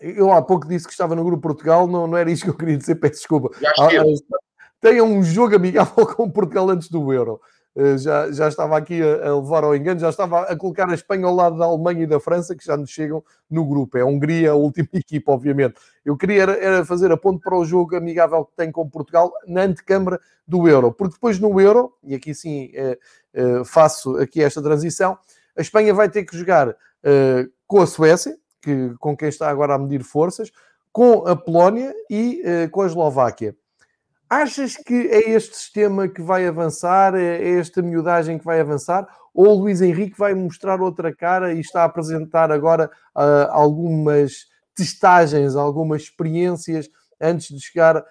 eu 0.00 0.32
há 0.32 0.42
pouco 0.42 0.66
disse 0.66 0.86
que 0.86 0.92
estava 0.92 1.14
no 1.14 1.24
grupo 1.24 1.42
Portugal, 1.42 1.86
não, 1.86 2.06
não 2.06 2.18
era 2.18 2.30
isto 2.30 2.44
que 2.44 2.50
eu 2.50 2.56
queria 2.56 2.76
dizer, 2.76 2.96
peço 2.96 3.14
desculpa. 3.14 3.50
Ah, 3.78 3.88
tem 4.80 5.00
um 5.00 5.22
jogo 5.22 5.54
amigável 5.54 6.04
com 6.14 6.28
Portugal 6.28 6.68
antes 6.68 6.88
do 6.88 7.12
Euro. 7.12 7.40
Eh, 7.74 7.96
já, 7.96 8.30
já 8.30 8.48
estava 8.48 8.76
aqui 8.76 9.00
a, 9.02 9.28
a, 9.28 9.36
levar 9.36 9.64
ao 9.64 9.74
engano, 9.74 9.98
já 9.98 10.10
estava 10.10 10.42
a 10.42 10.56
colocar 10.56 10.90
a 10.90 10.94
Espanha 10.94 11.26
ao 11.26 11.34
lado 11.34 11.56
da 11.56 11.64
Alemanha 11.64 12.02
e 12.02 12.06
da 12.06 12.20
França, 12.20 12.54
que 12.54 12.64
já 12.64 12.76
nos 12.76 12.90
chegam 12.90 13.24
no 13.50 13.64
grupo. 13.64 13.96
É 13.96 14.02
a 14.02 14.06
Hungria 14.06 14.50
a 14.50 14.54
última 14.54 14.88
equipa, 14.92 15.32
obviamente. 15.32 15.74
Eu 16.04 16.16
queria 16.16 16.42
era, 16.42 16.52
era 16.52 16.84
fazer 16.84 17.10
a 17.10 17.16
ponto 17.16 17.40
para 17.40 17.56
o 17.56 17.64
jogo 17.64 17.96
amigável 17.96 18.44
que 18.44 18.54
tem 18.56 18.70
com 18.70 18.88
Portugal 18.88 19.32
na 19.46 19.62
antecâmara 19.62 20.20
do 20.46 20.68
Euro, 20.68 20.92
porque 20.92 21.14
depois 21.14 21.38
no 21.38 21.58
Euro, 21.60 21.94
e 22.02 22.14
aqui 22.14 22.34
sim 22.34 22.70
é, 22.74 22.98
é, 23.32 23.64
faço 23.64 24.16
aqui 24.16 24.42
esta 24.42 24.60
transição, 24.62 25.16
a 25.56 25.62
Espanha 25.62 25.94
vai 25.94 26.10
ter 26.10 26.24
que 26.24 26.36
jogar 26.36 26.76
é, 27.02 27.46
com 27.66 27.80
a 27.80 27.86
Suécia, 27.86 28.36
que, 28.60 28.92
com 28.98 29.16
quem 29.16 29.28
está 29.28 29.48
agora 29.48 29.74
a 29.74 29.78
medir 29.78 30.02
forças, 30.02 30.50
com 30.92 31.26
a 31.26 31.34
Polónia 31.34 31.94
e 32.10 32.42
com 32.70 32.82
a 32.82 32.86
Eslováquia. 32.86 33.56
Achas 34.32 34.78
que 34.78 34.94
é 34.94 35.28
este 35.32 35.54
sistema 35.54 36.08
que 36.08 36.22
vai 36.22 36.46
avançar, 36.46 37.14
é, 37.14 37.36
é 37.36 37.58
esta 37.58 37.82
miudagem 37.82 38.38
que 38.38 38.44
vai 38.46 38.60
avançar, 38.60 39.06
ou 39.34 39.48
o 39.48 39.60
Luís 39.60 39.82
Henrique 39.82 40.18
vai 40.18 40.32
mostrar 40.32 40.80
outra 40.80 41.14
cara 41.14 41.52
e 41.52 41.60
está 41.60 41.82
a 41.82 41.84
apresentar 41.84 42.50
agora 42.50 42.90
uh, 43.14 43.50
algumas 43.50 44.46
testagens, 44.74 45.54
algumas 45.54 46.04
experiências 46.04 46.88
antes 47.20 47.54
de 47.54 47.60
chegar 47.60 47.98
uh, 47.98 48.02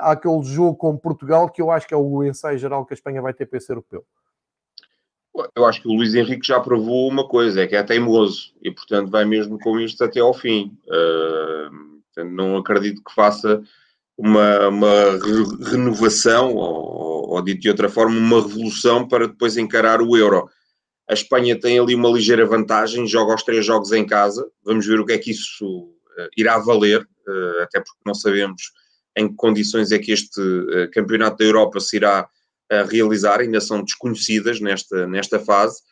àquele 0.00 0.42
jogo 0.42 0.74
com 0.74 0.96
Portugal, 0.96 1.48
que 1.48 1.62
eu 1.62 1.70
acho 1.70 1.86
que 1.86 1.94
é 1.94 1.96
o 1.96 2.24
ensaio 2.24 2.58
geral 2.58 2.84
que 2.84 2.92
a 2.92 2.96
Espanha 2.96 3.22
vai 3.22 3.32
ter 3.32 3.46
para 3.46 3.58
esse 3.58 3.70
europeu? 3.70 4.04
Eu 5.54 5.64
acho 5.64 5.80
que 5.82 5.86
o 5.86 5.92
Luís 5.92 6.16
Henrique 6.16 6.48
já 6.48 6.58
provou 6.58 7.08
uma 7.08 7.28
coisa, 7.28 7.62
é 7.62 7.68
que 7.68 7.76
é 7.76 7.82
teimoso 7.84 8.52
e, 8.60 8.72
portanto, 8.72 9.08
vai 9.08 9.24
mesmo 9.24 9.56
com 9.60 9.78
isto 9.78 10.02
até 10.02 10.18
ao 10.18 10.34
fim. 10.34 10.76
Uh, 10.88 12.24
não 12.24 12.56
acredito 12.56 13.04
que 13.04 13.14
faça 13.14 13.62
uma, 14.20 14.68
uma 14.68 15.10
re 15.12 15.70
renovação, 15.70 16.54
ou, 16.54 17.30
ou 17.30 17.42
dito 17.42 17.62
de 17.62 17.70
outra 17.70 17.88
forma, 17.88 18.18
uma 18.18 18.42
revolução 18.42 19.08
para 19.08 19.26
depois 19.26 19.56
encarar 19.56 20.02
o 20.02 20.16
Euro. 20.16 20.48
A 21.08 21.14
Espanha 21.14 21.58
tem 21.58 21.78
ali 21.78 21.94
uma 21.94 22.10
ligeira 22.10 22.46
vantagem, 22.46 23.06
joga 23.06 23.34
os 23.34 23.42
três 23.42 23.64
jogos 23.64 23.92
em 23.92 24.06
casa. 24.06 24.46
Vamos 24.62 24.86
ver 24.86 25.00
o 25.00 25.06
que 25.06 25.14
é 25.14 25.18
que 25.18 25.30
isso 25.30 25.64
uh, 25.66 26.28
irá 26.36 26.58
valer, 26.58 27.00
uh, 27.00 27.62
até 27.62 27.80
porque 27.80 28.02
não 28.04 28.14
sabemos 28.14 28.62
em 29.16 29.28
que 29.28 29.34
condições 29.34 29.90
é 29.90 29.98
que 29.98 30.12
este 30.12 30.40
uh, 30.40 30.90
Campeonato 30.92 31.38
da 31.38 31.44
Europa 31.44 31.80
se 31.80 31.96
irá 31.96 32.28
realizar, 32.88 33.40
ainda 33.40 33.60
são 33.60 33.82
desconhecidas 33.82 34.60
nesta, 34.60 35.04
nesta 35.04 35.40
fase. 35.40 35.82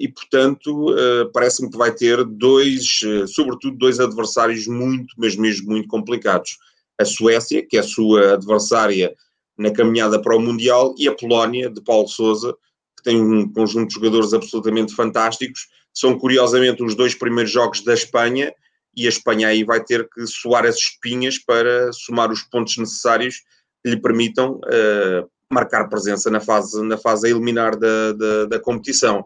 e, 0.00 0.08
portanto, 0.08 0.92
parece-me 1.32 1.70
que 1.70 1.78
vai 1.78 1.94
ter 1.94 2.24
dois, 2.24 2.98
sobretudo 3.28 3.78
dois 3.78 4.00
adversários 4.00 4.66
muito, 4.66 5.14
mas 5.16 5.36
mesmo 5.36 5.70
muito 5.70 5.86
complicados 5.86 6.58
a 7.00 7.04
Suécia, 7.04 7.66
que 7.66 7.76
é 7.76 7.80
a 7.80 7.84
sua 7.84 8.34
adversária 8.34 9.14
na 9.56 9.70
caminhada 9.70 10.20
para 10.20 10.36
o 10.36 10.40
Mundial, 10.40 10.94
e 10.98 11.08
a 11.08 11.14
Polónia, 11.14 11.70
de 11.70 11.80
Paulo 11.82 12.08
Sousa, 12.08 12.54
que 12.96 13.04
tem 13.04 13.20
um 13.20 13.50
conjunto 13.50 13.88
de 13.88 13.94
jogadores 13.94 14.32
absolutamente 14.34 14.94
fantásticos. 14.94 15.68
São, 15.92 16.18
curiosamente, 16.18 16.82
os 16.82 16.94
dois 16.94 17.14
primeiros 17.14 17.50
jogos 17.50 17.82
da 17.82 17.94
Espanha, 17.94 18.52
e 18.96 19.06
a 19.06 19.08
Espanha 19.08 19.48
aí 19.48 19.64
vai 19.64 19.82
ter 19.82 20.08
que 20.08 20.26
soar 20.26 20.66
as 20.66 20.76
espinhas 20.76 21.38
para 21.38 21.92
somar 21.92 22.30
os 22.30 22.42
pontos 22.42 22.76
necessários 22.76 23.36
que 23.82 23.90
lhe 23.90 24.00
permitam 24.00 24.56
uh, 24.56 25.30
marcar 25.50 25.88
presença 25.88 26.30
na 26.30 26.40
fase, 26.40 26.82
na 26.82 26.98
fase 26.98 27.26
a 27.26 27.30
eliminar 27.30 27.76
da, 27.76 28.12
da, 28.12 28.44
da 28.46 28.58
competição. 28.58 29.24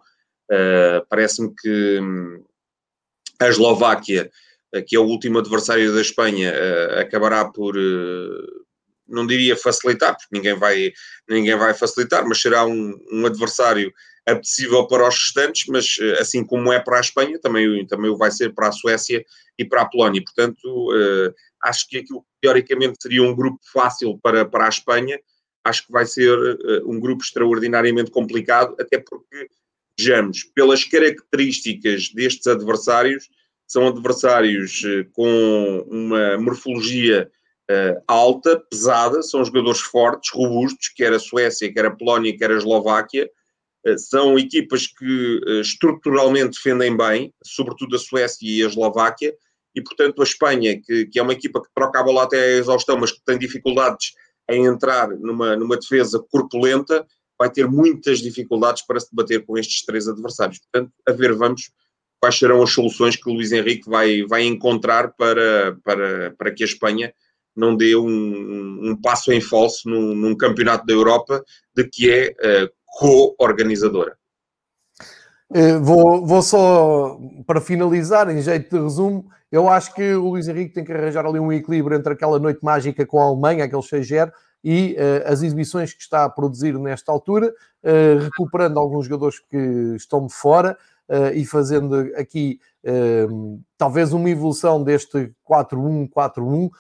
Uh, 0.51 1.05
Parece-me 1.09 1.53
que 1.61 1.99
hum, 2.01 2.45
a 3.41 3.49
Eslováquia, 3.49 4.31
que 4.83 4.97
é 4.97 4.99
o 4.99 5.05
último 5.05 5.39
adversário 5.39 5.95
da 5.95 6.01
Espanha, 6.01 6.53
acabará 7.01 7.45
por 7.45 7.77
não 9.07 9.27
diria 9.27 9.57
facilitar, 9.57 10.17
porque 10.17 10.35
ninguém 10.35 10.55
vai, 10.55 10.93
ninguém 11.29 11.57
vai 11.57 11.75
facilitar, 11.75 12.27
mas 12.27 12.41
será 12.41 12.65
um, 12.65 12.99
um 13.13 13.27
adversário 13.27 13.93
apetecível 14.27 14.87
para 14.87 15.07
os 15.07 15.15
restantes, 15.15 15.67
mas 15.69 15.97
eh, 16.01 16.19
assim 16.21 16.45
como 16.45 16.73
é 16.73 16.81
para 16.81 16.97
a 16.97 17.01
Espanha, 17.01 17.39
também, 17.39 17.87
também 17.87 18.11
o 18.11 18.17
vai 18.17 18.31
ser 18.31 18.55
para 18.55 18.69
a 18.69 18.73
Suécia 18.73 19.25
e 19.59 19.65
para 19.65 19.83
a 19.83 19.87
Polónia. 19.87 20.23
Portanto, 20.25 20.89
acho 21.63 21.89
que 21.89 21.99
aquilo 21.99 22.23
que 22.23 22.29
teoricamente 22.41 22.97
seria 23.01 23.23
um 23.23 23.35
grupo 23.35 23.61
fácil 23.73 24.19
para, 24.23 24.45
para 24.45 24.67
a 24.67 24.69
Espanha, 24.69 25.19
acho 25.63 25.87
que 25.87 25.93
vai 25.93 26.07
ser 26.07 26.37
um 26.87 26.99
grupo 26.99 27.23
extraordinariamente 27.23 28.11
complicado, 28.11 28.75
até 28.81 28.99
porque, 28.99 29.49
vejamos, 29.99 30.45
pelas 30.55 30.85
características 30.85 32.11
destes 32.11 32.47
adversários, 32.47 33.29
são 33.75 33.89
adversários 33.89 34.85
uh, 34.85 35.05
com 35.13 35.85
uma 35.91 36.39
morfologia 36.39 37.29
uh, 37.69 38.01
alta, 38.07 38.63
pesada, 38.71 39.21
são 39.21 39.45
jogadores 39.45 39.81
fortes, 39.81 40.31
robustos, 40.33 40.91
quer 40.95 41.13
a 41.13 41.19
Suécia, 41.19 41.73
quer 41.73 41.87
a 41.87 41.91
Polónia, 41.91 42.37
quer 42.39 42.53
a 42.53 42.57
Eslováquia. 42.57 43.29
Uh, 43.85 43.99
são 43.99 44.39
equipas 44.39 44.87
que 44.87 45.41
estruturalmente 45.61 46.53
defendem 46.53 46.97
bem, 46.97 47.35
sobretudo 47.45 47.97
a 47.97 47.99
Suécia 47.99 48.39
e 48.49 48.63
a 48.63 48.69
Eslováquia, 48.69 49.35
e 49.75 49.83
portanto 49.83 50.21
a 50.21 50.25
Espanha, 50.25 50.81
que, 50.81 51.07
que 51.07 51.19
é 51.19 51.23
uma 51.23 51.33
equipa 51.33 51.61
que 51.61 51.69
troca 51.75 51.99
a 51.99 52.05
bola 52.05 52.23
até 52.23 52.39
a 52.39 52.59
exaustão, 52.59 52.97
mas 52.97 53.11
que 53.11 53.25
tem 53.27 53.37
dificuldades 53.37 54.13
em 54.49 54.67
entrar 54.67 55.09
numa, 55.09 55.57
numa 55.57 55.77
defesa 55.77 56.25
corpulenta, 56.31 57.05
vai 57.37 57.51
ter 57.51 57.67
muitas 57.67 58.21
dificuldades 58.21 58.87
para 58.87 59.01
se 59.01 59.11
debater 59.11 59.45
com 59.45 59.59
estes 59.59 59.85
três 59.85 60.07
adversários. 60.07 60.61
Portanto, 60.61 60.93
a 61.09 61.11
ver, 61.11 61.35
vamos 61.35 61.73
quais 62.25 62.39
serão 62.39 62.63
as 62.63 62.73
soluções 62.73 63.17
que 63.17 63.29
o 63.29 63.35
Luís 63.35 63.53
Henrique 63.53 63.87
vai, 63.87 64.23
vai 64.23 64.45
encontrar 64.45 65.13
para, 65.13 65.77
para, 65.85 66.31
para 66.39 66.51
que 66.51 66.63
a 66.63 66.67
Espanha 66.67 67.13
não 67.55 67.77
dê 67.77 67.95
um, 67.95 68.79
um 68.83 68.99
passo 68.99 69.31
em 69.31 69.43
falso 69.43 69.87
num, 69.87 70.15
num, 70.15 70.35
campeonato 70.35 70.87
da 70.87 70.95
Europa 70.95 71.45
de 71.77 71.85
que 71.85 72.11
é 72.11 72.31
uh, 72.31 72.71
co-organizadora. 72.87 74.17
Uh, 75.51 75.79
vou, 75.83 76.27
vou 76.27 76.41
só, 76.41 77.21
para 77.47 77.61
finalizar, 77.61 78.31
em 78.31 78.41
jeito 78.41 78.75
de 78.75 78.83
resumo, 78.83 79.31
eu 79.53 79.69
acho 79.69 79.95
que 79.95 80.15
o 80.15 80.31
Luís 80.31 80.49
Henrique 80.49 80.73
tem 80.73 80.83
que 80.83 80.93
arranjar 80.93 81.27
ali 81.27 81.39
um 81.39 81.53
equilíbrio 81.53 81.99
entre 81.99 82.15
aquela 82.15 82.39
noite 82.39 82.61
mágica 82.63 83.05
com 83.05 83.21
a 83.21 83.27
Alemanha, 83.27 83.65
aquele 83.65 83.83
6 83.83 84.09
e 84.65 84.97
uh, 84.99 85.31
as 85.31 85.43
exibições 85.43 85.93
que 85.93 86.01
está 86.01 86.25
a 86.25 86.31
produzir 86.31 86.73
nesta 86.79 87.13
altura, 87.13 87.53
uh, 87.83 88.19
recuperando 88.19 88.79
alguns 88.79 89.05
jogadores 89.05 89.41
que 89.41 89.95
estão 89.95 90.27
de 90.27 90.33
fora 90.33 90.75
e 91.35 91.45
fazendo 91.45 91.97
aqui 92.17 92.59
talvez 93.77 94.13
uma 94.13 94.29
evolução 94.31 94.83
deste 94.83 95.33
4-1-4-1 95.49 96.67
uh, 96.67 96.71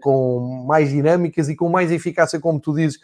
com 0.00 0.64
mais 0.66 0.88
dinâmicas 0.88 1.48
e 1.48 1.54
com 1.54 1.68
mais 1.68 1.90
eficácia, 1.90 2.40
como 2.40 2.60
tu 2.60 2.74
dizes, 2.74 2.98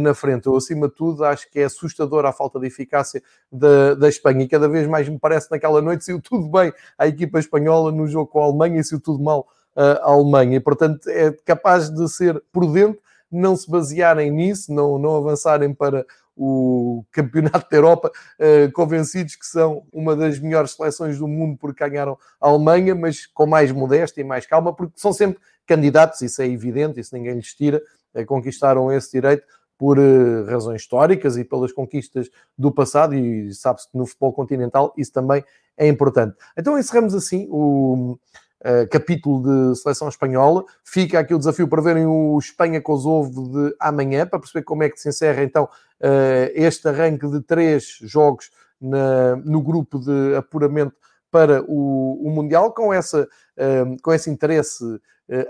na 0.00 0.14
frente. 0.14 0.46
Eu, 0.46 0.56
acima 0.56 0.88
de 0.88 0.94
tudo, 0.94 1.24
acho 1.24 1.50
que 1.50 1.60
é 1.60 1.64
assustadora 1.64 2.30
a 2.30 2.32
falta 2.32 2.58
de 2.58 2.66
eficácia 2.66 3.22
da, 3.52 3.94
da 3.94 4.08
Espanha 4.08 4.44
e 4.44 4.48
cada 4.48 4.68
vez 4.68 4.88
mais 4.88 5.08
me 5.08 5.18
parece 5.18 5.50
naquela 5.50 5.80
noite 5.80 6.04
se 6.04 6.20
tudo 6.20 6.48
bem 6.48 6.72
à 6.96 7.06
equipa 7.06 7.38
espanhola 7.38 7.92
no 7.92 8.06
jogo 8.06 8.26
com 8.26 8.42
a 8.42 8.46
Alemanha 8.46 8.80
e 8.80 8.84
se 8.84 8.98
tudo 8.98 9.22
mal 9.22 9.46
à 9.76 10.10
Alemanha. 10.10 10.56
E, 10.56 10.60
portanto, 10.60 11.08
é 11.08 11.30
capaz 11.44 11.90
de 11.90 12.08
ser 12.08 12.42
prudente 12.50 12.98
não 13.30 13.54
se 13.54 13.70
basearem 13.70 14.30
nisso, 14.30 14.72
não, 14.72 14.98
não 14.98 15.16
avançarem 15.16 15.72
para 15.74 16.04
o 16.38 17.04
Campeonato 17.10 17.68
da 17.68 17.76
Europa, 17.76 18.12
uh, 18.38 18.72
convencidos 18.72 19.34
que 19.34 19.44
são 19.44 19.84
uma 19.92 20.14
das 20.14 20.38
melhores 20.38 20.70
seleções 20.70 21.18
do 21.18 21.26
mundo 21.26 21.58
porque 21.58 21.86
ganharam 21.88 22.16
a 22.40 22.48
Alemanha, 22.48 22.94
mas 22.94 23.26
com 23.26 23.44
mais 23.44 23.72
modéstia 23.72 24.20
e 24.20 24.24
mais 24.24 24.46
calma, 24.46 24.72
porque 24.72 24.92
são 24.96 25.12
sempre 25.12 25.40
candidatos, 25.66 26.22
isso 26.22 26.40
é 26.40 26.46
evidente, 26.46 27.00
isso 27.00 27.14
ninguém 27.14 27.34
lhes 27.34 27.52
tira, 27.54 27.82
uh, 28.14 28.24
conquistaram 28.24 28.92
esse 28.92 29.10
direito 29.10 29.42
por 29.76 29.98
uh, 29.98 30.44
razões 30.46 30.82
históricas 30.82 31.36
e 31.36 31.44
pelas 31.44 31.72
conquistas 31.72 32.30
do 32.56 32.70
passado, 32.70 33.14
e 33.14 33.52
sabe-se 33.52 33.90
que 33.90 33.98
no 33.98 34.06
futebol 34.06 34.32
continental 34.32 34.94
isso 34.96 35.12
também 35.12 35.44
é 35.76 35.88
importante. 35.88 36.36
Então 36.56 36.78
encerramos 36.78 37.14
assim 37.14 37.48
o 37.50 38.16
Uh, 38.58 38.88
capítulo 38.90 39.70
de 39.72 39.78
seleção 39.78 40.08
espanhola. 40.08 40.64
Fica 40.82 41.20
aqui 41.20 41.32
o 41.32 41.38
desafio 41.38 41.68
para 41.68 41.80
verem 41.80 42.06
o 42.06 42.36
Espanha-Kosovo 42.36 43.52
de 43.52 43.76
amanhã, 43.78 44.26
para 44.26 44.40
perceber 44.40 44.64
como 44.64 44.82
é 44.82 44.90
que 44.90 44.98
se 44.98 45.08
encerra 45.08 45.44
então 45.44 45.64
uh, 45.64 46.50
este 46.54 46.88
arranque 46.88 47.28
de 47.28 47.40
três 47.40 47.98
jogos 48.02 48.50
na, 48.80 49.36
no 49.36 49.62
grupo 49.62 50.00
de 50.00 50.34
apuramento 50.34 50.92
para 51.30 51.62
o, 51.68 52.20
o 52.20 52.30
Mundial, 52.30 52.72
com, 52.72 52.92
essa, 52.92 53.22
uh, 53.22 54.02
com 54.02 54.12
esse 54.12 54.28
interesse 54.28 54.84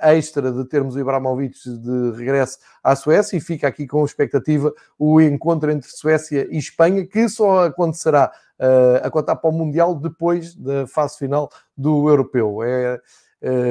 extra 0.03 0.51
de 0.51 0.65
termos 0.65 0.97
o 0.97 0.99
Ibrahimovic 0.99 1.57
de 1.71 2.11
regresso 2.17 2.59
à 2.83 2.97
Suécia 2.97 3.37
e 3.37 3.41
fica 3.41 3.69
aqui 3.69 3.87
com 3.87 4.05
expectativa 4.05 4.75
o 4.99 5.21
encontro 5.21 5.71
entre 5.71 5.89
Suécia 5.89 6.49
e 6.51 6.59
Espanha, 6.59 7.07
que 7.07 7.29
só 7.29 7.67
acontecerá 7.67 8.33
uh, 8.59 9.05
a 9.07 9.11
contar 9.11 9.37
para 9.37 9.51
o 9.51 9.53
Mundial 9.53 9.95
depois 9.95 10.55
da 10.55 10.87
fase 10.87 11.19
final 11.19 11.51
do 11.77 12.09
Europeu. 12.09 12.63
É 12.63 13.01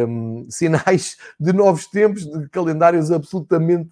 um, 0.07 0.45
sinais 0.49 1.17
de 1.39 1.53
novos 1.53 1.87
tempos, 1.87 2.25
de 2.25 2.49
calendários 2.49 3.11
absolutamente 3.11 3.89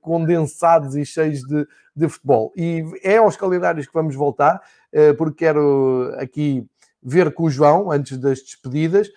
condensados 0.00 0.94
e 0.94 1.04
cheios 1.04 1.40
de, 1.40 1.66
de 1.96 2.08
futebol. 2.08 2.52
E 2.56 2.84
é 3.02 3.16
aos 3.16 3.36
calendários 3.36 3.86
que 3.86 3.94
vamos 3.94 4.14
voltar, 4.14 4.62
uh, 4.92 5.14
porque 5.16 5.44
quero 5.44 6.14
aqui 6.18 6.66
ver 7.02 7.34
com 7.34 7.44
o 7.44 7.50
João, 7.50 7.90
antes 7.90 8.16
das 8.16 8.40
despedidas, 8.40 9.08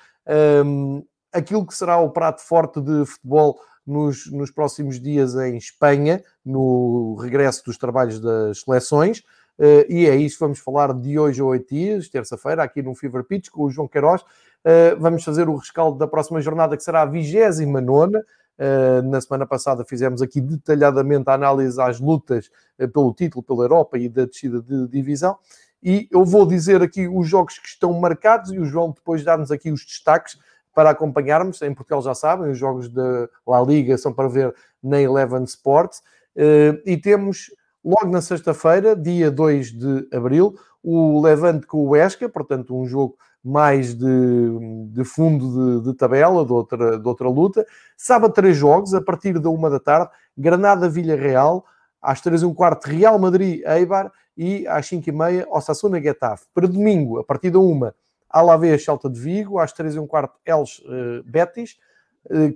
um, 0.65 1.05
aquilo 1.31 1.65
que 1.65 1.75
será 1.75 1.97
o 1.97 2.09
prato 2.09 2.41
forte 2.41 2.81
de 2.81 3.05
futebol 3.05 3.59
nos, 3.85 4.29
nos 4.31 4.51
próximos 4.51 4.99
dias 4.99 5.35
em 5.35 5.55
Espanha, 5.55 6.21
no 6.43 7.15
regresso 7.15 7.63
dos 7.63 7.77
trabalhos 7.77 8.19
das 8.19 8.61
seleções. 8.61 9.23
Uh, 9.57 9.85
e 9.89 10.07
é 10.07 10.15
isso, 10.15 10.37
vamos 10.39 10.59
falar 10.59 10.93
de 10.93 11.17
hoje 11.17 11.41
a 11.41 11.45
oito 11.45 11.73
dias, 11.73 12.07
terça-feira, 12.07 12.63
aqui 12.63 12.81
no 12.81 12.93
Fever 12.93 13.23
Pitch, 13.23 13.49
com 13.49 13.63
o 13.63 13.69
João 13.69 13.87
Queiroz. 13.87 14.21
Uh, 14.21 14.99
vamos 14.99 15.23
fazer 15.23 15.49
o 15.49 15.55
rescaldo 15.55 15.97
da 15.97 16.07
próxima 16.07 16.41
jornada, 16.41 16.75
que 16.75 16.83
será 16.83 17.01
a 17.01 17.05
29. 17.05 18.17
Uh, 18.17 19.03
na 19.03 19.21
semana 19.21 19.45
passada 19.45 19.85
fizemos 19.85 20.19
aqui 20.19 20.41
detalhadamente 20.41 21.29
a 21.29 21.33
análise 21.33 21.79
às 21.79 21.99
lutas 21.99 22.49
uh, 22.79 22.87
pelo 22.87 23.13
título, 23.13 23.43
pela 23.43 23.63
Europa 23.63 23.99
e 23.99 24.09
da 24.09 24.25
descida 24.25 24.61
de 24.61 24.87
divisão. 24.87 25.37
E 25.81 26.07
eu 26.11 26.25
vou 26.25 26.45
dizer 26.45 26.81
aqui 26.81 27.07
os 27.07 27.27
jogos 27.27 27.59
que 27.59 27.67
estão 27.67 27.93
marcados 27.93 28.51
e 28.51 28.59
o 28.59 28.65
João 28.65 28.91
depois 28.91 29.23
dar-nos 29.23 29.51
aqui 29.51 29.71
os 29.71 29.85
destaques 29.85 30.37
para 30.73 30.89
acompanharmos. 30.89 31.61
Em 31.61 31.73
Portugal 31.73 32.01
já 32.01 32.15
sabem, 32.15 32.51
os 32.51 32.57
jogos 32.57 32.89
da 32.89 33.29
La 33.45 33.61
Liga 33.61 33.97
são 33.97 34.11
para 34.11 34.27
ver 34.27 34.53
na 34.81 34.99
Eleven 34.99 35.43
Sports. 35.43 35.99
Uh, 36.35 36.81
e 36.85 36.97
temos 36.97 37.51
Logo 37.87 38.11
na 38.11 38.21
sexta-feira, 38.21 38.97
dia 38.97 39.31
2 39.31 39.71
de 39.71 40.09
abril, 40.11 40.59
o 40.83 41.21
Levante 41.21 41.65
com 41.65 41.87
o 41.87 41.95
Esca, 41.95 42.27
portanto, 42.27 42.77
um 42.77 42.85
jogo 42.85 43.15
mais 43.41 43.95
de, 43.95 44.89
de 44.89 45.05
fundo 45.05 45.79
de, 45.79 45.89
de, 45.89 45.97
tabela, 45.97 46.45
de 46.45 46.51
outra, 46.51 46.99
de 46.99 47.07
outra 47.07 47.29
luta. 47.29 47.65
Sábado, 47.95 48.33
três 48.33 48.57
jogos, 48.57 48.93
a 48.93 49.01
partir 49.01 49.39
da 49.39 49.49
uma 49.49 49.69
da 49.69 49.79
tarde, 49.79 50.09
Granada-Vilha 50.37 51.15
Real, 51.15 51.65
às 52.01 52.19
três 52.19 52.41
e 52.41 52.45
um 52.45 52.53
quarto, 52.53 52.87
Real 52.87 53.17
Madrid-Eibar 53.17 54.11
e 54.35 54.67
às 54.67 54.85
cinco 54.85 55.07
e 55.07 55.13
meia, 55.13 55.47
Osasuna-Getafe. 55.49 56.43
Para 56.53 56.67
domingo, 56.67 57.19
a 57.19 57.23
partir 57.23 57.51
da 57.51 57.59
uma, 57.59 57.95
Alavés 58.29 58.83
Celta 58.83 59.09
de 59.09 59.17
Vigo, 59.17 59.59
às 59.59 59.71
três 59.71 59.95
e 59.95 59.99
um 59.99 60.05
quarto, 60.05 60.37
Els 60.45 60.79
uh, 60.79 61.23
Betis, 61.25 61.71
uh, 61.71 61.86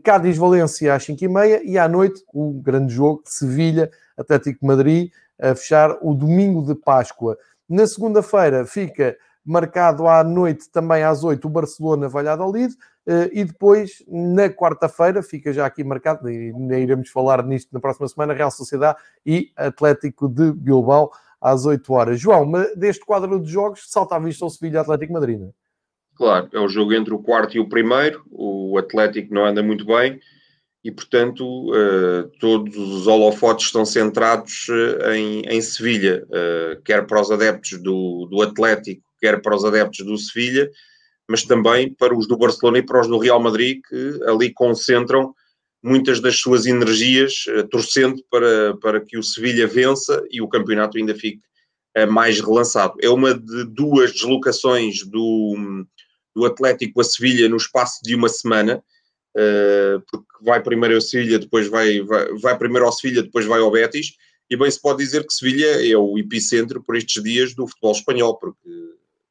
Cádiz-Valência 0.04 0.94
às 0.94 1.04
cinco 1.04 1.24
e 1.24 1.28
meia 1.28 1.62
e 1.64 1.78
à 1.78 1.88
noite, 1.88 2.24
o 2.34 2.54
grande 2.62 2.94
jogo, 2.94 3.22
Sevilha 3.26 3.90
Atlético 4.18 4.66
Madrid, 4.66 5.12
a 5.40 5.56
fechar 5.56 5.98
o 6.02 6.14
domingo 6.14 6.62
de 6.66 6.76
Páscoa. 6.76 7.38
Na 7.68 7.88
segunda-feira 7.88 8.66
fica 8.66 9.16
marcado 9.46 10.08
à 10.08 10.24
noite, 10.24 10.70
também 10.70 11.04
às 11.04 11.24
8, 11.24 11.46
o 11.46 11.50
Barcelona-Valladolid, 11.50 12.76
eh, 13.08 13.30
e 13.34 13.44
depois, 13.44 14.04
na 14.08 14.50
quarta-feira, 14.50 15.24
fica 15.24 15.52
já 15.52 15.66
aqui 15.66 15.84
marcado, 15.84 16.30
e 16.30 16.54
iremos 16.80 17.10
falar 17.10 17.44
nisto 17.44 17.74
na 17.74 17.80
próxima 17.80 18.08
semana, 18.08 18.34
Real 18.34 18.52
Sociedade 18.52 19.00
e 19.26 19.52
Atlético 19.56 20.30
de 20.30 20.52
Bilbao, 20.54 21.12
às 21.40 21.66
8 21.66 21.92
horas. 21.92 22.20
João, 22.20 22.52
deste 22.76 23.04
quadro 23.04 23.40
de 23.40 23.52
jogos, 23.52 23.86
salta 23.90 24.16
à 24.16 24.20
vista 24.20 24.46
o 24.46 24.50
Sevilha 24.50 24.82
Atlético 24.82 25.14
Madrid, 25.14 25.40
não 25.40 25.48
é? 25.48 25.61
Claro, 26.16 26.50
é 26.54 26.60
o 26.60 26.68
jogo 26.68 26.94
entre 26.94 27.14
o 27.14 27.20
quarto 27.20 27.58
e 27.58 27.60
o 27.60 27.68
primeiro, 27.68 28.24
o 28.30 28.78
Atlético 28.78 29.34
não 29.34 29.46
anda 29.46 29.64
muito 29.64 29.86
bem, 29.86 30.20
e, 30.84 30.92
portanto, 30.92 31.46
uh, 31.70 32.28
todos 32.40 32.76
os 32.76 33.06
holofotes 33.06 33.68
estão 33.68 33.86
centrados 33.86 34.68
uh, 34.68 35.12
em, 35.12 35.42
em 35.42 35.62
Sevilha, 35.62 36.26
uh, 36.26 36.82
quer 36.84 37.06
para 37.06 37.22
os 37.22 37.30
adeptos 37.30 37.80
do, 37.82 38.26
do 38.26 38.42
Atlético, 38.42 39.04
quer 39.20 39.42
para 39.42 39.56
os 39.56 39.64
adeptos 39.64 40.04
do 40.04 40.18
Sevilha, 40.18 40.70
mas 41.30 41.44
também 41.44 41.94
para 41.94 42.18
os 42.18 42.28
do 42.28 42.36
Barcelona 42.36 42.80
e 42.80 42.84
para 42.84 43.00
os 43.00 43.08
do 43.08 43.20
Real 43.20 43.40
Madrid, 43.40 43.80
que 43.88 44.20
ali 44.28 44.52
concentram 44.52 45.36
muitas 45.84 46.20
das 46.20 46.38
suas 46.38 46.66
energias, 46.66 47.46
torcendo 47.70 48.22
para, 48.30 48.76
para 48.78 49.00
que 49.00 49.18
o 49.18 49.24
Sevilha 49.24 49.68
vença 49.68 50.22
e 50.30 50.42
o 50.42 50.50
campeonato 50.50 50.98
ainda 50.98 51.16
fique 51.16 51.40
mais 52.10 52.40
relançado. 52.40 52.96
É 53.02 53.10
uma 53.10 53.34
de 53.34 53.64
duas 53.66 54.12
deslocações 54.12 55.04
do, 55.06 55.86
do 56.36 56.46
Atlético 56.46 57.02
a 57.02 57.04
Sevilha 57.04 57.50
no 57.50 57.58
espaço 57.58 58.00
de 58.04 58.16
uma 58.16 58.30
semana, 58.30 58.84
porque 60.10 60.26
vai 60.42 60.62
primeiro 60.62 60.96
ao 60.96 61.02
Sevilha, 61.02 61.40
depois 61.40 61.68
vai, 61.68 62.02
vai, 62.02 62.34
vai 62.36 62.58
primeiro 62.58 62.86
ao 62.86 62.92
Sevilha, 62.92 63.24
depois 63.24 63.46
vai 63.46 63.60
ao 63.60 63.72
Betis, 63.72 64.16
e 64.50 64.58
bem 64.58 64.70
se 64.70 64.82
pode 64.82 65.04
dizer 65.04 65.26
que 65.26 65.34
Sevilha 65.34 65.90
é 65.90 65.96
o 65.96 66.18
epicentro 66.18 66.84
por 66.84 66.98
estes 66.98 67.24
dias 67.24 67.54
do 67.54 67.66
futebol 67.66 67.94
espanhol, 67.94 68.38
porque 68.38 68.70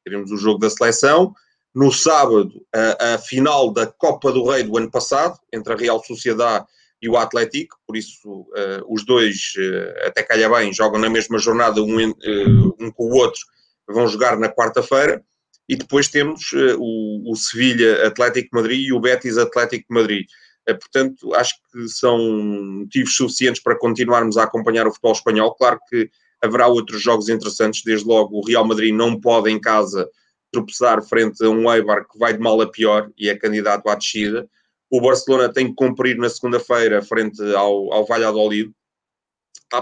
teremos 0.03 0.31
o 0.31 0.37
jogo 0.37 0.59
da 0.59 0.69
seleção, 0.69 1.33
no 1.73 1.91
sábado 1.91 2.65
a, 2.73 3.13
a, 3.13 3.17
final 3.17 3.71
da 3.71 3.87
Copa 3.87 4.31
do 4.31 4.43
Rei 4.49 4.63
do 4.63 4.77
ano 4.77 4.91
passado, 4.91 5.39
entre 5.53 5.73
a 5.73 5.77
Real 5.77 6.03
Sociedade 6.03 6.65
e 7.01 7.09
o 7.09 7.17
Atlético, 7.17 7.77
por 7.87 7.95
isso 7.95 8.27
uh, 8.27 8.93
os 8.93 9.05
dois, 9.05 9.53
uh, 9.57 10.07
até 10.07 10.21
calha 10.21 10.49
bem, 10.49 10.73
jogam 10.73 10.99
na 10.99 11.09
mesma 11.09 11.39
jornada, 11.39 11.81
um, 11.81 12.09
uh, 12.09 12.75
um 12.79 12.91
com 12.91 13.05
o 13.05 13.15
outro, 13.15 13.41
vão 13.87 14.07
jogar 14.07 14.37
na 14.37 14.49
quarta-feira, 14.49 15.23
e 15.71 15.75
depois 15.77 16.09
temos 16.09 16.51
o, 16.77 17.31
o 17.31 17.33
Sevilha 17.33 18.05
Atlético 18.05 18.49
Madrid 18.53 18.89
e 18.89 18.91
o 18.91 18.99
Betis 18.99 19.37
Atlético 19.37 19.93
Madrid. 19.93 20.27
portanto, 20.67 21.33
acho 21.33 21.55
que 21.71 21.87
são 21.87 22.17
motivos 22.19 23.15
suficientes 23.15 23.63
para 23.63 23.79
continuarmos 23.79 24.35
a 24.35 24.43
acompanhar 24.43 24.85
o 24.85 24.91
futebol 24.91 25.13
espanhol. 25.13 25.55
Claro 25.55 25.79
que 25.87 26.09
haverá 26.41 26.67
outros 26.67 27.01
jogos 27.01 27.29
interessantes, 27.29 27.83
desde 27.85 28.05
logo 28.05 28.37
o 28.37 28.45
Real 28.45 28.67
Madrid 28.67 28.93
não 28.93 29.17
pode 29.17 29.49
em 29.49 29.61
casa 29.61 30.09
tropeçar 30.51 31.01
frente 31.03 31.41
a 31.41 31.49
um 31.49 31.73
Eibar 31.73 32.05
que 32.05 32.19
vai 32.19 32.33
de 32.33 32.39
mal 32.39 32.59
a 32.59 32.69
pior 32.69 33.09
e 33.17 33.29
é 33.29 33.37
candidato 33.37 33.87
à 33.87 33.95
descida. 33.95 34.45
O 34.89 34.99
Barcelona 34.99 35.47
tem 35.47 35.69
que 35.69 35.75
cumprir 35.75 36.17
na 36.17 36.27
segunda-feira 36.27 37.01
frente 37.01 37.41
ao, 37.55 37.93
ao 37.93 38.05
Valladolid. 38.05 38.69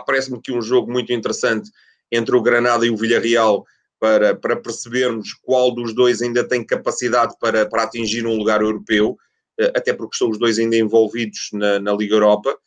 Parece-me 0.05 0.39
que 0.39 0.51
um 0.51 0.61
jogo 0.61 0.91
muito 0.91 1.11
interessante 1.11 1.71
entre 2.11 2.35
o 2.35 2.43
Granada 2.43 2.85
e 2.85 2.91
o 2.91 2.95
Villarreal 2.95 3.65
para, 3.99 4.35
para 4.35 4.55
percebermos 4.55 5.33
qual 5.43 5.73
dos 5.73 5.93
dois 5.93 6.21
ainda 6.21 6.47
tem 6.47 6.63
capacidade 6.63 7.35
para, 7.39 7.65
para 7.67 7.83
atingir 7.83 8.25
um 8.25 8.35
lugar 8.35 8.61
europeu, 8.61 9.17
eh, 9.59 9.71
até 9.75 9.93
porque 9.93 10.17
são 10.17 10.29
os 10.29 10.37
dois 10.37 10.57
ainda 10.57 10.77
envolvidos 10.77 11.49
na, 11.53 11.79
na 11.79 11.93
Liga 11.93 12.15
Europa. 12.15 12.57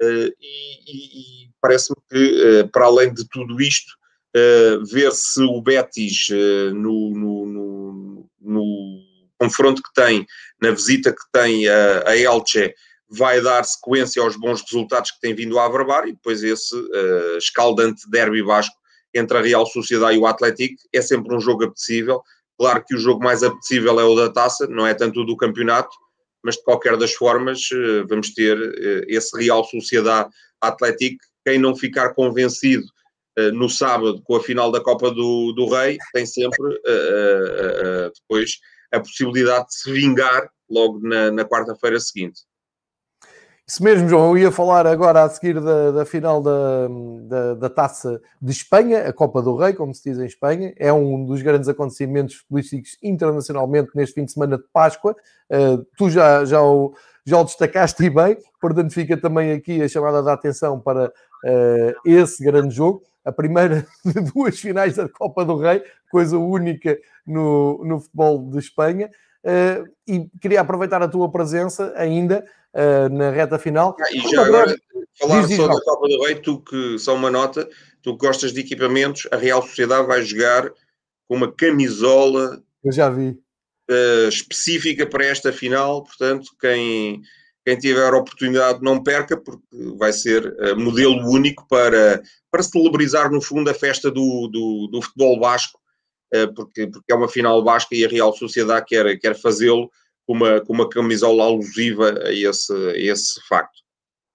Eh, 0.00 0.32
e, 0.40 1.44
e 1.46 1.50
parece-me 1.60 1.96
que, 2.10 2.42
eh, 2.42 2.64
para 2.64 2.86
além 2.86 3.12
de 3.12 3.26
tudo 3.28 3.60
isto, 3.60 3.92
ver 4.90 5.12
se 5.12 5.42
o 5.42 5.60
Betis 5.60 6.30
no, 6.72 7.10
no, 7.10 7.46
no, 7.46 8.30
no 8.40 9.02
confronto 9.38 9.82
que 9.82 9.92
tem, 9.94 10.26
na 10.58 10.70
visita 10.70 11.12
que 11.12 11.22
tem 11.30 11.68
a, 11.68 12.08
a 12.08 12.16
Elche, 12.16 12.74
vai 13.12 13.42
dar 13.42 13.62
sequência 13.62 14.22
aos 14.22 14.36
bons 14.36 14.62
resultados 14.62 15.10
que 15.10 15.20
tem 15.20 15.34
vindo 15.34 15.58
a 15.58 15.66
averbar 15.66 16.08
e 16.08 16.12
depois 16.12 16.42
esse 16.42 16.74
uh, 16.74 17.36
escaldante 17.36 18.08
derby 18.08 18.42
basco 18.42 18.74
entre 19.14 19.38
a 19.38 19.42
Real 19.42 19.66
Sociedade 19.66 20.16
e 20.16 20.18
o 20.18 20.26
Atlético 20.26 20.76
é 20.92 21.00
sempre 21.00 21.34
um 21.34 21.40
jogo 21.40 21.64
apetecível. 21.64 22.22
Claro 22.58 22.84
que 22.86 22.94
o 22.94 22.98
jogo 22.98 23.22
mais 23.22 23.42
apetecível 23.42 23.98
é 23.98 24.04
o 24.04 24.14
da 24.14 24.30
taça, 24.30 24.66
não 24.66 24.86
é 24.86 24.94
tanto 24.94 25.20
o 25.20 25.24
do 25.24 25.36
campeonato, 25.36 25.94
mas 26.42 26.56
de 26.56 26.62
qualquer 26.62 26.96
das 26.96 27.12
formas 27.12 27.70
uh, 27.70 28.06
vamos 28.08 28.34
ter 28.34 28.58
uh, 28.58 29.04
esse 29.08 29.36
Real 29.36 29.64
Sociedade 29.64 30.30
Atlético. 30.60 31.24
Quem 31.44 31.58
não 31.58 31.74
ficar 31.74 32.14
convencido 32.14 32.84
no 33.54 33.66
sábado 33.66 34.22
com 34.24 34.36
a 34.36 34.42
final 34.42 34.70
da 34.70 34.78
Copa 34.78 35.10
do, 35.10 35.52
do 35.52 35.66
Rei 35.66 35.96
tem 36.12 36.26
sempre 36.26 36.78
depois 38.14 38.58
a 38.92 39.00
possibilidade 39.00 39.68
de 39.68 39.74
se 39.74 39.90
vingar 39.90 40.48
logo 40.70 41.00
na, 41.00 41.30
na 41.30 41.44
quarta-feira 41.44 41.98
seguinte. 41.98 42.42
Isso 43.72 43.82
mesmo, 43.82 44.06
João. 44.06 44.36
Eu 44.36 44.36
ia 44.36 44.52
falar 44.52 44.86
agora 44.86 45.22
a 45.22 45.28
seguir 45.30 45.58
da, 45.58 45.90
da 45.92 46.04
final 46.04 46.42
da, 46.42 46.88
da, 47.22 47.54
da, 47.54 47.70
Taça 47.70 48.20
de 48.38 48.52
Espanha, 48.52 49.08
a 49.08 49.14
Copa 49.14 49.40
do 49.40 49.56
Rei, 49.56 49.72
como 49.72 49.94
se 49.94 50.10
diz 50.10 50.18
em 50.18 50.26
Espanha. 50.26 50.74
É 50.76 50.92
um 50.92 51.24
dos 51.24 51.40
grandes 51.40 51.70
acontecimentos 51.70 52.42
políticos 52.42 52.98
internacionalmente 53.02 53.88
neste 53.94 54.14
fim 54.14 54.26
de 54.26 54.32
semana 54.32 54.58
de 54.58 54.64
Páscoa. 54.74 55.16
Uh, 55.48 55.86
tu 55.96 56.10
já, 56.10 56.44
já, 56.44 56.60
o, 56.60 56.94
já 57.24 57.40
o 57.40 57.44
destacaste 57.44 58.10
bem, 58.10 58.36
portanto, 58.60 58.92
fica 58.92 59.16
também 59.16 59.52
aqui 59.52 59.80
a 59.80 59.88
chamada 59.88 60.22
da 60.22 60.34
atenção 60.34 60.78
para 60.78 61.06
uh, 61.08 61.94
esse 62.04 62.44
grande 62.44 62.74
jogo 62.74 63.02
a 63.24 63.32
primeira 63.32 63.86
de 64.04 64.20
duas 64.32 64.60
finais 64.60 64.96
da 64.96 65.08
Copa 65.08 65.46
do 65.46 65.56
Rei, 65.56 65.82
coisa 66.10 66.36
única 66.36 66.98
no, 67.26 67.82
no 67.86 68.00
futebol 68.00 68.50
de 68.50 68.58
Espanha. 68.58 69.08
Uh, 69.44 69.90
e 70.06 70.28
queria 70.40 70.60
aproveitar 70.60 71.02
a 71.02 71.08
tua 71.08 71.30
presença 71.30 71.92
ainda 71.96 72.44
uh, 72.74 73.12
na 73.12 73.30
reta 73.30 73.58
final. 73.58 73.96
Ah, 74.00 74.12
e 74.12 74.20
já 74.20 74.46
agora, 74.46 74.76
falar 75.18 75.48
só 75.48 75.66
da 75.66 75.80
Copa 75.80 76.08
do 76.08 76.22
Rei, 76.22 76.36
tu 76.36 76.60
que, 76.60 76.98
só 76.98 77.14
uma 77.14 77.30
nota, 77.30 77.68
tu 78.02 78.16
que 78.16 78.24
gostas 78.24 78.52
de 78.52 78.60
equipamentos, 78.60 79.26
a 79.32 79.36
Real 79.36 79.60
Sociedade 79.60 80.06
vai 80.06 80.22
jogar 80.22 80.70
com 81.28 81.34
uma 81.36 81.52
camisola. 81.52 82.62
Eu 82.84 82.92
já 82.92 83.10
vi. 83.10 83.30
Uh, 83.90 84.28
específica 84.28 85.06
para 85.06 85.26
esta 85.26 85.52
final, 85.52 86.04
portanto, 86.04 86.50
quem, 86.60 87.20
quem 87.66 87.76
tiver 87.76 88.12
a 88.12 88.16
oportunidade 88.16 88.80
não 88.80 89.02
perca, 89.02 89.36
porque 89.36 89.66
vai 89.98 90.12
ser 90.12 90.54
modelo 90.76 91.28
único 91.28 91.66
para, 91.66 92.22
para 92.48 92.62
celebrizar, 92.62 93.28
no 93.28 93.42
fundo, 93.42 93.68
a 93.68 93.74
festa 93.74 94.08
do, 94.08 94.46
do, 94.46 94.86
do 94.86 95.02
futebol 95.02 95.40
basco, 95.40 95.81
porque, 96.54 96.86
porque 96.86 97.12
é 97.12 97.14
uma 97.14 97.28
final 97.28 97.62
basca 97.62 97.94
e 97.94 98.04
a 98.04 98.08
Real 98.08 98.32
Sociedade 98.32 98.86
quer, 98.86 99.18
quer 99.18 99.38
fazê-lo 99.38 99.90
com 100.26 100.32
uma, 100.32 100.60
com 100.60 100.72
uma 100.72 100.88
camisola 100.88 101.44
alusiva 101.44 102.18
a 102.24 102.32
esse, 102.32 102.72
a 102.72 102.96
esse 102.96 103.40
facto. 103.48 103.82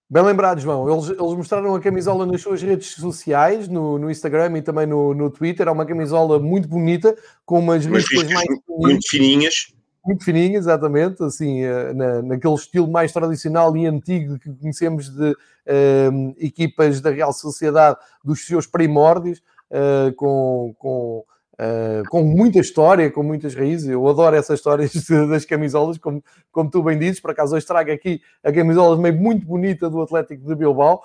Bem 0.09 0.23
lembrado, 0.23 0.61
João. 0.61 0.89
Eles, 0.89 1.09
eles 1.09 1.33
mostraram 1.33 1.75
a 1.75 1.81
camisola 1.81 2.25
nas 2.25 2.41
suas 2.41 2.61
redes 2.61 2.91
sociais, 2.91 3.67
no, 3.67 3.99
no 3.99 4.09
Instagram 4.09 4.57
e 4.57 4.61
também 4.61 4.85
no, 4.85 5.13
no 5.13 5.29
Twitter. 5.29 5.67
É 5.67 5.71
uma 5.71 5.85
camisola 5.85 6.39
muito 6.39 6.67
bonita, 6.67 7.13
com 7.45 7.59
umas 7.59 7.85
riscas 7.85 8.23
mais 8.31 8.47
muito 8.69 9.05
fininhas. 9.09 9.73
Muito 10.05 10.23
fininhas, 10.23 10.63
exatamente, 10.63 11.21
assim, 11.21 11.61
eh, 11.61 11.93
na, 11.93 12.21
naquele 12.21 12.53
estilo 12.53 12.89
mais 12.89 13.11
tradicional 13.11 13.75
e 13.75 13.85
antigo 13.85 14.39
que 14.39 14.49
conhecemos 14.49 15.09
de 15.09 15.31
uh, 15.31 16.35
equipas 16.37 17.01
da 17.01 17.09
Real 17.09 17.33
Sociedade 17.33 17.97
dos 18.23 18.45
seus 18.45 18.65
primórdios, 18.65 19.39
uh, 19.69 20.15
com, 20.15 20.73
com, 20.79 21.25
uh, 21.60 22.08
com 22.10 22.24
muita 22.24 22.60
história, 22.60 23.12
com 23.12 23.24
muitas 23.24 23.55
raízes. 23.55 23.89
Eu 23.89 24.08
adoro 24.08 24.36
essas 24.36 24.60
histórias 24.60 24.91
das 25.30 25.45
camisolas, 25.45 25.97
como, 25.97 26.24
como 26.51 26.70
tu 26.70 26.84
bem 26.84 26.97
dizes. 26.97 27.20
Por 27.20 27.32
acaso, 27.32 27.55
hoje 27.55 27.66
trago 27.66 27.91
aqui 27.91 28.22
a 28.43 28.51
camisola 28.51 28.95
também 28.95 29.12
muito 29.12 29.45
bonita 29.45 29.89
do 29.89 30.01
Atlético 30.01 30.45
de 30.45 30.55
Bilbao, 30.55 31.01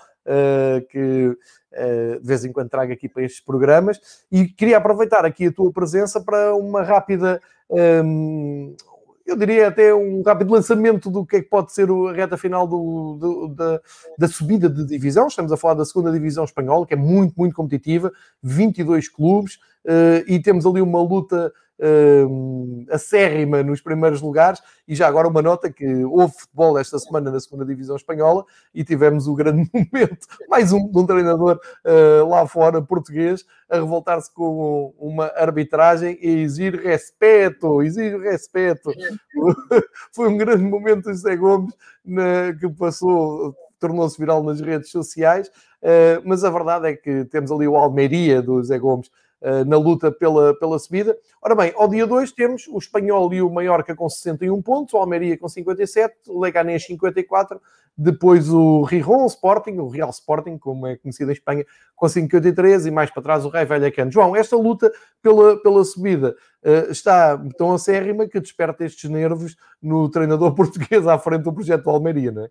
que 0.89 1.37
de 2.21 2.27
vez 2.27 2.45
em 2.45 2.51
quando 2.51 2.69
trago 2.69 2.93
aqui 2.93 3.09
para 3.09 3.23
estes 3.23 3.43
programas. 3.43 3.99
E 4.31 4.45
queria 4.45 4.77
aproveitar 4.77 5.25
aqui 5.25 5.47
a 5.47 5.51
tua 5.51 5.71
presença 5.71 6.21
para 6.21 6.55
uma 6.55 6.83
rápida. 6.83 7.41
Um, 7.69 8.75
eu 9.25 9.37
diria 9.37 9.67
até 9.67 9.93
um 9.93 10.21
rápido 10.21 10.51
lançamento 10.51 11.09
do 11.09 11.25
que 11.25 11.37
é 11.37 11.41
que 11.41 11.49
pode 11.49 11.73
ser 11.73 11.89
a 11.89 12.11
reta 12.11 12.37
final 12.37 12.67
do, 12.67 13.17
do, 13.19 13.47
da, 13.49 13.81
da, 14.17 14.27
subida 14.27 14.69
de 14.69 14.85
divisão. 14.85 15.27
Estamos 15.27 15.51
a 15.51 15.57
falar 15.57 15.75
da 15.75 15.85
segunda 15.85 16.11
divisão 16.11 16.43
espanhola, 16.43 16.85
que 16.85 16.93
é 16.93 16.97
muito, 16.97 17.33
muito 17.37 17.55
competitiva, 17.55 18.11
22 18.41 19.07
clubes, 19.07 19.55
uh, 19.85 20.23
e 20.27 20.41
temos 20.41 20.65
ali 20.65 20.81
uma 20.81 21.01
luta 21.01 21.53
uh, 21.79 22.85
acérrima 22.89 23.63
nos 23.63 23.81
primeiros 23.81 24.21
lugares. 24.21 24.61
E 24.87 24.95
já 24.95 25.07
agora 25.07 25.27
uma 25.27 25.41
nota 25.41 25.71
que 25.71 26.03
houve 26.05 26.33
futebol 26.33 26.77
esta 26.77 26.99
semana 26.99 27.31
na 27.31 27.39
segunda 27.39 27.65
divisão 27.65 27.95
espanhola 27.95 28.45
e 28.73 28.83
tivemos 28.83 29.27
o 29.27 29.35
grande 29.35 29.69
momento, 29.73 30.27
mais 30.49 30.71
um 30.71 30.89
de 30.89 30.97
um 30.97 31.05
treinador 31.05 31.59
uh, 31.85 32.27
lá 32.27 32.45
fora, 32.47 32.81
português, 32.81 33.45
a 33.69 33.75
revoltar-se 33.75 34.31
com 34.33 34.93
uma 34.97 35.27
arbitragem 35.35 36.17
e 36.21 36.41
exigir 36.41 36.75
respeito, 36.75 37.81
exigir 37.81 38.19
respeito. 38.19 38.91
Foi 40.11 40.27
um 40.27 40.37
grande 40.37 40.63
momento 40.63 41.03
do 41.03 41.13
José 41.13 41.35
Gomes 41.35 41.73
na, 42.05 42.53
que 42.59 42.69
passou, 42.69 43.55
tornou-se 43.79 44.19
viral 44.19 44.43
nas 44.43 44.59
redes 44.59 44.91
sociais, 44.91 45.47
uh, 45.47 46.21
mas 46.25 46.43
a 46.43 46.49
verdade 46.49 46.87
é 46.87 46.95
que 46.95 47.25
temos 47.25 47.51
ali 47.51 47.67
o 47.67 47.75
Almeria 47.75 48.41
do 48.41 48.57
José 48.57 48.77
Gomes 48.77 49.09
eh, 49.09 49.32
na 49.65 49.77
luta 49.77 50.11
pela, 50.11 50.57
pela 50.57 50.79
subida. 50.79 51.17
Ora 51.41 51.55
bem, 51.55 51.73
ao 51.75 51.87
dia 51.87 52.07
2 52.07 52.31
temos 52.31 52.67
o 52.67 52.77
Espanhol 52.77 53.33
e 53.33 53.41
o 53.41 53.49
Mallorca 53.49 53.95
com 53.95 54.09
61 54.09 54.61
pontos, 54.61 54.93
o 54.93 54.97
Almeria 54.97 55.37
com 55.37 55.49
57, 55.49 56.15
o 56.29 56.39
Leganés 56.39 56.85
54, 56.85 57.59
depois 57.95 58.49
o 58.49 58.81
Rijon 58.83 59.25
Sporting, 59.27 59.77
o 59.77 59.87
Real 59.87 60.09
Sporting, 60.09 60.57
como 60.57 60.87
é 60.87 60.95
conhecido 60.95 61.29
em 61.29 61.33
Espanha, 61.33 61.65
com 61.95 62.09
53 62.09 62.87
e 62.87 62.91
mais 62.91 63.11
para 63.11 63.21
trás 63.21 63.45
o 63.45 63.49
Rei 63.49 63.65
Vallecano. 63.65 64.11
João, 64.11 64.35
esta 64.35 64.55
luta 64.55 64.91
pela, 65.21 65.61
pela 65.61 65.83
subida 65.83 66.35
uh, 66.63 66.91
está 66.91 67.37
tão 67.57 67.71
acérrima 67.73 68.27
que 68.27 68.39
desperta 68.39 68.83
estes 68.83 69.09
nervos 69.09 69.55
no 69.81 70.09
treinador 70.09 70.53
português 70.55 71.05
à 71.05 71.19
frente 71.19 71.43
do 71.43 71.53
projeto 71.53 71.83
do 71.83 71.89
Almeria, 71.91 72.31
não 72.31 72.45
é? 72.45 72.49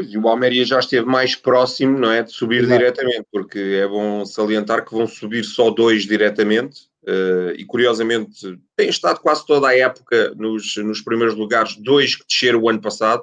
E 0.00 0.18
o 0.18 0.28
Almeria 0.28 0.64
já 0.64 0.78
esteve 0.78 1.06
mais 1.06 1.36
próximo, 1.36 1.98
não 1.98 2.10
é? 2.10 2.22
De 2.22 2.32
subir 2.32 2.64
Exato. 2.64 2.78
diretamente, 2.78 3.26
porque 3.30 3.58
é 3.58 3.86
bom 3.86 4.24
salientar 4.24 4.84
que 4.84 4.94
vão 4.94 5.06
subir 5.06 5.44
só 5.44 5.70
dois 5.70 6.04
diretamente. 6.04 6.88
Uh, 7.06 7.52
e 7.58 7.66
curiosamente 7.66 8.58
tem 8.74 8.88
estado 8.88 9.20
quase 9.20 9.44
toda 9.46 9.68
a 9.68 9.76
época 9.76 10.34
nos, 10.36 10.74
nos 10.78 11.02
primeiros 11.02 11.34
lugares, 11.34 11.76
dois 11.76 12.16
que 12.16 12.24
desceram 12.26 12.62
o 12.62 12.68
ano 12.68 12.80
passado, 12.80 13.22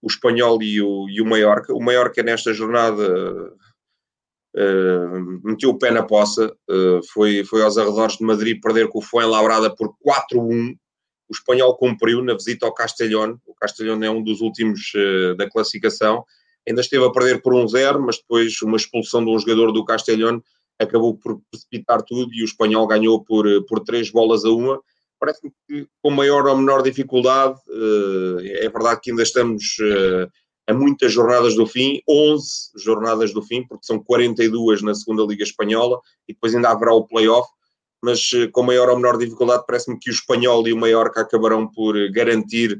o 0.00 0.06
Espanhol 0.06 0.62
e 0.62 0.80
o, 0.80 1.06
e 1.10 1.20
o 1.20 1.26
Mallorca. 1.26 1.74
O 1.74 1.80
Mallorca 1.80 2.22
nesta 2.22 2.54
jornada 2.54 3.52
uh, 4.56 5.40
meteu 5.44 5.70
o 5.70 5.78
pé 5.78 5.90
na 5.90 6.02
poça, 6.02 6.54
uh, 6.70 7.02
foi, 7.12 7.44
foi 7.44 7.62
aos 7.62 7.76
arredores 7.76 8.16
de 8.16 8.24
Madrid 8.24 8.60
perder 8.62 8.88
com 8.88 8.98
o 8.98 9.02
Fuenlabrada 9.02 9.74
por 9.74 9.94
4-1. 10.34 10.74
O 11.28 11.32
espanhol 11.32 11.76
cumpriu 11.76 12.22
na 12.22 12.34
visita 12.34 12.66
ao 12.66 12.74
Castelhón. 12.74 13.36
O 13.46 13.54
Castelhón 13.54 14.02
é 14.02 14.10
um 14.10 14.22
dos 14.22 14.40
últimos 14.40 14.92
uh, 14.94 15.36
da 15.36 15.48
classificação. 15.48 16.24
Ainda 16.66 16.80
esteve 16.80 17.04
a 17.04 17.10
perder 17.10 17.42
por 17.42 17.54
1-0, 17.54 17.98
mas 17.98 18.18
depois 18.18 18.60
uma 18.62 18.76
expulsão 18.76 19.24
de 19.24 19.30
um 19.30 19.38
jogador 19.38 19.72
do 19.72 19.84
Castelhón 19.84 20.40
acabou 20.78 21.16
por 21.16 21.40
precipitar 21.50 22.02
tudo 22.02 22.32
e 22.32 22.42
o 22.42 22.44
espanhol 22.44 22.86
ganhou 22.86 23.24
por, 23.24 23.46
por 23.66 23.80
3 23.80 24.10
bolas 24.10 24.44
a 24.44 24.50
1 24.50 24.78
parece-me 25.18 25.52
que 25.66 25.88
com 26.00 26.10
maior 26.10 26.46
ou 26.46 26.56
menor 26.56 26.80
dificuldade, 26.80 27.58
é 28.62 28.68
verdade 28.68 29.00
que 29.02 29.10
ainda 29.10 29.24
estamos 29.24 29.76
a 30.68 30.74
muitas 30.74 31.12
jornadas 31.12 31.56
do 31.56 31.66
fim, 31.66 32.02
11 32.06 32.70
jornadas 32.76 33.32
do 33.32 33.42
fim, 33.42 33.66
porque 33.66 33.86
são 33.86 33.98
42 33.98 34.82
na 34.82 34.94
segunda 34.94 35.24
Liga 35.24 35.42
Espanhola 35.42 35.98
e 36.28 36.34
depois 36.34 36.54
ainda 36.54 36.68
haverá 36.68 36.92
o 36.92 37.06
play-off, 37.06 37.48
mas 38.02 38.30
eh, 38.34 38.48
com 38.48 38.62
maior 38.62 38.88
ou 38.88 38.96
menor 38.96 39.18
dificuldade 39.18 39.64
parece-me 39.66 39.98
que 39.98 40.10
o 40.10 40.12
Espanhol 40.12 40.66
e 40.66 40.72
o 40.72 40.76
Mallorca 40.76 41.20
acabarão 41.20 41.66
por 41.66 41.96
eh, 41.96 42.08
garantir 42.10 42.72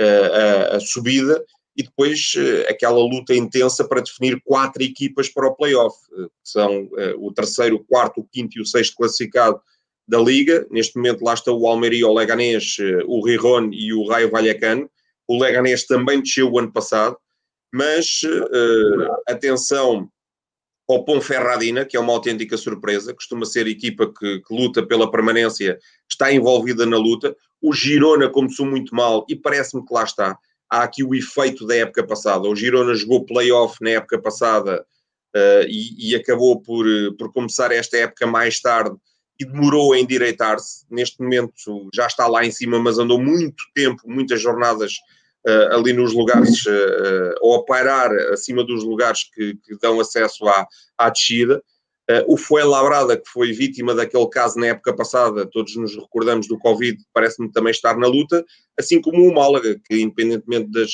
uh, 0.00 0.72
a, 0.72 0.76
a, 0.76 0.80
subida 0.80 1.42
e 1.76 1.82
depois 1.82 2.34
aquela 2.68 2.98
luta 2.98 3.34
intensa 3.34 3.86
para 3.86 4.02
definir 4.02 4.42
quatro 4.44 4.82
equipas 4.82 5.28
para 5.28 5.46
o 5.46 5.54
play-off, 5.54 5.96
que 6.10 6.28
são 6.44 6.90
o 7.16 7.32
terceiro, 7.32 7.76
o 7.76 7.84
quarto, 7.84 8.20
o 8.20 8.26
quinto 8.30 8.58
e 8.58 8.60
o 8.60 8.66
sexto 8.66 8.96
classificado 8.96 9.58
da 10.06 10.18
Liga. 10.18 10.66
Neste 10.68 10.96
momento 10.96 11.24
lá 11.24 11.32
está 11.32 11.52
o 11.52 11.66
Almeria, 11.66 12.06
o 12.06 12.12
Leganés, 12.12 12.76
o 13.06 13.24
Rijon 13.24 13.70
e 13.72 13.94
o 13.94 14.06
Raio 14.06 14.30
Vallecano. 14.30 14.90
O 15.26 15.40
Leganés 15.40 15.86
também 15.86 16.20
desceu 16.20 16.50
o 16.50 16.58
ano 16.58 16.72
passado 16.72 17.16
mas 17.72 18.20
atenção 19.26 20.10
ao 20.92 21.04
Ponferradina, 21.04 21.84
que 21.84 21.96
é 21.96 22.00
uma 22.00 22.12
autêntica 22.12 22.56
surpresa, 22.56 23.14
costuma 23.14 23.44
ser 23.44 23.66
a 23.66 23.70
equipa 23.70 24.12
que, 24.12 24.40
que, 24.40 24.54
luta 24.54 24.84
pela 24.86 25.10
permanência, 25.10 25.78
está 26.08 26.32
envolvida 26.32 26.86
na 26.86 26.96
luta. 26.96 27.36
O 27.60 27.72
Girona 27.72 28.28
começou 28.28 28.66
muito 28.66 28.94
mal 28.94 29.24
e 29.28 29.36
parece-me 29.36 29.84
que 29.84 29.92
lá 29.92 30.04
está. 30.04 30.38
Há 30.70 30.82
aqui 30.82 31.04
o 31.04 31.14
efeito 31.14 31.66
da 31.66 31.76
época 31.76 32.06
passada. 32.06 32.48
O 32.48 32.56
Girona 32.56 32.94
jogou 32.94 33.24
playoff 33.24 33.76
na 33.80 33.90
época 33.90 34.20
passada 34.20 34.84
uh, 35.36 35.66
e, 35.68 36.10
e, 36.10 36.14
acabou 36.14 36.60
por, 36.60 36.86
por 37.18 37.32
começar 37.32 37.72
esta 37.72 37.96
época 37.96 38.26
mais 38.26 38.60
tarde 38.60 38.96
e 39.38 39.44
demorou 39.44 39.92
a 39.92 39.98
endireitar-se. 39.98 40.84
Neste 40.90 41.20
momento 41.20 41.88
já 41.94 42.06
está 42.06 42.26
lá 42.26 42.44
em 42.44 42.50
cima, 42.50 42.78
mas 42.78 42.98
andou 42.98 43.20
muito 43.20 43.64
tempo, 43.74 44.02
muitas 44.06 44.40
jornadas 44.40 44.94
uh, 45.46 45.74
ali 45.74 45.92
nos 45.92 46.12
lugares, 46.12 46.64
uh, 46.66 47.34
ou 47.40 47.56
a 47.56 47.64
parar 47.64 48.10
acima 48.32 48.64
dos 48.64 48.84
lugares 48.84 49.24
que, 49.32 49.54
que 49.64 49.78
dão 49.80 50.00
acesso 50.00 50.46
à, 50.48 50.66
à 50.98 51.10
descida. 51.10 51.62
O 52.26 52.36
Fuenlabrada, 52.36 53.16
que 53.16 53.30
foi 53.30 53.52
vítima 53.52 53.94
daquele 53.94 54.28
caso 54.28 54.58
na 54.58 54.66
época 54.66 54.92
passada, 54.92 55.46
todos 55.46 55.76
nos 55.76 55.94
recordamos 55.94 56.48
do 56.48 56.58
Covid, 56.58 56.98
parece-me 57.14 57.52
também 57.52 57.70
estar 57.70 57.96
na 57.96 58.08
luta, 58.08 58.44
assim 58.76 59.00
como 59.00 59.22
o 59.22 59.32
Málaga, 59.32 59.80
que 59.84 60.00
independentemente 60.00 60.72
das 60.72 60.90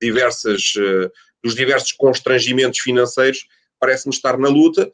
diversas, 0.00 0.72
dos 1.44 1.54
diversos 1.54 1.92
constrangimentos 1.92 2.80
financeiros, 2.80 3.40
parece-me 3.78 4.14
estar 4.14 4.38
na 4.38 4.48
luta. 4.48 4.90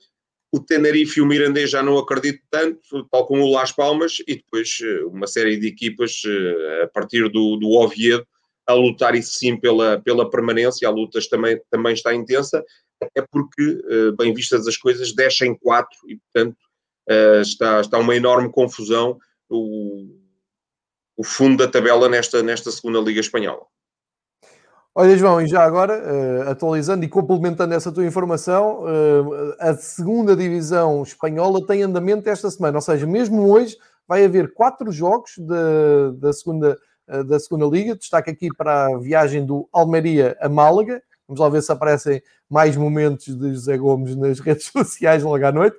O 0.56 0.60
Tenerife 0.60 1.20
e 1.20 1.22
o 1.22 1.26
Mirandês 1.26 1.68
já 1.68 1.82
não 1.82 1.98
acredito 1.98 2.42
tanto, 2.50 3.04
tal 3.10 3.26
como 3.26 3.42
o 3.42 3.52
Las 3.52 3.72
Palmas, 3.72 4.22
e 4.26 4.36
depois 4.36 4.78
eh, 4.82 5.04
uma 5.04 5.26
série 5.26 5.58
de 5.58 5.66
equipas 5.66 6.22
eh, 6.26 6.84
a 6.84 6.88
partir 6.88 7.28
do, 7.28 7.58
do 7.58 7.72
Oviedo 7.72 8.26
a 8.66 8.72
lutar 8.72 9.14
isso 9.14 9.34
sim 9.34 9.54
pela, 9.54 10.00
pela 10.00 10.30
permanência, 10.30 10.88
a 10.88 10.90
luta 10.90 11.18
também, 11.28 11.60
também 11.70 11.92
está 11.92 12.14
intensa, 12.14 12.64
é 13.14 13.20
porque, 13.20 13.82
eh, 13.86 14.12
bem 14.16 14.32
vistas 14.32 14.66
as 14.66 14.78
coisas, 14.78 15.14
descem 15.14 15.54
quatro 15.54 15.98
e, 16.08 16.16
portanto, 16.16 16.56
está, 17.42 17.82
está 17.82 17.98
uma 17.98 18.16
enorme 18.16 18.50
confusão 18.50 19.18
o, 19.50 20.08
o 21.18 21.22
fundo 21.22 21.58
da 21.58 21.70
tabela 21.70 22.08
nesta, 22.08 22.42
nesta 22.42 22.70
segunda 22.72 22.98
Liga 22.98 23.20
Espanhola. 23.20 23.66
Olha, 24.98 25.14
João, 25.14 25.42
e 25.42 25.46
já 25.46 25.62
agora, 25.62 25.92
uh, 25.92 26.48
atualizando 26.48 27.04
e 27.04 27.08
complementando 27.08 27.74
essa 27.74 27.92
tua 27.92 28.06
informação, 28.06 28.80
uh, 28.80 29.54
a 29.58 29.74
segunda 29.74 30.34
divisão 30.34 31.02
espanhola 31.02 31.66
tem 31.66 31.82
andamento 31.82 32.30
esta 32.30 32.50
semana, 32.50 32.78
ou 32.78 32.80
seja, 32.80 33.06
mesmo 33.06 33.46
hoje 33.46 33.76
vai 34.08 34.24
haver 34.24 34.54
quatro 34.54 34.90
jogos 34.90 35.32
de, 35.36 36.18
da, 36.18 36.32
segunda, 36.32 36.78
uh, 37.08 37.22
da 37.24 37.38
segunda 37.38 37.66
liga. 37.66 37.94
Destaque 37.94 38.30
aqui 38.30 38.48
para 38.56 38.86
a 38.86 38.98
viagem 38.98 39.44
do 39.44 39.68
Almeria 39.70 40.34
a 40.40 40.48
Málaga. 40.48 41.02
Vamos 41.28 41.42
lá 41.42 41.50
ver 41.50 41.62
se 41.62 41.70
aparecem 41.70 42.22
mais 42.48 42.74
momentos 42.74 43.38
de 43.38 43.52
José 43.52 43.76
Gomes 43.76 44.16
nas 44.16 44.40
redes 44.40 44.68
sociais 44.68 45.22
logo 45.22 45.44
à 45.44 45.52
noite. 45.52 45.76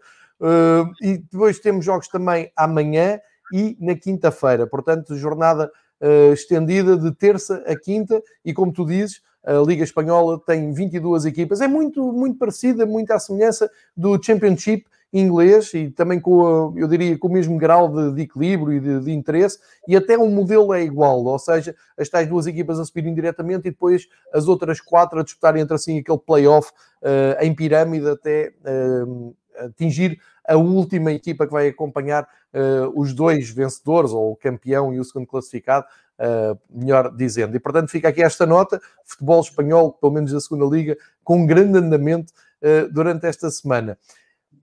e 1.02 1.18
depois 1.18 1.58
temos 1.58 1.84
jogos 1.84 2.08
também 2.08 2.52
amanhã 2.56 3.20
e 3.52 3.76
na 3.80 3.96
quinta-feira. 3.96 4.68
Portanto, 4.68 5.16
jornada 5.16 5.72
uh, 6.02 6.34
estendida 6.34 6.98
de 6.98 7.12
terça 7.14 7.64
a 7.66 7.76
quinta, 7.78 8.22
e 8.44 8.54
como 8.54 8.72
tu 8.72 8.86
dizes, 8.86 9.22
a 9.44 9.54
Liga 9.66 9.84
Espanhola 9.84 10.40
tem 10.46 10.74
22 10.74 11.26
equipas, 11.26 11.62
é 11.62 11.68
muito, 11.68 12.12
muito 12.12 12.38
parecida, 12.38 12.86
muito 12.86 13.12
à 13.12 13.20
semelhança 13.20 13.72
do 13.96 14.22
Championship 14.22 14.86
inglês 15.14 15.74
e 15.74 15.90
também 15.90 16.20
com, 16.20 16.74
eu 16.76 16.88
diria, 16.88 17.18
com 17.18 17.28
o 17.28 17.32
mesmo 17.32 17.58
grau 17.58 17.88
de, 17.88 18.14
de 18.14 18.22
equilíbrio 18.24 18.74
e 18.74 18.80
de, 18.80 19.00
de, 19.06 19.12
interesse, 19.12 19.58
e 19.88 19.96
até 19.96 20.18
o 20.18 20.28
modelo 20.28 20.74
é 20.74 20.84
igual, 20.84 21.24
ou 21.24 21.40
seja, 21.40 21.76
as 21.98 22.10
tais 22.10 22.28
duas 22.28 22.46
equipas 22.46 22.80
a 22.80 22.86
subirem 22.86 23.14
diretamente 23.14 23.68
e 23.68 23.72
depois 23.72 24.08
as 24.34 24.48
outras 24.48 24.82
quatro 24.82 25.20
a 25.20 25.24
disputarem 25.24 25.62
entre 25.62 25.76
assim 25.76 26.00
aquele 26.00 26.18
playoff 26.18 26.72
uh, 27.02 27.42
em 27.42 27.56
pirâmide 27.56 28.10
até 28.10 28.54
uh, 28.66 29.34
atingir 29.66 30.20
a 30.48 30.56
última 30.56 31.12
equipa 31.12 31.46
que 31.46 31.52
vai 31.52 31.68
acompanhar 31.68 32.24
uh, 32.54 33.00
os 33.00 33.14
dois 33.14 33.50
vencedores, 33.50 34.12
ou 34.12 34.32
o 34.32 34.36
campeão 34.36 34.94
e 34.94 35.00
o 35.00 35.04
segundo 35.04 35.28
classificado, 35.28 35.86
uh, 36.20 36.58
melhor 36.70 37.16
dizendo. 37.16 37.56
E 37.56 37.60
portanto 37.60 37.90
fica 37.90 38.10
aqui 38.10 38.22
esta 38.22 38.46
nota: 38.46 38.82
futebol 39.06 39.42
espanhol, 39.42 39.92
pelo 39.94 40.14
menos 40.14 40.32
da 40.32 40.40
segunda 40.40 40.66
liga, 40.66 40.98
com 41.24 41.42
um 41.42 41.46
grande 41.46 41.78
andamento 41.78 42.32
uh, 42.62 42.92
durante 42.92 43.26
esta 43.26 43.50
semana. 43.50 43.98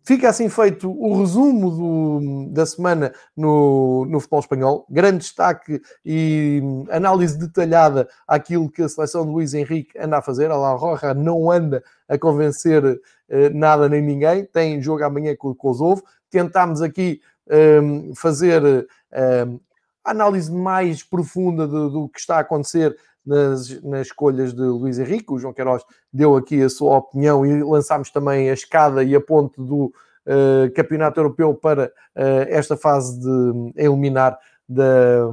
Fica 0.07 0.29
assim 0.29 0.51
feito 0.51 0.91
o 0.91 1.19
resumo 1.19 1.71
do, 1.71 2.53
da 2.53 2.67
semana 2.67 3.15
no, 3.35 4.05
no 4.05 4.21
futebol 4.21 4.41
espanhol. 4.41 4.87
Grande 4.91 5.19
destaque 5.19 5.81
e 6.05 6.61
análise 6.91 7.39
detalhada 7.39 8.07
àquilo 8.29 8.71
que 8.71 8.83
a 8.83 8.89
seleção 8.89 9.25
de 9.25 9.33
Luís 9.33 9.55
Henrique 9.55 9.99
anda 9.99 10.19
a 10.19 10.23
fazer. 10.23 10.51
A 10.51 10.59
La 10.59 10.75
Roja 10.75 11.15
não 11.15 11.51
anda 11.51 11.83
a 12.07 12.19
convencer 12.19 13.01
eh, 13.31 13.49
nada 13.49 13.89
nem 13.89 14.03
ninguém. 14.03 14.45
Tem 14.45 14.83
jogo 14.83 15.03
amanhã 15.03 15.35
com 15.35 15.49
o 15.49 15.55
Kosovo. 15.55 16.05
Tentámos 16.29 16.83
aqui 16.83 17.23
um, 17.51 17.55
ehm, 17.55 18.15
fazer 18.15 18.63
um, 18.63 18.85
ehm, 19.11 19.61
análise 20.05 20.53
mais 20.53 21.03
profunda 21.03 21.67
do, 21.67 21.89
do 21.89 22.09
que 22.11 22.21
está 22.21 22.37
a 22.37 22.41
acontecer 22.41 22.95
nas, 23.25 23.83
nas 23.83 24.07
escolhas 24.09 24.53
de 24.53 24.63
Luís 24.63 24.99
Henrique. 24.99 25.33
O 25.33 25.39
João 25.39 25.55
Queiroz 25.55 25.83
deu 26.13 26.37
aqui 26.37 26.63
a 26.63 26.69
sua 26.69 26.99
opinião 26.99 27.45
e 27.45 27.63
lançámos 27.63 28.11
também 28.11 28.51
a 28.51 28.55
escada 28.55 29.03
e 29.03 29.15
a 29.15 29.21
ponte 29.21 29.57
do 29.57 29.87
uh, 29.87 30.73
Campeonato 30.75 31.21
Europeu 31.21 31.55
para 31.55 31.87
uh, 31.87 32.47
esta 32.49 32.77
fase 32.77 33.19
de 33.21 33.73
eliminar 33.77 34.39
da, 34.69 35.27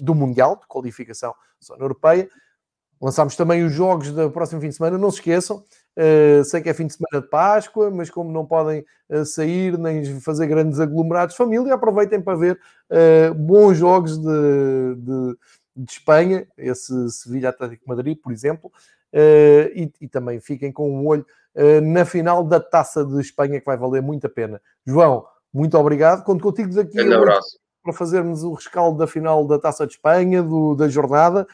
do 0.00 0.14
Mundial, 0.14 0.56
de 0.56 0.66
qualificação 0.66 1.34
zona 1.64 1.82
europeia. 1.82 2.28
Lançámos 3.00 3.36
também 3.36 3.64
os 3.64 3.72
jogos 3.72 4.10
do 4.10 4.30
próximo 4.30 4.60
fim 4.60 4.68
de 4.68 4.74
semana. 4.74 4.98
Não 4.98 5.10
se 5.10 5.18
esqueçam, 5.18 5.58
uh, 5.58 6.44
sei 6.44 6.60
que 6.60 6.68
é 6.68 6.74
fim 6.74 6.86
de 6.86 6.94
semana 6.94 7.24
de 7.24 7.30
Páscoa, 7.30 7.90
mas 7.90 8.10
como 8.10 8.32
não 8.32 8.44
podem 8.44 8.84
uh, 9.08 9.24
sair 9.24 9.78
nem 9.78 10.20
fazer 10.20 10.48
grandes 10.48 10.80
aglomerados 10.80 11.34
de 11.34 11.38
família, 11.38 11.74
aproveitem 11.74 12.20
para 12.20 12.36
ver 12.36 12.58
uh, 12.90 13.34
bons 13.34 13.76
jogos 13.76 14.18
de, 14.18 14.94
de, 14.96 15.36
de, 15.84 15.92
Espanha, 15.92 16.46
esse 16.56 17.10
Sevilha 17.10 17.50
Atlético 17.50 17.88
Madrid, 17.88 18.18
por 18.22 18.32
exemplo, 18.32 18.70
e, 19.12 19.90
e, 20.00 20.08
também 20.08 20.38
fiquem 20.40 20.70
com 20.70 20.90
um 20.90 21.06
olho 21.06 21.24
na 21.82 22.04
final 22.04 22.44
da 22.44 22.60
Taça 22.60 23.04
de 23.04 23.20
Espanha, 23.20 23.58
que 23.58 23.66
vai 23.66 23.76
valer 23.76 24.02
muito 24.02 24.26
a 24.26 24.30
pena. 24.30 24.60
João, 24.86 25.24
muito 25.52 25.78
obrigado. 25.78 26.22
Conto 26.24 26.42
contigo 26.42 26.74
daqui 26.74 27.00
um 27.00 27.14
abraço. 27.14 27.58
para 27.82 27.92
fazermos 27.92 28.44
o 28.44 28.52
rescaldo 28.52 28.98
da 28.98 29.06
final 29.06 29.46
da 29.46 29.58
Taça 29.58 29.86
de 29.86 29.94
Espanha, 29.94 30.42
do, 30.42 30.74
da 30.74 30.88
jornada, 30.88 31.46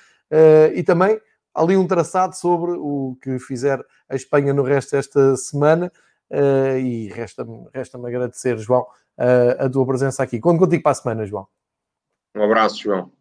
e 0.74 0.82
também 0.82 1.20
ali 1.54 1.76
um 1.76 1.86
traçado 1.86 2.34
sobre 2.34 2.72
o 2.72 3.16
que 3.22 3.38
fizer 3.38 3.80
a 4.08 4.16
Espanha 4.16 4.52
no 4.52 4.62
resto 4.62 4.96
desta 4.96 5.36
semana. 5.36 5.92
Uh, 6.30 6.78
e 6.78 7.08
resta-me 7.08 7.68
resta 7.72 7.98
agradecer, 7.98 8.58
João, 8.58 8.82
uh, 8.82 9.64
a 9.64 9.70
tua 9.70 9.86
presença 9.86 10.22
aqui. 10.22 10.40
Conto 10.40 10.58
contigo 10.58 10.82
para 10.82 10.92
a 10.92 10.94
semana, 10.94 11.26
João. 11.26 11.46
Um 12.34 12.42
abraço, 12.42 12.82
João. 12.82 13.13